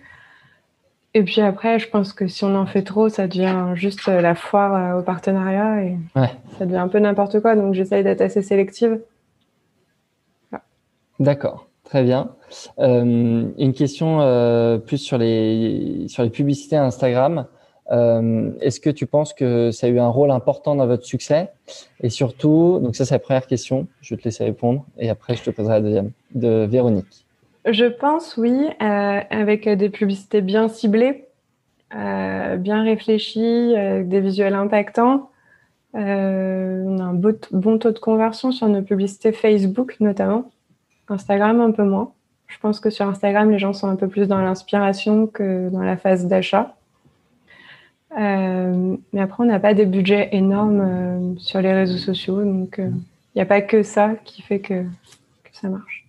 Et 1.18 1.24
puis 1.24 1.42
après, 1.42 1.80
je 1.80 1.90
pense 1.90 2.14
que 2.14 2.28
si 2.28 2.44
on 2.44 2.54
en 2.54 2.68
fait 2.68 2.84
trop, 2.84 3.10
ça 3.10 3.26
devient 3.26 3.72
juste 3.74 4.06
la 4.06 4.36
foire 4.36 4.76
euh, 4.76 5.00
au 5.00 5.02
partenariat 5.02 5.82
et 5.82 5.98
ça 6.60 6.68
devient 6.68 6.78
un 6.78 6.88
peu 6.88 7.00
n'importe 7.00 7.40
quoi. 7.40 7.56
Donc 7.56 7.74
j'essaye 7.74 8.04
d'être 8.04 8.22
assez 8.22 8.44
sélective. 8.44 9.02
D'accord, 11.20 11.70
très 11.84 12.04
bien. 12.04 12.36
Euh, 12.78 13.46
une 13.58 13.74
question 13.74 14.22
euh, 14.22 14.78
plus 14.78 15.00
sur 15.00 15.18
les, 15.18 16.06
sur 16.08 16.22
les 16.22 16.30
publicités 16.30 16.76
Instagram. 16.76 17.48
Est-ce 17.90 18.80
que 18.80 18.92
tu 18.92 19.08
penses 19.08 19.34
que 19.34 19.72
ça 19.72 19.88
a 19.88 19.90
eu 19.90 19.98
un 19.98 20.10
rôle 20.10 20.30
important 20.30 20.76
dans 20.76 20.86
votre 20.86 21.06
succès? 21.06 21.50
Et 22.00 22.12
surtout, 22.12 22.80
donc 22.80 22.96
ça 22.96 23.06
c'est 23.06 23.16
la 23.16 23.20
première 23.20 23.48
question, 23.48 23.88
je 24.02 24.14
vais 24.14 24.22
te 24.22 24.26
laisser 24.26 24.44
répondre 24.44 24.86
et 25.00 25.10
après 25.10 25.36
je 25.36 25.42
te 25.42 25.50
poserai 25.50 25.76
la 25.76 25.82
deuxième, 25.82 26.12
de 26.36 26.68
Véronique. 26.70 27.27
Je 27.70 27.86
pense, 27.86 28.38
oui, 28.38 28.70
euh, 28.82 29.20
avec 29.30 29.68
des 29.68 29.90
publicités 29.90 30.40
bien 30.40 30.70
ciblées, 30.70 31.26
euh, 31.94 32.56
bien 32.56 32.84
réfléchies, 32.84 33.76
avec 33.76 34.08
des 34.08 34.22
visuels 34.22 34.54
impactants. 34.54 35.30
Euh, 35.96 36.84
on 36.86 37.00
a 37.00 37.04
un 37.04 37.14
bon 37.14 37.78
taux 37.78 37.92
de 37.92 38.00
conversion 38.00 38.54
sur 38.54 38.70
nos 38.70 38.82
publicités 38.82 39.34
Facebook 39.34 39.98
notamment. 40.00 40.50
Instagram 41.10 41.60
un 41.60 41.72
peu 41.72 41.84
moins. 41.84 42.14
Je 42.48 42.58
pense 42.60 42.80
que 42.80 42.90
sur 42.90 43.06
Instagram, 43.06 43.52
les 43.52 43.60
gens 43.60 43.74
sont 43.74 43.90
un 43.90 43.98
peu 43.98 44.08
plus 44.08 44.30
dans 44.30 44.40
l'inspiration 44.40 45.28
que 45.28 45.70
dans 45.70 45.82
la 45.82 45.98
phase 45.98 46.26
d'achat. 46.26 46.74
mais 48.16 49.20
après, 49.20 49.44
on 49.44 49.48
n'a 49.48 49.60
pas 49.60 49.74
des 49.74 49.86
budgets 49.86 50.30
énormes 50.32 51.36
sur 51.38 51.62
les 51.62 51.74
réseaux 51.74 51.98
sociaux, 51.98 52.44
donc 52.44 52.76
il 52.78 52.94
n'y 53.36 53.42
a 53.42 53.46
pas 53.46 53.62
que 53.62 53.84
ça 53.84 54.16
qui 54.24 54.42
fait 54.42 54.60
que, 54.60 54.84
que 54.84 55.52
ça 55.52 55.68
marche. 55.68 56.06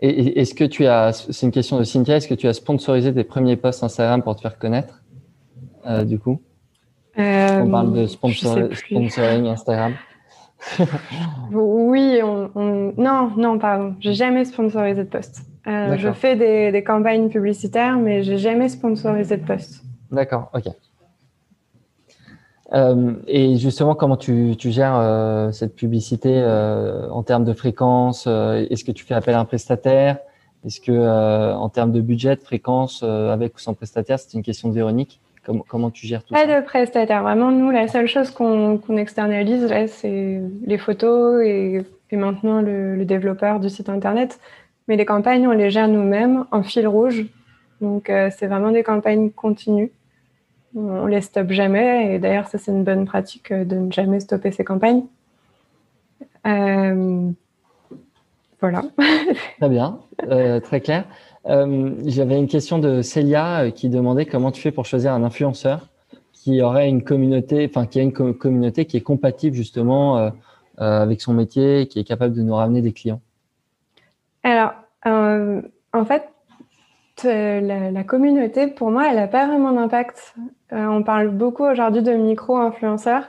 Et 0.00 0.40
est-ce 0.40 0.54
que 0.54 0.64
tu 0.64 0.86
as, 0.86 1.12
c'est 1.30 1.46
une 1.46 1.52
question 1.52 1.78
de 1.78 1.84
Cynthia, 1.84 2.16
est-ce 2.16 2.28
que 2.28 2.34
tu 2.34 2.46
as 2.48 2.52
sponsorisé 2.52 3.14
tes 3.14 3.24
premiers 3.24 3.56
posts 3.56 3.82
Instagram 3.82 4.22
pour 4.22 4.36
te 4.36 4.42
faire 4.42 4.58
connaître, 4.58 5.02
euh, 5.86 6.04
du 6.04 6.18
coup? 6.18 6.40
Euh, 7.18 7.62
On 7.62 7.70
parle 7.70 7.94
de 7.94 8.06
sponsoring 8.06 9.46
Instagram. 9.46 9.94
oui, 11.50 12.20
on, 12.22 12.92
non, 12.96 13.32
non, 13.36 13.58
pardon, 13.58 13.94
j'ai 14.00 14.14
jamais 14.14 14.44
sponsorisé 14.44 15.04
de 15.04 15.08
post. 15.08 15.42
Euh, 15.66 15.96
je 15.96 16.12
fais 16.12 16.36
des, 16.36 16.72
des, 16.72 16.84
campagnes 16.84 17.28
publicitaires, 17.28 17.96
mais 17.96 18.22
j'ai 18.22 18.38
jamais 18.38 18.68
sponsorisé 18.68 19.36
de 19.36 19.44
post. 19.44 19.82
D'accord, 20.10 20.50
ok. 20.54 20.66
Euh, 22.72 23.12
et 23.26 23.56
justement, 23.56 23.94
comment 23.94 24.16
tu, 24.16 24.54
tu 24.58 24.70
gères 24.70 24.96
euh, 24.96 25.52
cette 25.52 25.76
publicité 25.76 26.32
euh, 26.34 27.08
en 27.10 27.22
termes 27.22 27.44
de 27.44 27.52
fréquence 27.52 28.26
Est-ce 28.26 28.84
que 28.84 28.92
tu 28.92 29.04
fais 29.04 29.14
appel 29.14 29.34
à 29.34 29.40
un 29.40 29.44
prestataire? 29.44 30.18
Est-ce 30.64 30.80
que 30.80 31.52
en 31.54 31.68
termes 31.68 31.92
de 31.92 32.00
budget, 32.00 32.34
de 32.34 32.40
fréquence, 32.40 33.02
avec 33.04 33.54
ou 33.54 33.58
sans 33.58 33.74
prestataire, 33.74 34.18
c'est 34.18 34.34
une 34.34 34.42
question 34.42 34.68
de 34.68 34.74
Véronique 34.74 35.20
Comment, 35.44 35.64
comment 35.68 35.90
tu 35.92 36.08
gères 36.08 36.24
tout 36.24 36.34
Pas 36.34 36.40
ça? 36.40 36.46
Pas 36.48 36.60
de 36.60 36.64
prestataire. 36.64 37.22
Vraiment, 37.22 37.52
nous, 37.52 37.70
la 37.70 37.86
seule 37.86 38.08
chose 38.08 38.32
qu'on 38.32 38.80
externalise, 38.96 39.64
là, 39.66 39.86
c'est 39.86 40.40
les 40.64 40.78
photos 40.78 41.40
et, 41.44 41.82
et 42.10 42.16
maintenant 42.16 42.62
le, 42.62 42.96
le, 42.96 43.04
développeur 43.04 43.60
du 43.60 43.70
site 43.70 43.88
internet. 43.88 44.40
Mais 44.88 44.96
les 44.96 45.04
campagnes, 45.04 45.46
on 45.46 45.52
les 45.52 45.70
gère 45.70 45.86
nous-mêmes 45.86 46.46
en 46.50 46.64
fil 46.64 46.88
rouge. 46.88 47.26
Donc, 47.80 48.06
c'est 48.06 48.46
vraiment 48.48 48.72
des 48.72 48.82
campagnes 48.82 49.30
continues. 49.30 49.92
On 50.76 51.06
les 51.06 51.22
stoppe 51.22 51.52
jamais. 51.52 52.14
Et 52.14 52.18
d'ailleurs, 52.18 52.48
ça, 52.48 52.58
c'est 52.58 52.70
une 52.70 52.84
bonne 52.84 53.06
pratique 53.06 53.50
euh, 53.50 53.64
de 53.64 53.76
ne 53.76 53.90
jamais 53.90 54.20
stopper 54.20 54.52
ses 54.52 54.62
campagnes. 54.62 55.04
Euh, 56.46 57.30
voilà. 58.60 58.82
très 59.58 59.68
bien, 59.70 60.00
euh, 60.28 60.60
très 60.60 60.80
clair. 60.80 61.04
J'avais 61.44 62.38
une 62.38 62.48
question 62.48 62.78
de 62.78 63.02
Célia 63.02 63.70
qui 63.70 63.88
demandait 63.88 64.26
comment 64.26 64.50
tu 64.50 64.60
fais 64.60 64.72
pour 64.72 64.84
choisir 64.84 65.12
un 65.12 65.22
influenceur 65.22 65.88
qui 66.32 66.60
aurait 66.60 66.88
une 66.88 67.04
communauté, 67.04 67.66
enfin 67.68 67.86
qui 67.86 68.00
a 68.00 68.02
une 68.02 68.12
communauté 68.12 68.84
qui 68.84 68.96
est 68.96 69.02
compatible 69.02 69.54
justement 69.54 70.32
avec 70.76 71.20
son 71.20 71.34
métier, 71.34 71.86
qui 71.86 72.00
est 72.00 72.04
capable 72.04 72.34
de 72.34 72.42
nous 72.42 72.54
ramener 72.54 72.82
des 72.82 72.92
clients. 72.92 73.20
Alors, 74.42 74.72
en 75.04 76.04
fait, 76.04 76.24
la, 77.24 77.90
la, 77.90 78.04
communauté, 78.04 78.66
pour 78.66 78.90
moi, 78.90 79.08
elle 79.08 79.16
n'a 79.16 79.28
pas 79.28 79.46
vraiment 79.46 79.72
d'impact. 79.72 80.34
Euh, 80.72 80.86
on 80.86 81.02
parle 81.02 81.28
beaucoup 81.28 81.64
aujourd'hui 81.64 82.02
de 82.02 82.12
micro-influenceurs. 82.12 83.24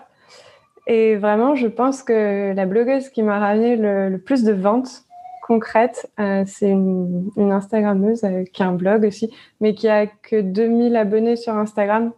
Et 0.87 1.15
vraiment, 1.15 1.55
je 1.55 1.67
pense 1.67 2.03
que 2.03 2.53
la 2.53 2.65
blogueuse 2.65 3.09
qui 3.09 3.23
m'a 3.23 3.39
ramené 3.39 3.75
le, 3.75 4.17
plus 4.17 4.43
de 4.43 4.53
ventes 4.53 5.03
concrètes, 5.41 6.09
euh, 6.19 6.43
c'est 6.45 6.69
une, 6.69 7.29
une, 7.37 7.51
Instagrammeuse 7.51 8.23
euh, 8.23 8.43
qui 8.51 8.63
a 8.63 8.67
un 8.67 8.73
blog 8.73 9.05
aussi, 9.05 9.33
mais 9.61 9.73
qui 9.73 9.87
a 9.87 10.07
que 10.07 10.41
2000 10.41 10.95
abonnés 10.95 11.35
sur 11.35 11.53
Instagram. 11.53 12.11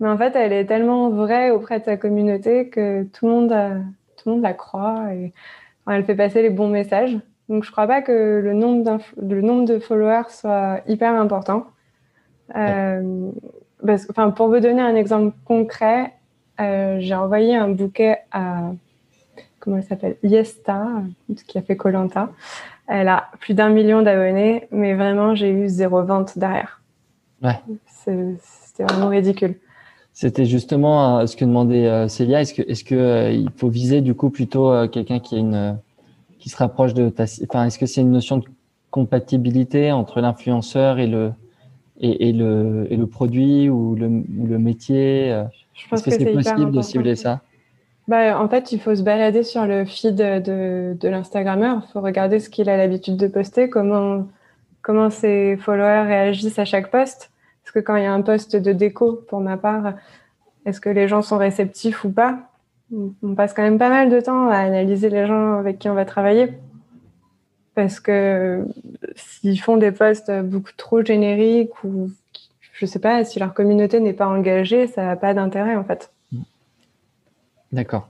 Mais 0.00 0.08
en 0.08 0.16
fait, 0.16 0.36
elle 0.36 0.52
est 0.52 0.66
tellement 0.66 1.10
vraie 1.10 1.50
auprès 1.50 1.80
de 1.80 1.84
sa 1.84 1.96
communauté 1.96 2.68
que 2.68 3.04
tout 3.04 3.26
le 3.26 3.32
monde, 3.32 3.48
tout 4.16 4.28
le, 4.28 4.34
monde 4.34 4.42
la 4.42 4.54
croit 4.54 5.12
et 5.12 5.32
elle 5.90 6.04
fait 6.04 6.14
passer 6.14 6.42
les 6.42 6.50
bons 6.50 6.68
messages. 6.68 7.18
Donc, 7.48 7.64
je 7.64 7.70
crois 7.70 7.86
pas 7.86 8.02
que 8.02 8.40
le 8.42 8.52
nombre, 8.52 8.98
le 9.20 9.40
nombre 9.40 9.64
de 9.64 9.78
followers 9.78 10.28
soit 10.30 10.80
hyper 10.86 11.14
important. 11.14 11.66
Euh, 12.56 13.30
parce, 13.84 14.06
enfin, 14.10 14.30
pour 14.30 14.48
vous 14.48 14.60
donner 14.60 14.82
un 14.82 14.94
exemple 14.94 15.34
concret, 15.44 16.12
euh, 16.60 16.96
j'ai 17.00 17.14
envoyé 17.14 17.56
un 17.56 17.68
bouquet 17.68 18.18
à 18.32 18.72
comment 19.60 19.78
elle 19.78 19.84
s'appelle? 19.84 20.16
Yesta, 20.22 20.86
qui 21.46 21.58
a 21.58 21.62
fait 21.62 21.76
Colanta. 21.76 22.30
Elle 22.86 23.08
a 23.08 23.28
plus 23.40 23.54
d'un 23.54 23.68
million 23.68 24.02
d'abonnés, 24.02 24.66
mais 24.70 24.94
vraiment 24.94 25.34
j'ai 25.34 25.50
eu 25.50 25.68
zéro 25.68 26.02
vente 26.02 26.38
derrière. 26.38 26.80
Ouais. 27.42 27.60
C'était 27.86 28.84
vraiment 28.84 29.08
ridicule. 29.08 29.56
C'était 30.12 30.46
justement 30.46 31.18
euh, 31.18 31.26
ce 31.26 31.36
que 31.36 31.44
demandait 31.44 32.08
Célia. 32.08 32.40
Est-ce 32.40 32.54
que, 32.54 32.62
est-ce 32.62 32.84
que 32.84 33.32
il 33.32 33.50
faut 33.56 33.68
viser 33.68 34.00
du 34.00 34.14
coup 34.14 34.30
plutôt 34.30 34.88
quelqu'un 34.88 35.18
qui 35.20 35.36
a 35.36 35.38
une 35.38 35.78
qui 36.48 36.52
se 36.52 36.56
rapproche 36.56 36.94
de 36.94 37.10
ta. 37.10 37.24
Enfin, 37.48 37.66
est-ce 37.66 37.78
que 37.78 37.84
c'est 37.84 38.00
une 38.00 38.10
notion 38.10 38.38
de 38.38 38.44
compatibilité 38.90 39.92
entre 39.92 40.20
l'influenceur 40.22 40.98
et 40.98 41.06
le 41.06 41.32
et, 42.00 42.28
et, 42.28 42.32
le, 42.32 42.86
et 42.90 42.96
le 42.96 43.06
produit 43.06 43.68
ou 43.68 43.94
le, 43.94 44.06
le 44.06 44.58
métier 44.58 45.32
euh, 45.32 45.44
Je 45.74 45.88
pense 45.88 46.06
Est-ce 46.06 46.16
que, 46.16 46.24
c'est 46.24 46.32
possible 46.32 46.70
de 46.70 46.80
cibler 46.80 47.16
ça? 47.16 47.42
Bah, 48.06 48.40
En 48.40 48.48
fait, 48.48 48.72
il 48.72 48.80
faut 48.80 48.94
se 48.94 49.02
balader 49.02 49.42
sur 49.42 49.66
le 49.66 49.84
feed 49.84 50.14
de, 50.14 50.96
de 50.98 51.08
l'Instagrammeur. 51.08 51.82
Il 51.86 51.92
faut 51.92 52.00
regarder 52.00 52.38
ce 52.38 52.48
qu'il 52.48 52.70
a 52.70 52.76
l'habitude 52.76 53.16
de 53.16 53.26
poster, 53.26 53.68
comment, 53.68 54.26
comment 54.80 55.10
ses 55.10 55.56
followers 55.58 56.06
réagissent 56.06 56.58
à 56.58 56.64
chaque 56.64 56.90
post. 56.90 57.30
Parce 57.64 57.74
que 57.74 57.80
quand 57.80 57.96
il 57.96 58.04
y 58.04 58.06
a 58.06 58.12
un 58.12 58.22
post 58.22 58.56
de 58.56 58.72
déco, 58.72 59.20
pour 59.28 59.40
ma 59.40 59.56
part, 59.58 59.94
est-ce 60.64 60.80
que 60.80 60.88
les 60.88 61.08
gens 61.08 61.20
sont 61.20 61.36
réceptifs 61.36 62.04
ou 62.04 62.10
pas? 62.10 62.47
On 62.92 63.34
passe 63.34 63.52
quand 63.52 63.62
même 63.62 63.78
pas 63.78 63.90
mal 63.90 64.10
de 64.10 64.20
temps 64.20 64.48
à 64.48 64.56
analyser 64.56 65.10
les 65.10 65.26
gens 65.26 65.58
avec 65.58 65.78
qui 65.78 65.88
on 65.88 65.94
va 65.94 66.04
travailler 66.04 66.52
parce 67.74 68.00
que 68.00 68.66
s'ils 69.14 69.60
font 69.60 69.76
des 69.76 69.92
posts 69.92 70.32
beaucoup 70.42 70.72
trop 70.76 71.04
génériques 71.04 71.84
ou 71.84 72.10
je 72.72 72.86
sais 72.86 72.98
pas 72.98 73.24
si 73.24 73.38
leur 73.38 73.54
communauté 73.54 74.00
n'est 74.00 74.12
pas 74.12 74.26
engagée, 74.26 74.86
ça 74.86 75.04
n'a 75.04 75.16
pas 75.16 75.34
d'intérêt 75.34 75.76
en 75.76 75.84
fait. 75.84 76.10
D'accord. 77.72 78.08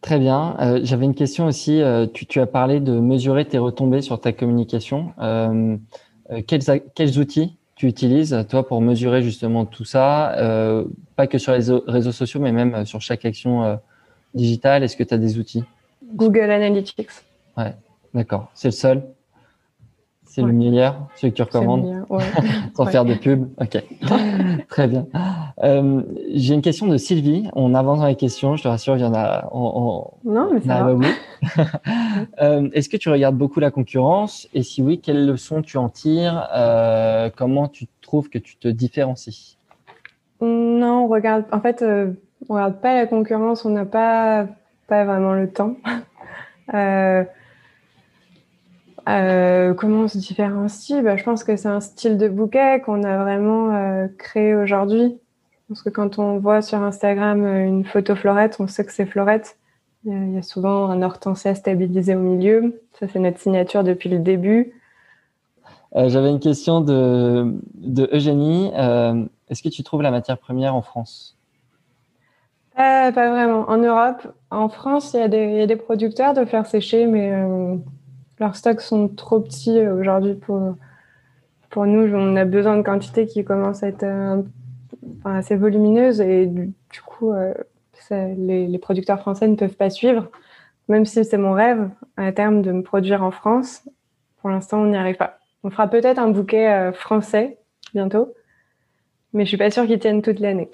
Très 0.00 0.18
bien. 0.18 0.56
Euh, 0.60 0.80
j'avais 0.82 1.04
une 1.04 1.14
question 1.14 1.46
aussi. 1.46 1.80
Euh, 1.80 2.06
tu, 2.06 2.40
as 2.40 2.46
parlé 2.46 2.80
de 2.80 2.98
mesurer 2.98 3.44
tes 3.44 3.58
retombées 3.58 4.02
sur 4.02 4.20
ta 4.20 4.32
communication. 4.32 5.12
Euh, 5.20 5.76
quels, 6.46 7.18
outils 7.18 7.56
tu 7.82 7.88
utilises, 7.88 8.46
toi, 8.48 8.64
pour 8.64 8.80
mesurer 8.80 9.24
justement 9.24 9.64
tout 9.64 9.84
ça 9.84 10.36
Pas 11.16 11.26
que 11.26 11.36
sur 11.36 11.52
les 11.52 11.64
réseaux 11.88 12.12
sociaux, 12.12 12.38
mais 12.38 12.52
même 12.52 12.86
sur 12.86 13.00
chaque 13.00 13.24
action 13.24 13.80
digitale. 14.34 14.84
Est-ce 14.84 14.96
que 14.96 15.02
tu 15.02 15.12
as 15.12 15.18
des 15.18 15.36
outils? 15.36 15.64
Google 16.14 16.52
Analytics. 16.52 17.10
Ouais. 17.56 17.74
D'accord. 18.14 18.50
C'est 18.54 18.68
le 18.68 18.72
seul? 18.72 19.02
C'est 20.34 20.40
le 20.40 20.50
meilleur 20.50 21.08
Celui 21.14 21.32
que 21.32 21.36
tu 21.36 21.42
recommandes 21.42 22.06
ouais. 22.08 22.22
Sans 22.74 22.86
faire 22.86 23.04
de 23.04 23.12
pub 23.12 23.48
Ok. 23.60 23.84
Très 24.70 24.88
bien. 24.88 25.06
Euh, 25.62 26.00
J'ai 26.32 26.54
une 26.54 26.62
question 26.62 26.86
de 26.86 26.96
Sylvie. 26.96 27.50
On 27.52 27.74
avance 27.74 27.98
dans 27.98 28.06
les 28.06 28.16
questions. 28.16 28.56
Je 28.56 28.62
te 28.62 28.68
rassure, 28.68 28.96
il 28.96 29.02
y 29.02 29.04
en 29.04 29.12
a. 29.12 29.46
On, 29.52 30.06
non, 30.24 30.48
mais 30.50 30.62
ça 30.62 30.84
va. 30.84 30.96
euh, 32.40 32.70
Est-ce 32.72 32.88
que 32.88 32.96
tu 32.96 33.10
regardes 33.10 33.36
beaucoup 33.36 33.60
la 33.60 33.70
concurrence? 33.70 34.48
Et 34.54 34.62
si 34.62 34.80
oui, 34.80 35.00
quelles 35.00 35.26
leçons 35.26 35.60
tu 35.60 35.76
en 35.76 35.90
tires? 35.90 36.48
Euh, 36.54 37.28
Comment 37.36 37.68
tu 37.68 37.84
trouves 38.00 38.30
que 38.30 38.38
tu 38.38 38.56
te 38.56 38.68
différencies? 38.68 39.58
Non, 40.40 41.04
on 41.04 41.08
regarde. 41.08 41.44
En 41.52 41.60
fait, 41.60 41.82
euh, 41.82 42.10
on 42.48 42.54
regarde 42.54 42.80
pas 42.80 42.94
la 42.94 43.06
concurrence. 43.06 43.66
On 43.66 43.70
n'a 43.70 43.84
pas, 43.84 44.46
pas 44.88 45.04
vraiment 45.04 45.34
le 45.34 45.50
temps. 45.50 45.76
Comment 49.06 50.02
on 50.02 50.08
se 50.08 50.18
différencie 50.18 51.02
bah, 51.02 51.16
Je 51.16 51.24
pense 51.24 51.44
que 51.44 51.56
c'est 51.56 51.68
un 51.68 51.80
style 51.80 52.18
de 52.18 52.28
bouquet 52.28 52.80
qu'on 52.80 53.02
a 53.02 53.18
vraiment 53.18 54.08
créé 54.18 54.54
aujourd'hui. 54.54 55.18
Parce 55.68 55.82
que 55.82 55.90
quand 55.90 56.18
on 56.18 56.38
voit 56.38 56.60
sur 56.60 56.82
Instagram 56.82 57.46
une 57.46 57.84
photo 57.84 58.14
florette, 58.14 58.56
on 58.58 58.66
sait 58.66 58.84
que 58.84 58.92
c'est 58.92 59.06
florette. 59.06 59.56
Il 60.04 60.34
y, 60.34 60.38
a, 60.38 60.42
souvent 60.42 60.90
un 60.90 61.00
hortensia 61.00 61.54
stabilisé 61.54 62.16
au 62.16 62.18
milieu. 62.18 62.82
Ça, 62.98 63.06
c'est 63.06 63.20
notre 63.20 63.38
signature 63.38 63.84
depuis 63.84 64.08
le 64.08 64.18
début. 64.18 64.74
Euh, 65.94 66.08
j'avais 66.08 66.30
une 66.30 66.40
question 66.40 66.80
de, 66.80 67.54
Eugénie. 68.12 68.72
Euh, 68.74 69.24
est-ce 69.48 69.62
que 69.62 69.68
tu 69.68 69.84
trouves 69.84 70.02
la 70.02 70.10
matière 70.10 70.38
première 70.38 70.74
en 70.74 70.82
France? 70.82 71.36
Euh, 72.78 73.12
Pas 73.12 73.30
vraiment. 73.30 73.68
En 73.68 73.76
Europe, 73.76 74.34
en 74.50 74.68
France, 74.68 75.14
il 75.14 75.20
y, 75.20 75.60
a 75.62 75.66
des, 75.66 75.76
producteurs 75.76 76.34
de 76.34 76.44
fleurs 76.44 76.66
séchées, 76.66 77.06
mais 77.06 77.32
leurs 78.42 78.56
stocks 78.56 78.80
sont 78.80 79.08
trop 79.08 79.40
petits 79.40 79.80
aujourd'hui 79.86 80.34
pour, 80.34 80.76
pour 81.70 81.86
nous. 81.86 82.14
On 82.14 82.36
a 82.36 82.44
besoin 82.44 82.76
de 82.76 82.82
quantités 82.82 83.26
qui 83.26 83.44
commencent 83.44 83.82
à 83.82 83.88
être 83.88 84.44
assez 85.24 85.56
volumineuses 85.56 86.20
et 86.20 86.46
du, 86.46 86.72
coup, 87.06 87.32
les, 88.10 88.66
les, 88.66 88.78
producteurs 88.78 89.20
français 89.20 89.48
ne 89.48 89.56
peuvent 89.56 89.76
pas 89.76 89.90
suivre. 89.90 90.28
Même 90.88 91.06
si 91.06 91.24
c'est 91.24 91.38
mon 91.38 91.52
rêve 91.52 91.88
à 92.16 92.32
terme 92.32 92.62
de 92.62 92.72
me 92.72 92.82
produire 92.82 93.22
en 93.22 93.30
France, 93.30 93.88
pour 94.40 94.50
l'instant, 94.50 94.80
on 94.80 94.86
n'y 94.86 94.96
arrive 94.96 95.16
pas. 95.16 95.38
On 95.64 95.70
fera 95.70 95.88
peut-être 95.88 96.18
un 96.18 96.28
bouquet 96.28 96.68
euh, 96.68 96.92
français 96.92 97.58
bientôt, 97.94 98.34
mais 99.32 99.44
je 99.44 99.48
suis 99.48 99.56
pas 99.56 99.70
sûre 99.70 99.86
qu'il 99.86 99.98
tienne 99.98 100.20
toute 100.20 100.40
l'année. 100.40 100.68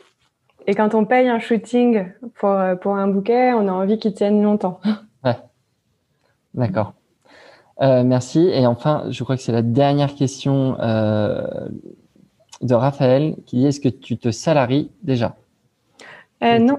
Et 0.66 0.74
quand 0.74 0.94
on 0.94 1.04
paye 1.04 1.28
un 1.28 1.38
shooting 1.38 2.06
pour, 2.34 2.50
euh, 2.50 2.74
pour 2.74 2.96
un 2.96 3.08
bouquet, 3.08 3.52
on 3.52 3.68
a 3.68 3.72
envie 3.72 3.98
qu'il 3.98 4.14
tienne 4.14 4.42
longtemps. 4.42 4.80
Ouais. 5.24 5.36
D'accord. 6.54 6.94
Euh, 7.80 8.02
merci. 8.04 8.48
Et 8.52 8.66
enfin, 8.66 9.04
je 9.08 9.22
crois 9.24 9.36
que 9.36 9.42
c'est 9.42 9.52
la 9.52 9.62
dernière 9.62 10.14
question 10.14 10.76
de 12.60 12.74
Raphaël 12.74 13.36
qui 13.46 13.56
dit 13.56 13.66
est-ce 13.66 13.80
que 13.80 13.88
tu 13.88 14.16
te 14.18 14.30
salaries 14.30 14.90
déjà? 15.02 15.36
Non. 16.42 16.78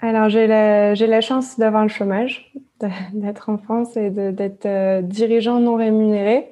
Alors, 0.00 0.28
j'ai 0.28 0.46
la, 0.46 1.20
chance 1.20 1.58
d'avoir 1.58 1.82
le 1.82 1.88
chômage, 1.88 2.52
d'être 3.12 3.48
en 3.48 3.58
France 3.58 3.96
et 3.96 4.10
d'être 4.10 5.02
dirigeant 5.02 5.60
non 5.60 5.76
rémunéré. 5.76 6.48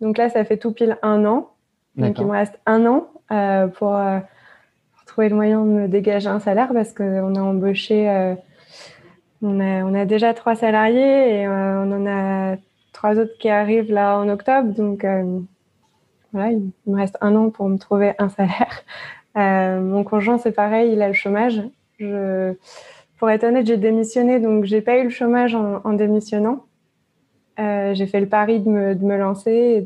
Donc 0.00 0.18
là, 0.18 0.28
ça 0.28 0.44
fait 0.44 0.56
tout 0.56 0.72
pile 0.72 0.98
un 1.02 1.24
an. 1.24 1.50
Donc 1.96 2.18
il 2.18 2.26
me 2.26 2.30
reste 2.30 2.58
un 2.66 2.86
an 2.86 3.08
euh, 3.32 3.66
pour, 3.66 3.94
euh, 3.96 4.20
pour, 4.94 5.04
trouver 5.04 5.28
le 5.28 5.34
moyen 5.34 5.64
de 5.64 5.70
me 5.70 5.88
dégager 5.88 6.28
un 6.28 6.38
salaire 6.38 6.70
parce 6.72 6.92
qu'on 6.92 7.34
a 7.34 7.40
embauché, 7.40 8.08
euh, 8.08 8.34
on, 9.42 9.60
a, 9.60 9.84
on 9.84 9.94
a 9.94 10.04
déjà 10.04 10.32
trois 10.32 10.54
salariés 10.54 11.40
et 11.40 11.48
on 11.48 11.92
en 11.92 12.06
a 12.06 12.56
trois 12.98 13.18
autres 13.18 13.36
qui 13.38 13.48
arrivent 13.48 13.92
là 13.92 14.18
en 14.18 14.28
octobre. 14.28 14.74
Donc 14.74 15.06
voilà, 16.32 16.50
il 16.50 16.70
me 16.86 16.96
reste 16.96 17.16
un 17.20 17.34
an 17.36 17.50
pour 17.50 17.68
me 17.68 17.78
trouver 17.78 18.12
un 18.18 18.28
salaire. 18.28 18.84
mon 19.80 20.04
conjoint, 20.04 20.38
c'est 20.38 20.52
pareil, 20.52 20.92
il 20.92 21.02
a 21.02 21.08
le 21.08 21.14
chômage. 21.14 21.62
Pour 23.18 23.30
être 23.30 23.44
honnête, 23.44 23.66
j'ai 23.66 23.76
démissionné, 23.76 24.40
donc 24.40 24.64
j'ai 24.64 24.80
pas 24.80 24.98
eu 24.98 25.04
le 25.04 25.10
chômage 25.10 25.54
en 25.54 25.92
démissionnant. 25.92 26.64
Euh, 27.58 27.92
j'ai 27.94 28.06
fait 28.06 28.20
le 28.20 28.28
pari 28.28 28.60
de 28.60 28.68
me, 28.68 28.94
de 28.94 29.04
me 29.04 29.16
lancer 29.16 29.84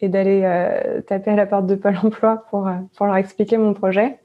et, 0.00 0.08
d'aller 0.08 0.42
euh, 0.44 1.00
taper 1.02 1.30
à 1.30 1.36
la 1.36 1.46
porte 1.46 1.66
de 1.66 1.74
Pôle 1.74 1.96
emploi 2.02 2.44
pour, 2.50 2.68
euh, 2.68 2.74
pour 2.96 3.06
leur 3.06 3.16
expliquer 3.16 3.56
mon 3.56 3.74
projet. 3.74 4.18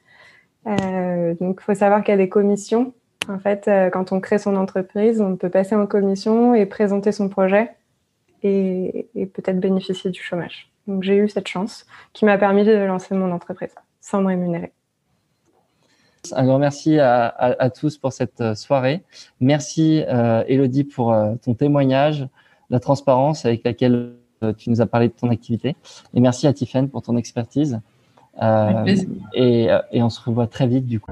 donc, 0.65 1.57
il 1.59 1.63
faut 1.63 1.73
savoir 1.73 2.03
qu'il 2.03 2.11
y 2.11 2.15
a 2.15 2.17
des 2.17 2.29
commissions. 2.29 2.93
En 3.29 3.39
fait, 3.39 3.69
quand 3.91 4.11
on 4.11 4.19
crée 4.19 4.37
son 4.37 4.55
entreprise, 4.55 5.19
on 5.19 5.35
peut 5.35 5.49
passer 5.49 5.75
en 5.75 5.87
commission 5.87 6.53
et 6.53 6.65
présenter 6.65 7.11
son 7.11 7.27
projet 7.27 7.71
et, 8.45 9.07
et 9.15 9.25
peut-être 9.25 9.59
bénéficier 9.59 10.11
du 10.11 10.21
chômage. 10.21 10.71
Donc, 10.87 11.03
j'ai 11.03 11.17
eu 11.17 11.27
cette 11.29 11.47
chance 11.47 11.85
qui 12.13 12.25
m'a 12.25 12.37
permis 12.37 12.63
de 12.63 12.73
lancer 12.73 13.15
mon 13.15 13.31
entreprise 13.31 13.75
sans 14.01 14.21
me 14.21 14.27
rémunérer. 14.27 14.71
Un 16.31 16.45
grand 16.45 16.59
merci 16.59 16.99
à, 16.99 17.25
à, 17.27 17.63
à 17.63 17.69
tous 17.69 17.97
pour 17.97 18.13
cette 18.13 18.55
soirée. 18.55 19.03
Merci 19.39 20.03
euh, 20.07 20.43
Elodie 20.47 20.83
pour 20.83 21.15
ton 21.43 21.53
témoignage 21.53 22.27
la 22.69 22.79
transparence 22.79 23.45
avec 23.45 23.63
laquelle 23.63 24.13
euh, 24.43 24.53
tu 24.53 24.69
nous 24.69 24.81
as 24.81 24.85
parlé 24.85 25.07
de 25.07 25.13
ton 25.13 25.29
activité. 25.29 25.75
Et 26.13 26.19
merci 26.19 26.47
à 26.47 26.53
Tiffen 26.53 26.89
pour 26.89 27.01
ton 27.01 27.17
expertise. 27.17 27.79
Euh, 28.41 28.85
et, 29.33 29.71
euh, 29.71 29.79
et 29.91 30.03
on 30.03 30.09
se 30.09 30.19
revoit 30.21 30.47
très 30.47 30.67
vite 30.67 30.85
du 30.85 30.99
coup. 30.99 31.11